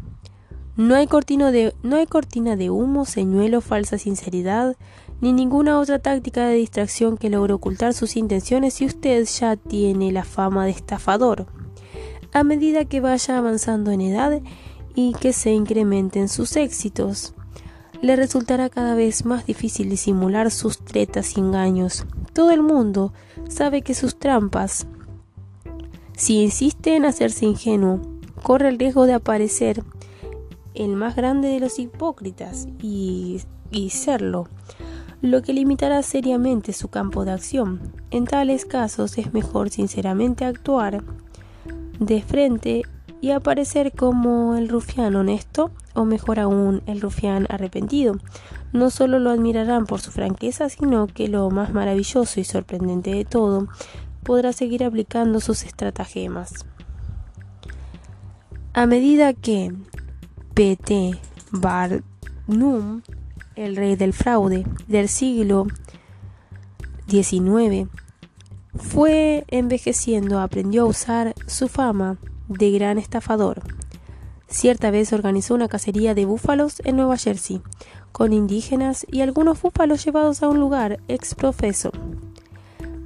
No 0.75 0.95
hay, 0.95 1.05
cortina 1.05 1.51
de 1.51 2.69
humo, 2.71 3.05
señuelo, 3.05 3.61
falsa 3.61 3.99
sinceridad, 3.99 4.75
ni 5.21 5.31
ninguna 5.31 5.79
otra 5.79 5.99
táctica 5.99 6.47
de 6.47 6.55
distracción 6.55 7.15
que 7.15 7.29
logre 7.29 7.53
ocultar 7.53 7.93
sus 7.93 8.15
intenciones 8.15 8.73
si 8.73 8.87
usted 8.87 9.23
ya 9.25 9.55
tiene 9.55 10.11
la 10.11 10.23
fama 10.23 10.65
de 10.65 10.71
estafador. 10.71 11.45
A 12.33 12.43
medida 12.43 12.85
que 12.85 13.01
vaya 13.01 13.37
avanzando 13.37 13.91
en 13.91 14.01
edad 14.01 14.41
y 14.95 15.13
que 15.13 15.31
se 15.31 15.51
incrementen 15.51 16.27
sus 16.27 16.55
éxitos, 16.55 17.35
le 18.01 18.15
resultará 18.15 18.69
cada 18.69 18.95
vez 18.95 19.25
más 19.25 19.45
difícil 19.45 19.89
disimular 19.89 20.49
sus 20.49 20.79
tretas 20.79 21.37
y 21.37 21.39
engaños. 21.39 22.07
Todo 22.33 22.49
el 22.49 22.63
mundo 22.63 23.13
sabe 23.47 23.83
que 23.83 23.93
sus 23.93 24.17
trampas, 24.17 24.87
si 26.17 26.41
insiste 26.41 26.95
en 26.95 27.05
hacerse 27.05 27.45
ingenuo, 27.45 28.01
corre 28.41 28.69
el 28.69 28.79
riesgo 28.79 29.05
de 29.05 29.13
aparecer 29.13 29.83
el 30.75 30.95
más 30.95 31.15
grande 31.15 31.47
de 31.47 31.59
los 31.59 31.79
hipócritas 31.79 32.67
y, 32.81 33.41
serlo, 33.89 34.47
lo 35.21 35.41
que 35.41 35.53
limitará 35.53 36.01
seriamente 36.03 36.73
su 36.73 36.89
campo 36.89 37.25
de 37.25 37.31
acción. 37.31 37.93
En 38.11 38.25
tales 38.25 38.65
casos 38.65 39.17
es 39.17 39.33
mejor 39.33 39.69
sinceramente 39.69 40.45
actuar 40.45 41.03
de 41.99 42.21
frente 42.21 42.81
y 43.21 43.31
aparecer 43.31 43.93
como 43.93 44.55
el 44.55 44.67
rufián 44.67 45.15
honesto 45.15 45.71
o 45.93 46.03
mejor 46.03 46.39
aún 46.39 46.81
el 46.87 46.99
rufián 46.99 47.47
arrepentido. 47.49 48.17
No 48.73 48.89
solo 48.89 49.19
lo 49.19 49.29
admirarán 49.29 49.85
por 49.85 50.01
su 50.01 50.11
franqueza, 50.11 50.67
sino 50.67 51.07
que 51.07 51.29
lo 51.29 51.49
más 51.49 51.73
maravilloso 51.73 52.39
y 52.39 52.43
sorprendente 52.43 53.11
de 53.11 53.23
todo, 53.23 53.67
podrá 54.23 54.51
seguir 54.51 54.83
aplicando 54.83 55.39
sus 55.39 55.63
estratagemas. 55.63 56.65
A 58.73 58.87
medida 58.87 59.33
que 59.33 59.71
P.T. 60.53 61.19
Barnum, 61.51 63.01
el 63.55 63.75
rey 63.75 63.95
del 63.95 64.13
fraude 64.13 64.65
del 64.87 65.09
siglo 65.09 65.65
XIX, 67.07 67.89
fue 68.75 69.45
envejeciendo, 69.47 70.39
aprendió 70.39 70.83
a 70.83 70.85
usar 70.85 71.33
su 71.47 71.67
fama 71.67 72.17
de 72.47 72.69
gran 72.71 72.99
estafador. 72.99 73.61
Cierta 74.47 74.91
vez 74.91 75.11
organizó 75.11 75.55
una 75.55 75.67
cacería 75.67 76.13
de 76.13 76.25
búfalos 76.25 76.81
en 76.85 76.97
Nueva 76.97 77.17
Jersey, 77.17 77.63
con 78.11 78.31
indígenas 78.31 79.07
y 79.11 79.21
algunos 79.21 79.59
búfalos 79.59 80.05
llevados 80.05 80.43
a 80.43 80.49
un 80.49 80.59
lugar 80.59 80.99
exprofeso. 81.07 81.91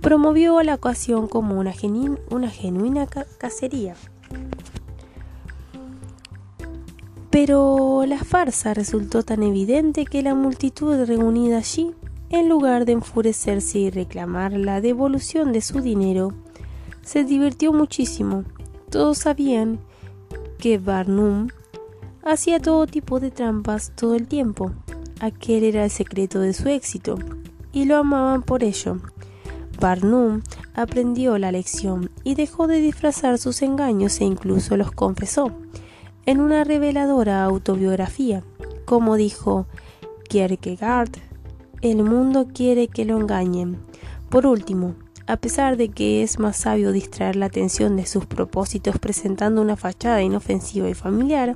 Promovió 0.02 0.62
la 0.64 0.76
ocasión 0.76 1.30
como 1.30 1.58
una, 1.58 1.72
genuina 1.72 3.08
cacería. 3.38 3.96
Pero 7.40 8.04
la 8.08 8.18
farsa 8.18 8.74
resultó 8.74 9.22
tan 9.22 9.44
evidente 9.44 10.06
que 10.06 10.24
la 10.24 10.34
multitud 10.34 11.06
reunida 11.06 11.58
allí, 11.60 11.94
en 12.32 12.50
lugar 12.50 12.86
de 12.86 12.94
enfurecerse 12.94 13.78
y 13.78 13.92
reclamar 13.92 14.54
la 14.54 14.82
devolución 14.82 15.52
de 15.52 15.62
su 15.62 15.82
dinero, 15.82 16.34
se 17.04 17.26
divirtió 17.26 17.74
muchísimo 17.74 18.44
todos 18.90 19.20
sabían 19.20 19.80
que 20.58 20.80
Barnum 20.80 21.50
hacía 22.24 22.60
todo 22.60 22.88
tipo 22.88 23.20
de 23.20 23.30
trampas 23.30 23.92
todo 23.96 24.16
el 24.16 24.28
tiempo. 24.28 24.72
Aquel 25.20 25.64
era 25.64 25.84
el 25.84 25.92
secreto 25.92 26.40
de 26.40 26.54
su 26.54 26.70
éxito, 26.70 27.20
y 27.72 27.86
lo 27.86 27.98
amaban 27.98 28.42
por 28.42 28.64
ello. 28.64 28.98
Barnum 29.80 30.42
aprendió 30.74 31.38
la 31.38 31.52
lección 31.52 32.10
y 32.24 32.34
dejó 32.34 32.66
de 32.66 32.82
disfrazar 32.82 33.38
sus 33.38 33.62
engaños 33.62 34.22
e 34.22 34.26
incluso 34.26 34.76
los 34.76 34.92
confesó. 34.92 35.52
En 36.28 36.42
una 36.42 36.66
reveladora 36.66 37.46
autobiografía, 37.46 38.44
como 38.84 39.16
dijo 39.16 39.66
Kierkegaard, 40.28 41.12
el 41.82 42.04
mundo 42.04 42.50
quiere 42.54 42.90
que 42.90 43.06
lo 43.06 43.18
engañen. 43.18 43.78
Por 44.28 44.46
último, 44.46 44.96
a 45.26 45.38
pesar 45.38 45.78
de 45.78 45.88
que 45.88 46.24
es 46.24 46.38
más 46.38 46.58
sabio 46.58 46.92
distraer 46.92 47.38
la 47.38 47.46
atención 47.46 47.96
de 47.96 48.06
sus 48.06 48.26
propósitos 48.26 49.00
presentando 49.00 49.62
una 49.62 49.78
fachada 49.78 50.22
inofensiva 50.22 50.90
y 50.90 50.96
familiar, 50.96 51.56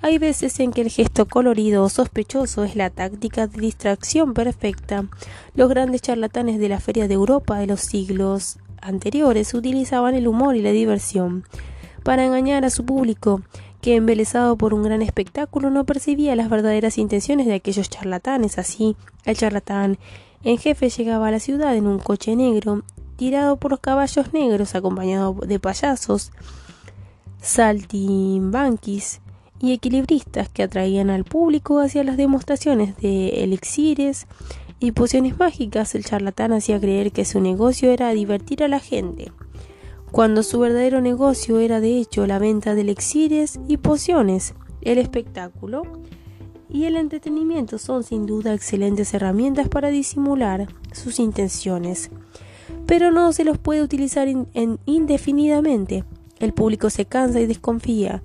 hay 0.00 0.16
veces 0.16 0.58
en 0.60 0.72
que 0.72 0.80
el 0.80 0.88
gesto 0.88 1.26
colorido 1.26 1.84
o 1.84 1.90
sospechoso 1.90 2.64
es 2.64 2.76
la 2.76 2.88
táctica 2.88 3.46
de 3.46 3.60
distracción 3.60 4.32
perfecta. 4.32 5.04
Los 5.54 5.68
grandes 5.68 6.00
charlatanes 6.00 6.58
de 6.58 6.70
la 6.70 6.80
Feria 6.80 7.08
de 7.08 7.14
Europa 7.14 7.58
de 7.58 7.66
los 7.66 7.80
siglos 7.80 8.56
anteriores 8.80 9.52
utilizaban 9.52 10.14
el 10.14 10.28
humor 10.28 10.56
y 10.56 10.62
la 10.62 10.72
diversión 10.72 11.44
para 12.08 12.24
engañar 12.24 12.64
a 12.64 12.70
su 12.70 12.86
público, 12.86 13.42
que 13.80 13.96
embelesado 13.96 14.56
por 14.56 14.74
un 14.74 14.82
gran 14.82 15.02
espectáculo 15.02 15.70
no 15.70 15.84
percibía 15.84 16.36
las 16.36 16.50
verdaderas 16.50 16.98
intenciones 16.98 17.46
de 17.46 17.54
aquellos 17.54 17.88
charlatanes. 17.88 18.58
Así, 18.58 18.96
el 19.24 19.36
charlatán 19.36 19.98
en 20.44 20.58
jefe 20.58 20.88
llegaba 20.88 21.28
a 21.28 21.30
la 21.30 21.40
ciudad 21.40 21.76
en 21.76 21.86
un 21.86 21.98
coche 21.98 22.36
negro 22.36 22.82
tirado 23.16 23.56
por 23.56 23.72
los 23.72 23.80
caballos 23.80 24.32
negros 24.32 24.74
acompañado 24.74 25.34
de 25.34 25.58
payasos, 25.58 26.30
saltimbanquis 27.40 29.20
y 29.60 29.72
equilibristas 29.72 30.48
que 30.48 30.62
atraían 30.62 31.10
al 31.10 31.24
público 31.24 31.80
hacia 31.80 32.04
las 32.04 32.16
demostraciones 32.16 32.96
de 32.98 33.42
elixires 33.42 34.26
y 34.80 34.92
pociones 34.92 35.36
mágicas, 35.36 35.96
el 35.96 36.04
charlatán 36.04 36.52
hacía 36.52 36.78
creer 36.78 37.10
que 37.10 37.24
su 37.24 37.40
negocio 37.40 37.90
era 37.90 38.10
divertir 38.10 38.62
a 38.62 38.68
la 38.68 38.78
gente, 38.78 39.32
cuando 40.10 40.42
su 40.42 40.58
verdadero 40.58 41.00
negocio 41.00 41.60
era 41.60 41.80
de 41.80 41.98
hecho 41.98 42.26
la 42.26 42.38
venta 42.38 42.74
de 42.74 42.82
elixires 42.82 43.58
y 43.68 43.76
pociones. 43.76 44.54
El 44.80 44.98
espectáculo 44.98 45.82
y 46.68 46.84
el 46.84 46.96
entretenimiento 46.96 47.78
son 47.78 48.04
sin 48.04 48.26
duda 48.26 48.54
excelentes 48.54 49.12
herramientas 49.14 49.68
para 49.68 49.88
disimular 49.88 50.68
sus 50.92 51.18
intenciones 51.18 52.10
pero 52.86 53.10
no 53.10 53.32
se 53.32 53.44
los 53.44 53.58
puede 53.58 53.82
utilizar 53.82 54.28
indefinidamente. 54.86 56.04
El 56.38 56.54
público 56.54 56.88
se 56.90 57.04
cansa 57.04 57.40
y 57.40 57.46
desconfía. 57.46 58.22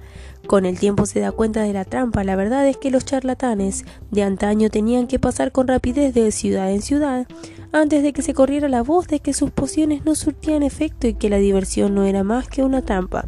Con 0.47 0.65
el 0.65 0.77
tiempo 0.77 1.05
se 1.05 1.19
da 1.19 1.31
cuenta 1.31 1.61
de 1.61 1.73
la 1.73 1.85
trampa. 1.85 2.23
La 2.23 2.35
verdad 2.35 2.67
es 2.67 2.77
que 2.77 2.91
los 2.91 3.05
charlatanes 3.05 3.85
de 4.11 4.23
antaño 4.23 4.69
tenían 4.69 5.07
que 5.07 5.19
pasar 5.19 5.51
con 5.51 5.67
rapidez 5.67 6.13
de 6.13 6.31
ciudad 6.31 6.71
en 6.71 6.81
ciudad 6.81 7.27
antes 7.71 8.03
de 8.03 8.13
que 8.13 8.21
se 8.21 8.33
corriera 8.33 8.69
la 8.69 8.83
voz 8.83 9.07
de 9.07 9.19
que 9.19 9.33
sus 9.33 9.51
pociones 9.51 10.05
no 10.05 10.15
surtían 10.15 10.61
efecto 10.61 11.07
y 11.07 11.15
que 11.15 11.29
la 11.29 11.37
diversión 11.37 11.95
no 11.95 12.03
era 12.03 12.23
más 12.23 12.47
que 12.47 12.63
una 12.63 12.83
trampa. 12.83 13.25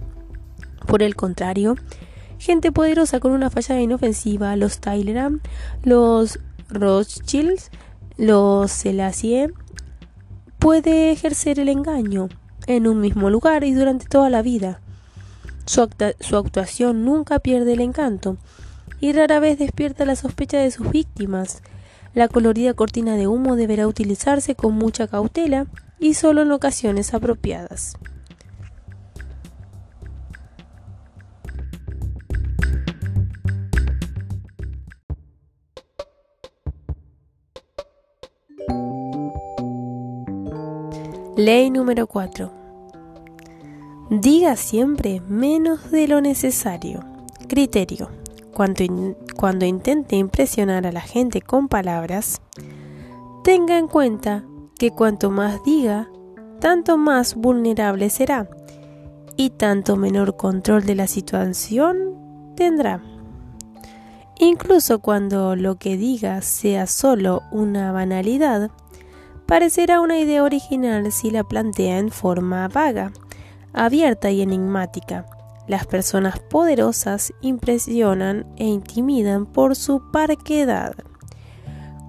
Por 0.85 1.01
el 1.01 1.15
contrario, 1.15 1.75
gente 2.37 2.71
poderosa 2.71 3.19
con 3.19 3.31
una 3.31 3.49
fallada 3.49 3.81
inofensiva, 3.81 4.55
los 4.55 4.79
Tyleram, 4.79 5.41
los 5.83 6.39
Rothschilds, 6.69 7.71
los 8.17 8.71
Selassie, 8.71 9.51
puede 10.59 11.11
ejercer 11.11 11.59
el 11.59 11.69
engaño 11.69 12.29
en 12.67 12.87
un 12.87 13.01
mismo 13.01 13.29
lugar 13.29 13.63
y 13.63 13.73
durante 13.73 14.05
toda 14.05 14.29
la 14.29 14.41
vida. 14.41 14.81
Su, 15.65 15.81
actuación 16.37 17.05
nunca 17.05 17.39
pierde 17.39 17.73
el 17.73 17.81
encanto 17.81 18.37
y 18.99 19.13
rara 19.13 19.39
vez 19.39 19.57
despierta 19.57 20.05
la 20.05 20.15
sospecha 20.15 20.59
de 20.59 20.71
sus 20.71 20.89
víctimas. 20.91 21.63
La 22.13 22.27
colorida 22.27 22.73
cortina 22.73 23.15
de 23.15 23.27
humo 23.27 23.55
deberá 23.55 23.87
utilizarse 23.87 24.55
con 24.55 24.73
mucha 24.75 25.07
cautela 25.07 25.65
y 25.99 26.13
solo 26.13 26.43
en 26.43 26.51
ocasiones 26.51 27.13
apropiadas. 27.13 27.97
Ley 41.35 41.69
número 41.69 42.07
4. 42.07 42.64
Diga 44.09 44.55
siempre 44.55 45.19
menos 45.27 45.89
de 45.89 46.07
lo 46.07 46.21
necesario. 46.21 47.03
Criterio. 47.47 48.09
cuando 48.53 49.65
intente 49.65 50.15
impresionar 50.15 50.85
a 50.85 50.91
la 50.91 51.01
gente 51.01 51.41
con 51.41 51.67
palabras, 51.67 52.39
tenga 53.43 53.79
en 53.79 53.87
cuenta 53.87 54.43
que 54.77 54.91
cuanto 54.91 55.31
más 55.31 55.63
diga, 55.63 56.07
tanto 56.59 56.97
más 56.97 57.33
vulnerable 57.33 58.11
será 58.11 58.47
y 59.35 59.49
tanto 59.49 59.97
menor 59.97 60.37
control 60.37 60.85
de 60.85 60.95
la 60.95 61.07
situación 61.07 62.53
tendrá. 62.55 63.01
Incluso 64.37 64.99
cuando 64.99 65.55
lo 65.55 65.77
que 65.77 65.97
diga 65.97 66.41
sea 66.43 66.85
solo 66.85 67.41
una 67.51 67.91
banalidad, 67.91 68.69
parecerá 69.47 69.99
una 69.99 70.19
idea 70.19 70.43
original 70.43 71.11
si 71.11 71.31
la 71.31 71.43
plantea 71.43 71.97
en 71.97 72.11
forma 72.11 72.67
vaga, 72.67 73.11
abierta 73.75 74.31
y 74.31 74.41
enigmática. 74.41 75.25
Las 75.67 75.85
personas 75.85 76.39
poderosas 76.39 77.33
impresionan 77.41 78.45
e 78.55 78.65
intimidan 78.65 79.45
por 79.45 79.75
su 79.75 80.11
parquedad. 80.11 80.95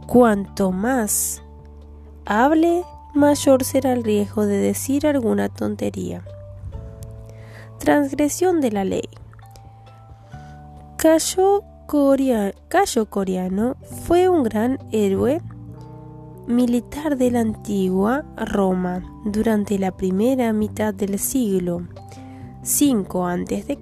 Cuanto 0.06 0.72
más 0.72 1.42
hable, 2.24 2.84
mayor 3.14 3.64
será 3.64 3.92
el 3.92 4.04
riesgo 4.04 4.46
de 4.46 4.58
decir 4.58 5.06
alguna 5.06 5.48
tontería. 5.48 6.22
Transgresión 7.78 8.60
de 8.60 8.72
la 8.72 8.84
ley. 8.84 9.08
Cayo, 10.96 11.64
Coreano 11.86 13.76
fue 14.04 14.28
un 14.28 14.42
gran 14.42 14.78
héroe 14.92 15.40
militar 16.46 17.16
de 17.16 17.30
la 17.30 17.40
antigua 17.40 18.24
Roma 18.36 19.02
durante 19.24 19.78
la 19.78 19.96
primera 19.96 20.52
mitad 20.52 20.94
del 20.94 21.18
siglo 21.18 21.82
V 22.62 23.06
a.C. 23.24 23.78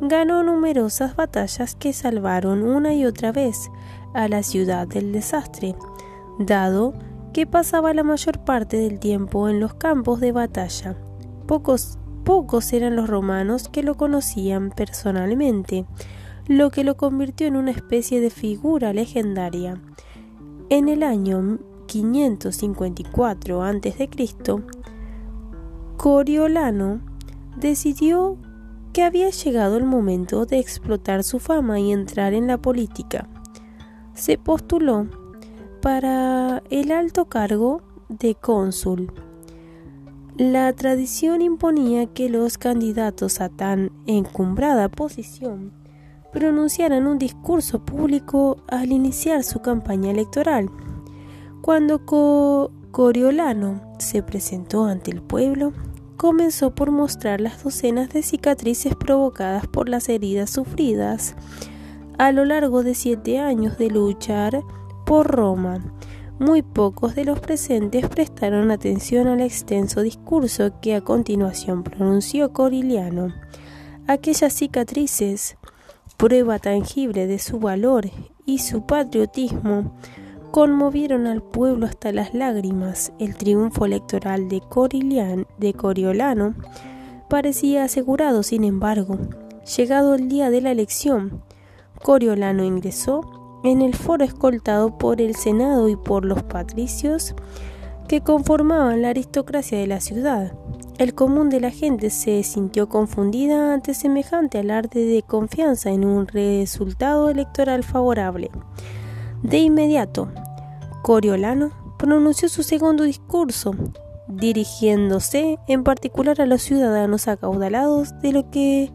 Ganó 0.00 0.44
numerosas 0.44 1.16
batallas 1.16 1.74
que 1.74 1.92
salvaron 1.92 2.62
una 2.62 2.94
y 2.94 3.04
otra 3.04 3.32
vez 3.32 3.70
a 4.14 4.28
la 4.28 4.44
ciudad 4.44 4.86
del 4.86 5.12
desastre, 5.12 5.74
dado 6.38 6.94
que 7.32 7.46
pasaba 7.46 7.92
la 7.92 8.04
mayor 8.04 8.44
parte 8.44 8.76
del 8.76 9.00
tiempo 9.00 9.48
en 9.48 9.58
los 9.58 9.74
campos 9.74 10.20
de 10.20 10.32
batalla. 10.32 10.96
Pocos, 11.46 11.98
pocos 12.24 12.72
eran 12.72 12.94
los 12.94 13.08
romanos 13.08 13.68
que 13.68 13.82
lo 13.82 13.96
conocían 13.96 14.70
personalmente, 14.70 15.84
lo 16.46 16.70
que 16.70 16.84
lo 16.84 16.96
convirtió 16.96 17.46
en 17.48 17.56
una 17.56 17.72
especie 17.72 18.20
de 18.20 18.30
figura 18.30 18.92
legendaria. 18.92 19.80
En 20.70 20.90
el 20.90 21.02
año 21.02 21.58
554 21.86 23.62
a.C., 23.62 24.10
Coriolano 25.96 27.00
decidió 27.56 28.36
que 28.92 29.02
había 29.02 29.30
llegado 29.30 29.78
el 29.78 29.84
momento 29.84 30.44
de 30.44 30.58
explotar 30.58 31.24
su 31.24 31.38
fama 31.38 31.80
y 31.80 31.90
entrar 31.90 32.34
en 32.34 32.46
la 32.46 32.58
política. 32.58 33.30
Se 34.12 34.36
postuló 34.36 35.06
para 35.80 36.62
el 36.68 36.92
alto 36.92 37.24
cargo 37.24 37.80
de 38.10 38.34
cónsul. 38.34 39.10
La 40.36 40.70
tradición 40.74 41.40
imponía 41.40 42.06
que 42.06 42.28
los 42.28 42.58
candidatos 42.58 43.40
a 43.40 43.48
tan 43.48 43.90
encumbrada 44.06 44.90
posición 44.90 45.77
pronunciaran 46.38 47.08
un 47.08 47.18
discurso 47.18 47.80
público 47.80 48.58
al 48.68 48.92
iniciar 48.92 49.42
su 49.42 49.60
campaña 49.60 50.12
electoral. 50.12 50.70
Cuando 51.62 52.06
Coriolano 52.92 53.80
se 53.98 54.22
presentó 54.22 54.84
ante 54.84 55.10
el 55.10 55.20
pueblo, 55.20 55.72
comenzó 56.16 56.76
por 56.76 56.92
mostrar 56.92 57.40
las 57.40 57.64
docenas 57.64 58.10
de 58.10 58.22
cicatrices 58.22 58.94
provocadas 58.94 59.66
por 59.66 59.88
las 59.88 60.08
heridas 60.08 60.50
sufridas 60.50 61.34
a 62.18 62.30
lo 62.30 62.44
largo 62.44 62.84
de 62.84 62.94
siete 62.94 63.40
años 63.40 63.76
de 63.76 63.90
luchar 63.90 64.62
por 65.06 65.26
Roma. 65.26 65.92
Muy 66.38 66.62
pocos 66.62 67.16
de 67.16 67.24
los 67.24 67.40
presentes 67.40 68.08
prestaron 68.08 68.70
atención 68.70 69.26
al 69.26 69.40
extenso 69.40 70.02
discurso 70.02 70.70
que 70.80 70.94
a 70.94 71.00
continuación 71.00 71.82
pronunció 71.82 72.52
Coriliano. 72.52 73.34
Aquellas 74.06 74.52
cicatrices 74.52 75.58
prueba 76.16 76.58
tangible 76.58 77.26
de 77.26 77.38
su 77.38 77.58
valor 77.58 78.10
y 78.46 78.58
su 78.58 78.86
patriotismo, 78.86 79.92
conmovieron 80.50 81.26
al 81.26 81.42
pueblo 81.42 81.86
hasta 81.86 82.12
las 82.12 82.34
lágrimas. 82.34 83.12
El 83.18 83.36
triunfo 83.36 83.86
electoral 83.86 84.48
de, 84.48 84.62
de 85.58 85.74
Coriolano 85.74 86.54
parecía 87.28 87.84
asegurado, 87.84 88.42
sin 88.42 88.64
embargo. 88.64 89.18
Llegado 89.76 90.14
el 90.14 90.28
día 90.28 90.50
de 90.50 90.62
la 90.62 90.70
elección, 90.70 91.42
Coriolano 92.02 92.64
ingresó 92.64 93.60
en 93.64 93.82
el 93.82 93.94
foro 93.94 94.24
escoltado 94.24 94.96
por 94.96 95.20
el 95.20 95.34
Senado 95.36 95.88
y 95.88 95.96
por 95.96 96.24
los 96.24 96.42
patricios 96.42 97.34
que 98.08 98.22
conformaban 98.22 99.02
la 99.02 99.10
aristocracia 99.10 99.78
de 99.78 99.86
la 99.86 100.00
ciudad. 100.00 100.52
El 100.96 101.14
común 101.14 101.50
de 101.50 101.60
la 101.60 101.70
gente 101.70 102.10
se 102.10 102.42
sintió 102.42 102.88
confundida 102.88 103.74
ante 103.74 103.94
semejante 103.94 104.58
alarde 104.58 105.04
de 105.04 105.22
confianza 105.22 105.90
en 105.90 106.04
un 106.04 106.26
resultado 106.26 107.28
electoral 107.30 107.84
favorable. 107.84 108.50
De 109.42 109.58
inmediato, 109.58 110.32
Coriolano 111.02 111.70
pronunció 111.98 112.48
su 112.48 112.62
segundo 112.62 113.04
discurso, 113.04 113.72
dirigiéndose 114.26 115.58
en 115.68 115.84
particular 115.84 116.40
a 116.40 116.46
los 116.46 116.62
ciudadanos 116.62 117.28
acaudalados 117.28 118.18
de 118.20 118.32
lo 118.32 118.50
que, 118.50 118.90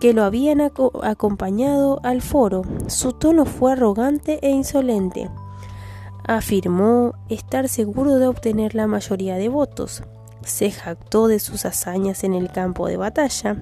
que 0.00 0.12
lo 0.12 0.24
habían 0.24 0.60
acompañado 0.60 2.00
al 2.02 2.20
foro. 2.20 2.62
Su 2.88 3.12
tono 3.12 3.46
fue 3.46 3.72
arrogante 3.72 4.40
e 4.42 4.50
insolente. 4.50 5.30
Afirmó 6.28 7.14
estar 7.30 7.68
seguro 7.68 8.18
de 8.18 8.26
obtener 8.26 8.74
la 8.74 8.86
mayoría 8.86 9.36
de 9.36 9.48
votos. 9.48 10.02
Se 10.42 10.70
jactó 10.70 11.26
de 11.26 11.38
sus 11.38 11.64
hazañas 11.64 12.22
en 12.22 12.34
el 12.34 12.52
campo 12.52 12.86
de 12.86 12.98
batalla, 12.98 13.56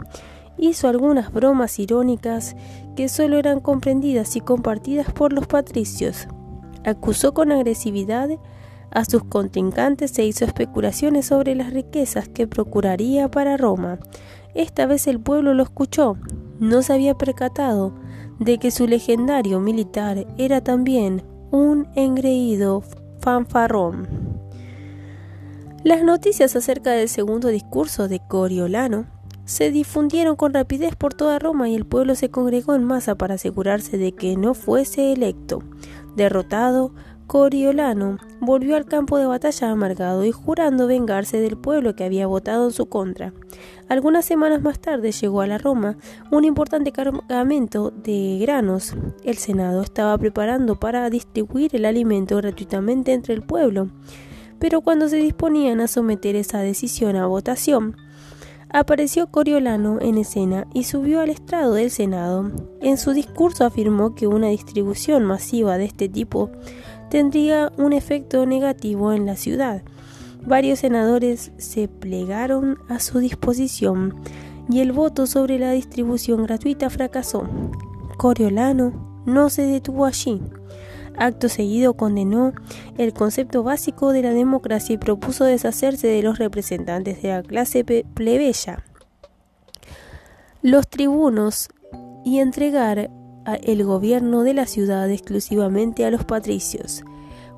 hizo 0.58 0.88
algunas 0.88 1.32
bromas 1.32 1.78
irónicas 1.78 2.56
que 2.96 3.08
solo 3.08 3.38
eran 3.38 3.60
comprendidas 3.60 4.34
y 4.34 4.40
compartidas 4.40 5.12
por 5.12 5.32
los 5.32 5.46
patricios, 5.46 6.26
acusó 6.84 7.34
con 7.34 7.52
agresividad 7.52 8.30
a 8.90 9.04
sus 9.04 9.22
contrincantes 9.22 10.18
e 10.18 10.24
hizo 10.24 10.44
especulaciones 10.44 11.26
sobre 11.26 11.54
las 11.54 11.72
riquezas 11.72 12.28
que 12.28 12.48
procuraría 12.48 13.30
para 13.30 13.56
Roma. 13.56 14.00
Esta 14.54 14.86
vez 14.86 15.06
el 15.06 15.20
pueblo 15.20 15.54
lo 15.54 15.62
escuchó, 15.62 16.16
no 16.58 16.82
se 16.82 16.94
había 16.94 17.16
percatado 17.16 17.94
de 18.40 18.58
que 18.58 18.72
su 18.72 18.88
legendario 18.88 19.60
militar 19.60 20.26
era 20.36 20.64
también 20.64 21.22
un 21.56 21.88
engreído 21.94 22.82
fanfarrón. 23.20 24.06
Las 25.84 26.02
noticias 26.02 26.54
acerca 26.54 26.90
del 26.90 27.08
segundo 27.08 27.48
discurso 27.48 28.08
de 28.08 28.20
Coriolano 28.20 29.06
se 29.46 29.70
difundieron 29.70 30.36
con 30.36 30.52
rapidez 30.52 30.96
por 30.96 31.14
toda 31.14 31.38
Roma 31.38 31.68
y 31.68 31.74
el 31.74 31.86
pueblo 31.86 32.14
se 32.14 32.30
congregó 32.30 32.74
en 32.74 32.84
masa 32.84 33.14
para 33.14 33.36
asegurarse 33.36 33.96
de 33.96 34.12
que 34.12 34.36
no 34.36 34.52
fuese 34.54 35.12
electo. 35.12 35.62
Derrotado, 36.14 36.92
Coriolano 37.26 38.18
volvió 38.40 38.76
al 38.76 38.86
campo 38.86 39.18
de 39.18 39.26
batalla 39.26 39.70
amargado 39.70 40.24
y 40.24 40.32
jurando 40.32 40.86
vengarse 40.86 41.40
del 41.40 41.56
pueblo 41.56 41.96
que 41.96 42.04
había 42.04 42.26
votado 42.26 42.66
en 42.66 42.72
su 42.72 42.86
contra. 42.86 43.32
Algunas 43.88 44.24
semanas 44.24 44.62
más 44.62 44.78
tarde 44.78 45.12
llegó 45.12 45.40
a 45.40 45.46
la 45.46 45.58
Roma 45.58 45.96
un 46.30 46.44
importante 46.44 46.92
cargamento 46.92 47.90
de 47.90 48.38
granos. 48.40 48.94
El 49.24 49.36
Senado 49.36 49.82
estaba 49.82 50.16
preparando 50.18 50.78
para 50.78 51.10
distribuir 51.10 51.74
el 51.74 51.84
alimento 51.84 52.36
gratuitamente 52.36 53.12
entre 53.12 53.34
el 53.34 53.42
pueblo 53.42 53.90
pero 54.58 54.80
cuando 54.80 55.08
se 55.08 55.16
disponían 55.16 55.80
a 55.80 55.88
someter 55.88 56.36
esa 56.36 56.60
decisión 56.60 57.16
a 57.16 57.26
votación, 57.26 57.96
apareció 58.70 59.28
Coriolano 59.28 59.98
en 60.00 60.18
escena 60.18 60.66
y 60.72 60.84
subió 60.84 61.20
al 61.20 61.30
estrado 61.30 61.74
del 61.74 61.90
Senado. 61.90 62.50
En 62.80 62.96
su 62.96 63.12
discurso 63.12 63.64
afirmó 63.64 64.14
que 64.14 64.26
una 64.26 64.48
distribución 64.48 65.24
masiva 65.24 65.78
de 65.78 65.84
este 65.84 66.08
tipo 66.08 66.50
tendría 67.16 67.72
un 67.78 67.94
efecto 67.94 68.44
negativo 68.44 69.14
en 69.14 69.24
la 69.24 69.36
ciudad. 69.36 69.80
Varios 70.44 70.80
senadores 70.80 71.50
se 71.56 71.88
plegaron 71.88 72.76
a 72.90 73.00
su 73.00 73.20
disposición 73.20 74.20
y 74.68 74.80
el 74.80 74.92
voto 74.92 75.26
sobre 75.26 75.58
la 75.58 75.70
distribución 75.70 76.42
gratuita 76.42 76.90
fracasó. 76.90 77.48
Coriolano 78.18 79.22
no 79.24 79.48
se 79.48 79.62
detuvo 79.62 80.04
allí. 80.04 80.42
Acto 81.16 81.48
seguido 81.48 81.94
condenó 81.94 82.52
el 82.98 83.14
concepto 83.14 83.62
básico 83.62 84.12
de 84.12 84.20
la 84.20 84.34
democracia 84.34 84.92
y 84.92 84.98
propuso 84.98 85.46
deshacerse 85.46 86.08
de 86.08 86.22
los 86.22 86.38
representantes 86.38 87.22
de 87.22 87.28
la 87.28 87.42
clase 87.42 87.82
plebeya, 87.82 88.84
los 90.60 90.86
tribunos, 90.86 91.70
y 92.26 92.40
entregar 92.40 93.08
el 93.54 93.84
gobierno 93.84 94.42
de 94.42 94.54
la 94.54 94.66
ciudad 94.66 95.08
exclusivamente 95.10 96.04
a 96.04 96.10
los 96.10 96.24
patricios. 96.24 97.04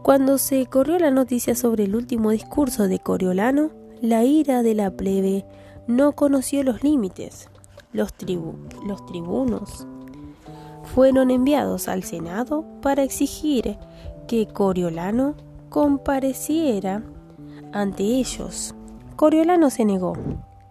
Cuando 0.03 0.39
se 0.39 0.67
corrió 0.67 0.99
la 0.99 1.11
noticia 1.11 1.55
sobre 1.55 1.85
el 1.85 1.97
último 1.97 2.31
discurso 2.31 2.89
de 2.89 2.99
Coriolano, 2.99 3.71
la 4.01 4.25
ira 4.25 4.63
de 4.63 4.75
la 4.75 4.91
plebe 4.91 5.45
no 5.87 6.13
conoció 6.13 6.63
los 6.63 6.85
límites. 6.85 7.49
Los, 7.93 8.13
tribunos 8.15 9.87
fueron 10.95 11.31
enviados 11.31 11.89
al 11.89 12.05
Senado 12.05 12.65
para 12.83 13.03
exigir 13.03 13.79
que 14.27 14.47
Coriolano 14.47 15.35
compareciera 15.69 17.03
ante 17.73 18.05
ellos. 18.05 18.75
Coriolano 19.17 19.71
se 19.71 19.85
negó. 19.85 20.15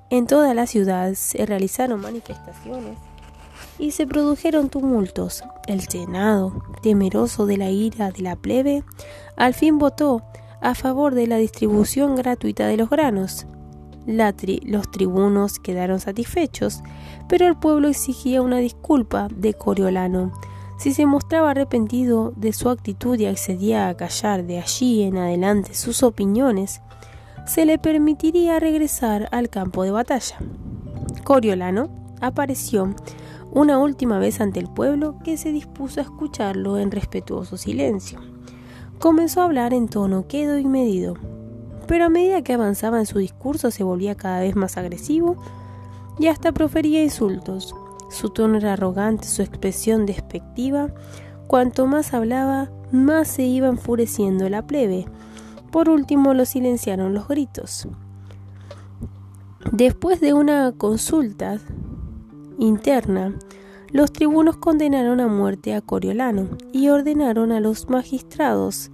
En 0.10 0.26
toda 0.26 0.53
la 0.53 0.68
ciudad 0.68 1.14
se 1.15 1.45
realizaron 1.45 1.99
manifestaciones 2.02 3.07
y 3.80 3.91
se 3.91 4.08
produjeron 4.08 4.70
tumultos. 4.70 5.44
El 5.68 5.82
Senado, 5.82 6.64
temeroso 6.82 7.45
de 7.45 7.58
la 7.58 7.70
ira 7.70 8.12
de 8.12 8.22
la 8.22 8.36
plebe, 8.36 8.84
al 9.36 9.54
fin 9.54 9.78
votó 9.78 10.24
a 10.62 10.76
favor 10.76 11.14
de 11.14 11.28
la 11.28 11.38
distribución 11.38 12.16
gratuita 12.16 12.68
de 12.68 12.78
los 12.78 12.90
granos. 12.90 13.45
los 14.06 14.91
tribunos 14.91 15.60
quedaron 15.60 15.99
satisfechos, 15.99 16.82
pero 17.28 17.48
el 17.48 17.58
pueblo 17.58 17.90
exigía 17.90 18.41
una 18.41 18.58
disculpa 18.58 19.28
de 19.36 19.54
Coriolano. 19.54 20.32
Si 20.78 20.94
se 20.94 21.06
mostraba 21.06 21.52
arrepentido 21.52 22.34
de 22.36 22.54
su 22.54 22.70
actitud 22.70 23.20
y 23.20 23.26
accedía 23.26 23.90
a 23.90 23.98
callar 23.98 24.45
de 24.45 24.60
allí 24.60 25.04
en 25.04 25.18
adelante 25.18 25.74
sus 25.74 26.04
opiniones, 26.04 26.82
se 27.45 27.66
le 27.66 27.80
permitiría 27.80 28.60
regresar 28.60 29.28
al 29.32 29.49
campo 29.49 29.84
de 29.84 29.91
batalla. 29.91 30.38
Coriolano 31.24 31.90
apareció 32.22 32.94
una 33.58 33.80
última 33.80 34.20
vez 34.20 34.40
ante 34.40 34.60
el 34.60 34.68
pueblo 34.68 35.18
que 35.24 35.36
se 35.36 35.52
dispuso 35.52 36.00
a 36.00 36.04
escucharlo 36.04 36.78
en 36.78 36.92
respetuoso 36.92 37.58
silencio. 37.58 38.20
Comenzó 39.00 39.42
a 39.42 39.46
hablar 39.46 39.74
en 39.74 39.88
tono 39.88 40.28
quedo 40.28 40.60
y 40.60 40.66
medido, 40.66 41.16
pero 41.88 42.06
a 42.06 42.10
medida 42.10 42.44
que 42.44 42.54
avanzaba 42.54 43.00
en 43.00 43.08
su 43.08 43.18
discurso 43.18 43.72
se 43.72 43.84
volvía 43.84 44.14
cada 44.14 44.42
vez 44.42 44.56
más 44.56 44.78
agresivo 44.78 45.38
y 46.20 46.28
hasta 46.28 46.52
profería 46.52 47.04
insultos. 47.04 47.74
Su 48.12 48.30
tono 48.30 48.58
era 48.58 48.74
arrogante, 48.74 49.28
su 49.28 49.42
expresión 49.42 50.06
despectiva. 50.06 50.90
Cuanto 51.48 51.88
más 51.88 52.14
hablaba, 52.14 52.70
más 52.92 53.28
se 53.28 53.44
iba 53.44 53.68
enfureciendo 53.68 54.48
la 54.50 54.68
plebe, 54.68 55.08
por 55.72 55.90
último 55.90 56.36
lo 56.36 56.46
silenciaron 56.46 57.16
los 57.16 57.28
gritos. 57.28 57.88
Después 59.72 60.22
de 60.22 60.34
una 60.34 60.74
consulta 60.78 61.60
interna, 62.58 63.34
los 63.92 64.12
tribunos 64.12 64.58
condenaron 64.58 65.20
a 65.20 65.28
muerte 65.28 65.74
a 65.74 65.82
Coriolano 65.82 66.50
y 66.74 66.90
ordenaron 66.90 67.52
a 67.52 67.60
los 67.60 67.90
magistrados 67.90 68.92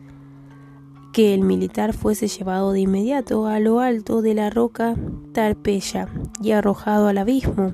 que 1.13 1.33
el 1.33 1.41
militar 1.41 1.93
fuese 1.93 2.27
llevado 2.27 2.71
de 2.71 2.81
inmediato 2.81 3.47
a 3.47 3.59
lo 3.59 3.79
alto 3.79 4.21
de 4.21 4.33
la 4.33 4.49
roca 4.49 4.95
Tarpeya 5.31 6.09
y 6.41 6.51
arrojado 6.51 7.07
al 7.07 7.19
abismo. 7.19 7.73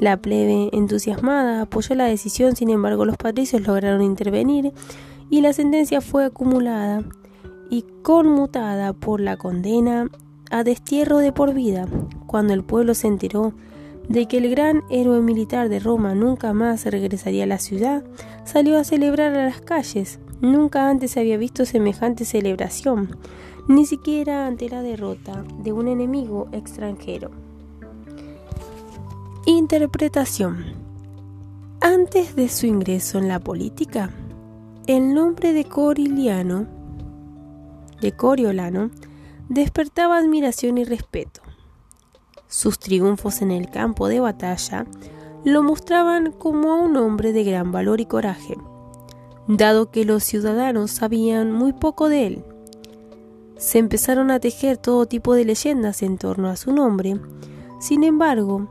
La 0.00 0.18
plebe, 0.18 0.68
entusiasmada, 0.72 1.62
apoyó 1.62 1.94
la 1.94 2.04
decisión, 2.04 2.56
sin 2.56 2.68
embargo 2.68 3.04
los 3.04 3.16
patricios 3.16 3.66
lograron 3.66 4.02
intervenir 4.02 4.72
y 5.30 5.40
la 5.40 5.52
sentencia 5.52 6.00
fue 6.00 6.24
acumulada 6.24 7.02
y 7.70 7.84
conmutada 8.02 8.92
por 8.92 9.20
la 9.20 9.36
condena 9.36 10.10
a 10.50 10.62
destierro 10.62 11.18
de 11.18 11.32
por 11.32 11.54
vida. 11.54 11.86
Cuando 12.26 12.52
el 12.52 12.64
pueblo 12.64 12.94
se 12.94 13.06
enteró 13.06 13.54
de 14.08 14.26
que 14.26 14.38
el 14.38 14.50
gran 14.50 14.82
héroe 14.90 15.20
militar 15.20 15.68
de 15.68 15.80
Roma 15.80 16.14
nunca 16.14 16.52
más 16.52 16.84
regresaría 16.84 17.44
a 17.44 17.48
la 17.48 17.58
ciudad, 17.58 18.04
salió 18.44 18.78
a 18.78 18.84
celebrar 18.84 19.34
a 19.34 19.46
las 19.46 19.60
calles. 19.60 20.18
Nunca 20.40 20.88
antes 20.90 21.12
se 21.12 21.20
había 21.20 21.36
visto 21.36 21.64
semejante 21.64 22.24
celebración, 22.24 23.16
ni 23.68 23.86
siquiera 23.86 24.46
ante 24.46 24.68
la 24.68 24.82
derrota 24.82 25.44
de 25.58 25.72
un 25.72 25.88
enemigo 25.88 26.48
extranjero. 26.52 27.30
Interpretación. 29.46 30.64
Antes 31.80 32.34
de 32.34 32.48
su 32.48 32.66
ingreso 32.66 33.18
en 33.18 33.28
la 33.28 33.40
política, 33.40 34.10
el 34.86 35.14
nombre 35.14 35.52
de 35.52 35.64
Coriliano 35.64 36.66
de 38.00 38.12
Coriolano 38.12 38.90
despertaba 39.48 40.18
admiración 40.18 40.76
y 40.76 40.84
respeto. 40.84 41.43
Sus 42.54 42.78
triunfos 42.78 43.42
en 43.42 43.50
el 43.50 43.68
campo 43.68 44.06
de 44.06 44.20
batalla 44.20 44.86
lo 45.44 45.64
mostraban 45.64 46.30
como 46.30 46.70
a 46.70 46.76
un 46.76 46.96
hombre 46.96 47.32
de 47.32 47.42
gran 47.42 47.72
valor 47.72 48.00
y 48.00 48.06
coraje, 48.06 48.56
dado 49.48 49.90
que 49.90 50.04
los 50.04 50.22
ciudadanos 50.22 50.92
sabían 50.92 51.50
muy 51.50 51.72
poco 51.72 52.08
de 52.08 52.28
él. 52.28 52.44
Se 53.56 53.80
empezaron 53.80 54.30
a 54.30 54.38
tejer 54.38 54.76
todo 54.76 55.06
tipo 55.06 55.34
de 55.34 55.44
leyendas 55.44 56.04
en 56.04 56.16
torno 56.16 56.48
a 56.48 56.54
su 56.54 56.72
nombre. 56.72 57.18
Sin 57.80 58.04
embargo, 58.04 58.68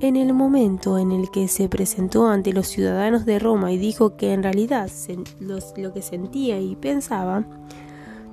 en 0.00 0.16
el 0.16 0.32
momento 0.32 0.96
en 0.96 1.12
el 1.12 1.30
que 1.30 1.46
se 1.48 1.68
presentó 1.68 2.28
ante 2.28 2.54
los 2.54 2.68
ciudadanos 2.68 3.26
de 3.26 3.38
Roma 3.38 3.70
y 3.70 3.76
dijo 3.76 4.16
que 4.16 4.32
en 4.32 4.44
realidad 4.44 4.90
lo 5.76 5.92
que 5.92 6.00
sentía 6.00 6.58
y 6.58 6.74
pensaba, 6.74 7.44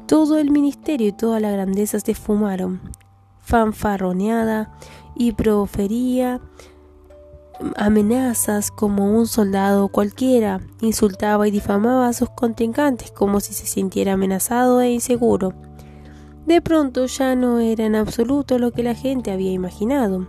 todo 0.08 0.38
el 0.40 0.50
ministerio 0.50 1.10
y 1.10 1.12
toda 1.12 1.42
la 1.42 1.52
grandeza 1.52 2.00
se 2.00 2.16
fumaron, 2.16 2.80
fanfarroneada 3.44 4.72
y 5.16 5.34
profería 5.34 6.42
amenazas 7.78 8.72
como 8.72 9.16
un 9.16 9.28
soldado 9.28 9.88
cualquiera, 9.88 10.62
insultaba 10.82 11.48
y 11.48 11.52
difamaba 11.52 12.08
a 12.08 12.14
sus 12.14 12.30
contrincantes 12.30 13.12
como 13.12 13.40
si 13.40 13.54
se 13.54 13.68
sintiera 13.68 14.14
amenazado 14.14 14.82
e 14.82 14.92
inseguro. 14.92 15.54
De 16.46 16.62
pronto 16.62 17.06
ya 17.06 17.36
no 17.36 17.60
era 17.60 17.86
en 17.86 17.96
absoluto 17.96 18.60
lo 18.60 18.72
que 18.72 18.84
la 18.84 18.96
gente 18.96 19.32
había 19.32 19.52
imaginado. 19.52 20.28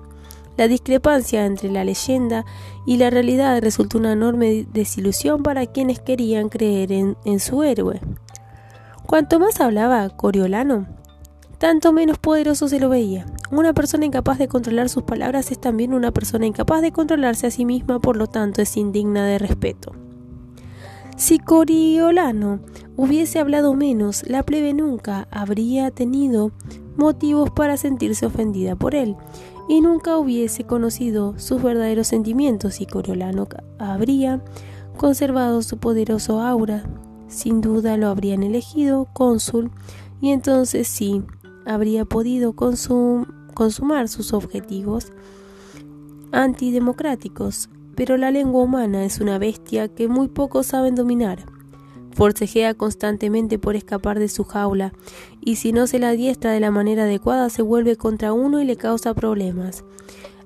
La 0.57 0.69
discrepancia 0.69 1.45
entre 1.47 1.71
la 1.71 1.83
leyenda 1.83 2.45
y 2.87 2.99
la 2.99 3.11
realidad 3.11 3.61
resultó 3.61 3.99
una 3.99 4.13
enorme 4.13 4.67
desilusión 4.73 5.43
para 5.43 5.67
quienes 5.67 5.99
querían 5.99 6.49
creer 6.49 6.93
en, 6.93 7.17
en 7.25 7.41
su 7.41 7.65
héroe. 7.65 8.01
Cuanto 9.07 9.41
más 9.41 9.61
hablaba 9.61 10.09
Coriolano, 10.11 10.87
tanto 11.65 11.95
menos 11.95 12.19
poderoso 12.19 12.69
se 12.69 12.79
lo 12.79 12.91
veía. 12.91 13.25
Una 13.51 13.73
persona 13.73 14.05
incapaz 14.05 14.37
de 14.37 14.49
controlar 14.49 14.91
sus 14.91 15.05
palabras 15.05 15.51
es 15.51 15.59
también 15.59 15.95
una 15.95 16.11
persona 16.11 16.45
incapaz 16.45 16.83
de 16.83 16.93
controlarse 16.93 17.47
a 17.47 17.51
sí 17.51 17.65
misma, 17.65 18.01
por 18.01 18.19
lo 18.19 18.27
tanto 18.27 18.61
es 18.61 18.77
indigna 18.77 19.25
de 19.25 19.39
respeto. 19.39 19.93
Si 21.17 21.39
Coriolano 21.39 22.61
hubiese 22.99 23.39
hablado 23.39 23.73
menos, 23.73 24.29
la 24.29 24.43
plebe 24.43 24.75
nunca 24.75 25.27
habría 25.31 25.91
tenido 25.91 26.53
motivos 26.99 27.49
para 27.51 27.79
sentirse 27.79 28.27
ofendida 28.27 28.77
por 28.77 28.95
él 28.95 29.17
y 29.67 29.81
nunca 29.81 30.19
hubiese 30.19 30.65
conocido 30.65 31.33
sus 31.39 31.63
verdaderos 31.63 32.09
sentimientos 32.09 32.83
y 32.83 32.85
Coriolano 32.85 33.49
habría 33.79 34.45
conservado 34.99 35.63
su 35.63 35.79
poderoso 35.79 36.43
aura 36.43 36.85
sin 37.27 37.63
duda 37.63 37.97
lo 37.97 38.09
habrían 38.09 38.43
elegido 38.43 39.09
cónsul 39.15 39.71
y 40.21 40.31
entonces 40.31 40.87
sí 40.89 41.23
habría 41.67 42.05
podido 42.05 42.55
consumar 42.55 44.09
sus 44.09 44.33
objetivos 44.33 45.13
antidemocráticos. 46.33 47.69
Pero 47.95 48.17
la 48.17 48.31
lengua 48.31 48.65
humana 48.65 49.05
es 49.05 49.21
una 49.21 49.39
bestia 49.39 49.89
que 49.89 50.09
muy 50.09 50.29
pocos 50.29 50.67
saben 50.67 50.95
dominar. 50.97 51.45
Forcejea 52.13 52.75
constantemente 52.75 53.59
por 53.59 53.77
escapar 53.77 54.19
de 54.19 54.29
su 54.29 54.45
jaula, 54.45 54.93
y 55.41 55.57
si 55.57 55.73
no 55.73 55.87
se 55.87 55.99
la 55.99 56.13
diestra 56.13 56.51
de 56.51 56.61
la 56.61 56.71
manera 56.71 57.05
adecuada 57.05 57.51
se 57.51 57.63
vuelve 57.63 57.97
contra 57.97 58.33
uno 58.33 58.61
y 58.61 58.65
le 58.65 58.77
causa 58.77 59.15
problemas. 59.15 59.85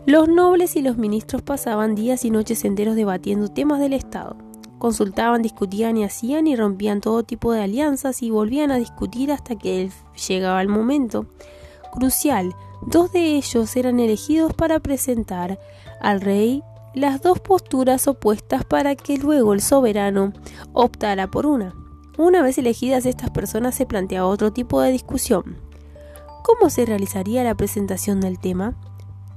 Los 0.07 0.29
nobles 0.29 0.77
y 0.77 0.83
los 0.83 0.97
ministros 0.97 1.43
pasaban 1.43 1.97
días 1.97 2.25
y 2.25 2.31
noches 2.31 2.65
enteros 2.65 2.95
debatiendo 2.95 3.49
temas 3.49 3.81
del 3.81 3.95
Estado. 3.95 4.46
Consultaban, 4.79 5.43
discutían 5.43 5.97
y 5.97 6.05
hacían 6.05 6.47
y 6.47 6.57
rompían 6.57 7.01
todo 7.01 7.23
tipo 7.23 7.53
de 7.53 7.63
alianzas 7.63 8.23
y 8.23 8.31
volvían 8.31 8.71
a 8.71 8.77
discutir 8.77 9.33
hasta 9.33 9.57
que 9.57 9.91
llegaba 10.29 10.61
el 10.61 10.69
momento 10.69 11.27
crucial. 11.93 12.55
Dos 12.87 13.13
de 13.13 13.37
ellos 13.37 13.75
eran 13.77 14.01
elegidos 14.01 14.53
para 14.53 14.81
presentar 14.81 15.59
al 16.01 16.21
rey 16.21 16.63
las 16.95 17.23
dos 17.23 17.41
posturas 17.41 18.07
opuestas 18.07 18.65
para 18.65 18.97
que 18.97 19.19
luego 19.19 19.55
el 19.55 19.61
soberano 19.61 20.33
optara 20.73 21.31
por 21.31 21.47
una. 21.47 21.75
Una 22.19 22.43
vez 22.43 22.57
elegidas 22.57 23.05
estas 23.05 23.31
personas 23.31 23.75
se 23.75 23.87
planteaba 23.87 24.27
otro 24.27 24.53
tipo 24.53 24.81
de 24.81 24.93
discusión. 24.93 25.59
¿Cómo 26.43 26.71
se 26.71 26.87
realizaría 26.87 27.45
la 27.45 27.55
presentación 27.55 28.21
del 28.21 28.39
tema? 28.39 28.75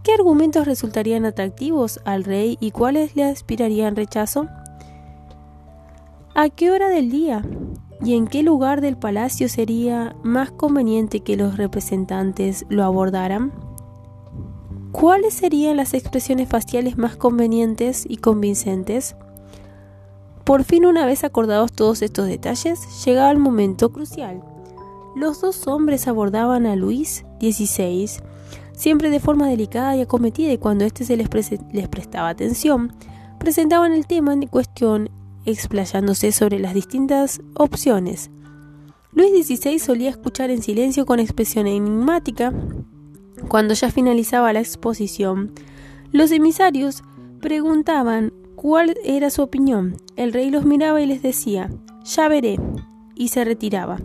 ¿Qué 0.04 0.14
argumentos 0.14 0.66
resultarían 0.66 1.26
atractivos 1.26 2.00
al 2.06 2.24
rey 2.24 2.58
y 2.62 2.72
cuáles 2.72 3.16
le 3.16 3.26
aspirarían 3.26 3.98
rechazo? 3.98 4.48
¿A 6.42 6.48
qué 6.48 6.72
hora 6.72 6.88
del 6.88 7.12
día 7.12 7.44
y 8.02 8.14
en 8.14 8.26
qué 8.26 8.44
lugar 8.44 8.80
del 8.80 8.96
palacio 8.96 9.50
sería 9.50 10.16
más 10.24 10.52
conveniente 10.52 11.20
que 11.20 11.36
los 11.36 11.58
representantes 11.58 12.66
lo 12.70 12.86
abordaran? 12.86 13.52
¿Cuáles 14.94 15.34
serían 15.34 15.76
las 15.76 15.94
expresiones 15.94 16.48
faciales 16.48 16.98
más 16.98 17.18
convenientes 17.18 18.06
y 18.08 18.16
convincentes? 18.16 19.18
Por 20.46 20.64
fin, 20.64 20.86
una 20.86 21.06
vez 21.06 21.26
acordados 21.26 21.74
todos 21.74 22.02
estos 22.02 22.28
detalles, 22.28 23.04
llegaba 23.04 23.32
el 23.32 23.38
momento 23.38 23.92
crucial. 23.92 24.42
Los 25.18 25.42
dos 25.42 25.68
hombres 25.68 26.08
abordaban 26.08 26.66
a 26.68 26.78
Luis 26.78 27.26
XVI, 27.42 28.10
siempre 28.72 29.10
de 29.10 29.20
forma 29.20 29.50
delicada 29.50 29.94
y 29.98 30.02
acometida, 30.04 30.54
y 30.54 30.58
cuando 30.58 30.86
éste 30.86 31.04
se 31.04 31.18
les, 31.18 31.28
les 31.74 31.90
prestaba 31.90 32.30
atención, 32.30 32.94
presentaban 33.40 33.92
el 33.92 34.08
tema 34.08 34.32
en 34.32 34.48
cuestión, 34.48 35.10
explayándose 35.46 36.32
sobre 36.32 36.60
las 36.60 36.74
distintas 36.74 37.42
opciones. 37.56 38.30
Luis 39.12 39.48
XVI 39.48 39.80
solía 39.80 40.10
escuchar 40.10 40.50
en 40.52 40.62
silencio 40.62 41.06
con 41.06 41.20
expresión 41.20 41.68
enigmática 41.68 42.54
cuando 43.48 43.74
ya 43.74 43.90
finalizaba 43.90 44.54
la 44.54 44.60
exposición, 44.60 45.52
los 46.12 46.32
emisarios 46.32 47.04
preguntaban 47.40 48.34
cuál 48.56 48.98
era 49.04 49.30
su 49.30 49.42
opinión. 49.42 49.98
El 50.16 50.34
rey 50.34 50.52
los 50.52 50.66
miraba 50.66 51.02
y 51.02 51.06
les 51.06 51.22
decía, 51.22 51.70
ya 52.04 52.28
veré, 52.28 52.60
y 53.16 53.30
se 53.30 53.46
retiraba. 53.46 54.00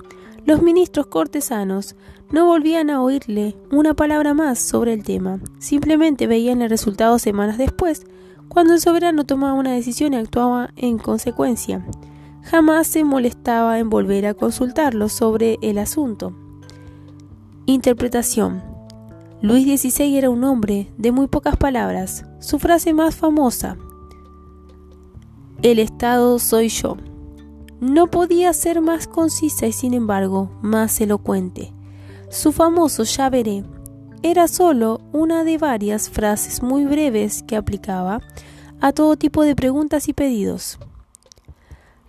Los 0.45 0.63
ministros 0.63 1.07
cortesanos 1.07 1.97
no 2.31 2.47
volvían 2.47 2.91
a 2.91 3.03
oírle 3.03 3.57
una 3.71 3.95
palabra 3.95 4.35
más 4.35 4.59
sobre 4.59 4.93
el 4.93 5.03
tema, 5.03 5.41
simplemente 5.59 6.27
veían 6.27 6.63
el 6.63 6.71
resultado 6.71 7.19
semanas 7.19 7.59
después, 7.59 8.07
cuando 8.49 8.75
el 8.75 8.81
soberano 8.81 9.25
tomaba 9.25 9.55
una 9.55 9.73
decisión 9.73 10.15
y 10.15 10.17
actuaba 10.17 10.71
en 10.77 10.99
consecuencia. 10.99 11.85
Jamás 12.43 12.87
se 12.87 13.05
molestaba 13.05 13.79
en 13.79 13.91
volver 13.91 14.27
a 14.27 14.35
consultarlo 14.35 15.09
sobre 15.09 15.59
el 15.63 15.79
asunto. 15.79 16.35
Interpretación. 17.67 18.63
Luis 19.41 19.81
XVI 19.81 20.17
era 20.17 20.31
un 20.31 20.45
hombre 20.45 20.93
de 20.97 21.13
muy 21.13 21.27
pocas 21.27 21.57
palabras. 21.57 22.25
Su 22.41 22.59
frase 22.59 22.93
más 22.93 23.15
famosa, 23.15 23.77
El 25.63 25.79
Estado 25.79 26.39
soy 26.39 26.69
yo, 26.69 26.97
no 27.81 28.11
podía 28.11 28.53
ser 28.53 28.81
más 28.81 29.07
concisa 29.07 29.67
y 29.67 29.73
sin 29.73 29.93
embargo 29.93 30.51
más 30.63 31.01
elocuente. 31.01 31.73
Su 32.31 32.53
famoso 32.53 33.05
ya 33.05 33.29
veré 33.29 33.65
era 34.25 34.49
solo 34.49 35.03
una 35.13 35.45
de 35.45 35.59
varias 35.59 36.09
frases 36.09 36.63
muy 36.63 36.87
breves 36.87 37.43
que 37.43 37.57
aplicaba 37.57 38.23
a 38.81 38.91
todo 38.93 39.17
tipo 39.17 39.43
de 39.43 39.55
preguntas 39.55 40.09
y 40.09 40.15
pedidos. 40.15 40.79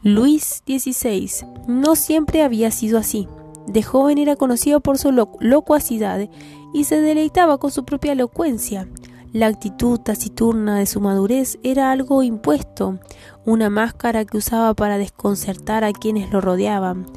Luis 0.01 0.63
XVI 0.65 1.29
no 1.67 1.97
siempre 1.97 2.41
había 2.41 2.71
sido 2.71 2.97
así. 2.97 3.27
De 3.67 3.83
joven 3.83 4.17
era 4.17 4.37
conocido 4.37 4.79
por 4.79 4.97
su 4.97 5.11
locuacidad 5.11 6.29
y 6.73 6.85
se 6.85 7.01
deleitaba 7.01 7.57
con 7.57 7.69
su 7.69 7.83
propia 7.83 8.13
elocuencia. 8.13 8.87
La 9.33 9.47
actitud 9.47 9.99
taciturna 9.99 10.77
de 10.77 10.85
su 10.85 11.01
madurez 11.01 11.59
era 11.63 11.91
algo 11.91 12.23
impuesto, 12.23 12.97
una 13.45 13.69
máscara 13.69 14.23
que 14.23 14.37
usaba 14.37 14.73
para 14.73 14.97
desconcertar 14.97 15.83
a 15.83 15.91
quienes 15.91 16.31
lo 16.31 16.39
rodeaban. 16.39 17.07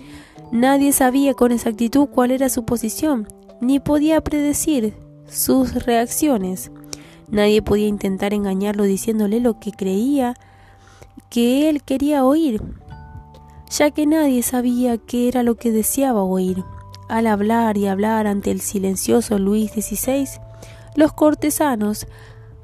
Nadie 0.50 0.90
sabía 0.90 1.34
con 1.34 1.52
exactitud 1.52 2.08
cuál 2.08 2.32
era 2.32 2.48
su 2.48 2.64
posición, 2.64 3.28
ni 3.60 3.80
podía 3.80 4.20
predecir 4.20 4.94
sus 5.26 5.84
reacciones. 5.84 6.70
Nadie 7.28 7.62
podía 7.62 7.88
intentar 7.88 8.32
engañarlo 8.32 8.84
diciéndole 8.84 9.40
lo 9.40 9.58
que 9.60 9.72
creía 9.72 10.34
que 11.30 11.68
él 11.68 11.82
quería 11.82 12.24
oír 12.24 12.62
ya 13.70 13.90
que 13.90 14.06
nadie 14.06 14.42
sabía 14.42 14.98
qué 14.98 15.28
era 15.28 15.42
lo 15.42 15.56
que 15.56 15.70
deseaba 15.70 16.22
oír. 16.22 16.64
Al 17.08 17.26
hablar 17.26 17.76
y 17.76 17.86
hablar 17.86 18.26
ante 18.26 18.50
el 18.50 18.60
silencioso 18.60 19.38
Luis 19.38 19.72
XVI, 19.72 20.28
los 20.94 21.12
cortesanos 21.12 22.06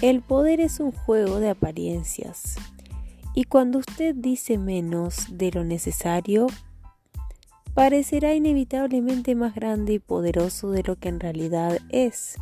el 0.00 0.22
poder 0.22 0.60
es 0.60 0.80
un 0.80 0.92
juego 0.92 1.40
de 1.40 1.50
apariencias 1.50 2.56
y 3.34 3.44
cuando 3.44 3.80
usted 3.80 4.14
dice 4.14 4.56
menos 4.56 5.26
de 5.30 5.50
lo 5.50 5.64
necesario, 5.64 6.46
parecerá 7.74 8.34
inevitablemente 8.34 9.34
más 9.34 9.54
grande 9.54 9.94
y 9.94 9.98
poderoso 9.98 10.70
de 10.70 10.84
lo 10.84 10.96
que 10.96 11.08
en 11.08 11.18
realidad 11.18 11.78
es. 11.90 12.36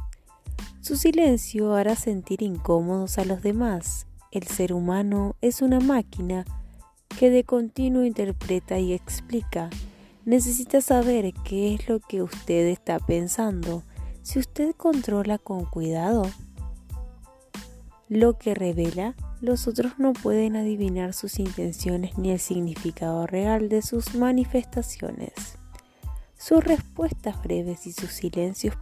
Su 0.83 0.97
silencio 0.97 1.75
hará 1.75 1.97
sentir 1.97 2.43
incómodos 2.43 3.19
a 3.19 3.25
los 3.25 3.43
demás. 3.43 4.07
El 4.31 4.47
ser 4.47 4.73
humano 4.73 5.37
es 5.41 5.63
una 5.63 5.81
máquina 5.81 6.45
que 7.19 7.31
de 7.31 7.45
continuo 7.45 8.05
interpreta 8.05 8.79
y 8.79 8.93
explica. 8.93 9.71
Necesita 10.25 10.81
saber 10.81 11.33
qué 11.45 11.75
es 11.75 11.89
lo 11.89 12.01
que 12.01 12.23
usted 12.23 12.67
está 12.67 12.99
pensando 12.99 13.83
si 14.23 14.39
usted 14.39 14.75
controla 14.77 15.39
con 15.39 15.65
cuidado 15.65 16.27
lo 18.11 18.39
que 18.39 18.55
revela, 18.55 19.15
los 19.41 19.69
otros 19.69 19.99
no 19.99 20.13
pueden 20.13 20.57
adivinar 20.57 21.13
sus 21.13 21.39
intenciones 21.39 22.17
ni 22.17 22.31
el 22.31 22.39
significado 22.39 23.27
real 23.27 23.69
de 23.69 23.83
sus 23.83 24.15
manifestaciones. 24.15 25.33
Sus 26.37 26.65
respuestas 26.65 27.43
breves 27.43 27.87
y 27.87 27.93
sus 27.93 28.13
silencios 28.13 28.77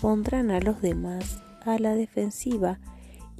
pondrán 0.00 0.50
a 0.50 0.60
los 0.60 0.82
demás 0.82 1.40
a 1.64 1.78
la 1.78 1.94
defensiva 1.94 2.78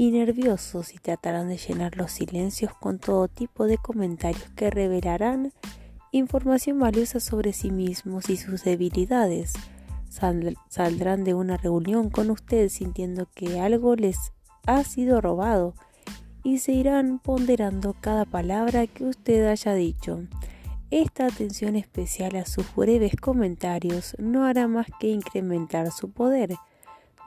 y 0.01 0.13
nerviosos 0.13 0.95
y 0.95 0.99
tratarán 0.99 1.51
de 1.51 1.59
llenar 1.59 1.99
los 1.99 2.13
silencios 2.13 2.73
con 2.73 2.99
todo 2.99 3.29
tipo 3.29 3.67
de 3.67 3.77
comentarios 3.77 4.49
que 4.57 4.71
revelarán 4.71 5.53
información 6.11 6.79
valiosa 6.79 7.21
sobre 7.21 7.53
sí 7.53 7.71
mismos 7.71 8.31
y 8.31 8.39
sus 8.39 8.65
debilidades. 8.65 9.53
saldrán 10.09 11.23
de 11.23 11.35
una 11.35 11.59
reunión 11.59 12.09
con 12.09 12.31
usted 12.31 12.71
sintiendo 12.71 13.29
que 13.35 13.61
algo 13.61 13.95
les 13.95 14.33
ha 14.67 14.85
sido 14.85 15.21
robado 15.21 15.75
y 16.43 16.61
se 16.61 16.73
irán 16.73 17.19
ponderando 17.19 17.95
cada 18.01 18.25
palabra 18.25 18.87
que 18.87 19.05
usted 19.05 19.47
haya 19.51 19.75
dicho. 19.75 20.23
Esta 20.91 21.27
atención 21.27 21.77
especial 21.77 22.37
a 22.37 22.47
sus 22.47 22.75
breves 22.75 23.17
comentarios 23.17 24.17
no 24.19 24.47
hará 24.47 24.67
más 24.67 24.87
que 24.99 25.09
incrementar 25.09 25.93
su 25.93 26.11
poder 26.11 26.57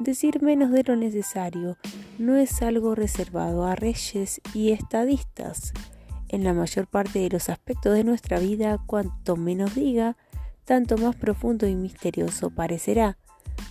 Decir 0.03 0.41
menos 0.41 0.71
de 0.71 0.83
lo 0.83 0.97
necesario 0.97 1.77
no 2.19 2.35
es 2.35 2.61
algo 2.61 2.93
reservado 2.93 3.65
a 3.65 3.73
reyes 3.73 4.41
y 4.53 4.71
estadistas. 4.71 5.71
En 6.27 6.43
la 6.43 6.53
mayor 6.53 6.87
parte 6.87 7.19
de 7.19 7.29
los 7.29 7.47
aspectos 7.47 7.93
de 7.93 8.03
nuestra 8.03 8.37
vida, 8.39 8.83
cuanto 8.85 9.37
menos 9.37 9.75
diga, 9.75 10.17
tanto 10.65 10.97
más 10.97 11.15
profundo 11.15 11.67
y 11.67 11.75
misterioso 11.75 12.49
parecerá. 12.49 13.17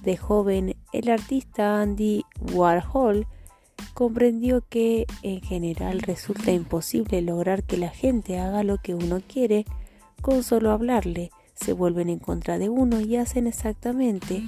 De 0.02 0.16
joven, 0.16 0.74
el 0.94 1.10
artista 1.10 1.82
Andy 1.82 2.24
Warhol 2.54 3.26
comprendió 3.92 4.66
que 4.66 5.04
en 5.22 5.42
general 5.42 6.00
resulta 6.00 6.50
imposible 6.50 7.20
lograr 7.20 7.62
que 7.62 7.76
la 7.76 7.90
gente 7.90 8.38
haga 8.38 8.62
lo 8.62 8.78
que 8.78 8.94
uno 8.94 9.20
quiere 9.20 9.66
con 10.22 10.42
solo 10.42 10.70
hablarle. 10.70 11.30
Se 11.52 11.74
vuelven 11.74 12.08
en 12.08 12.20
contra 12.20 12.58
de 12.58 12.70
uno 12.70 13.02
y 13.02 13.16
hacen 13.16 13.46
exactamente 13.46 14.44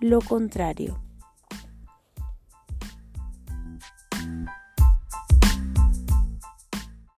lo 0.00 0.20
contrario. 0.20 1.09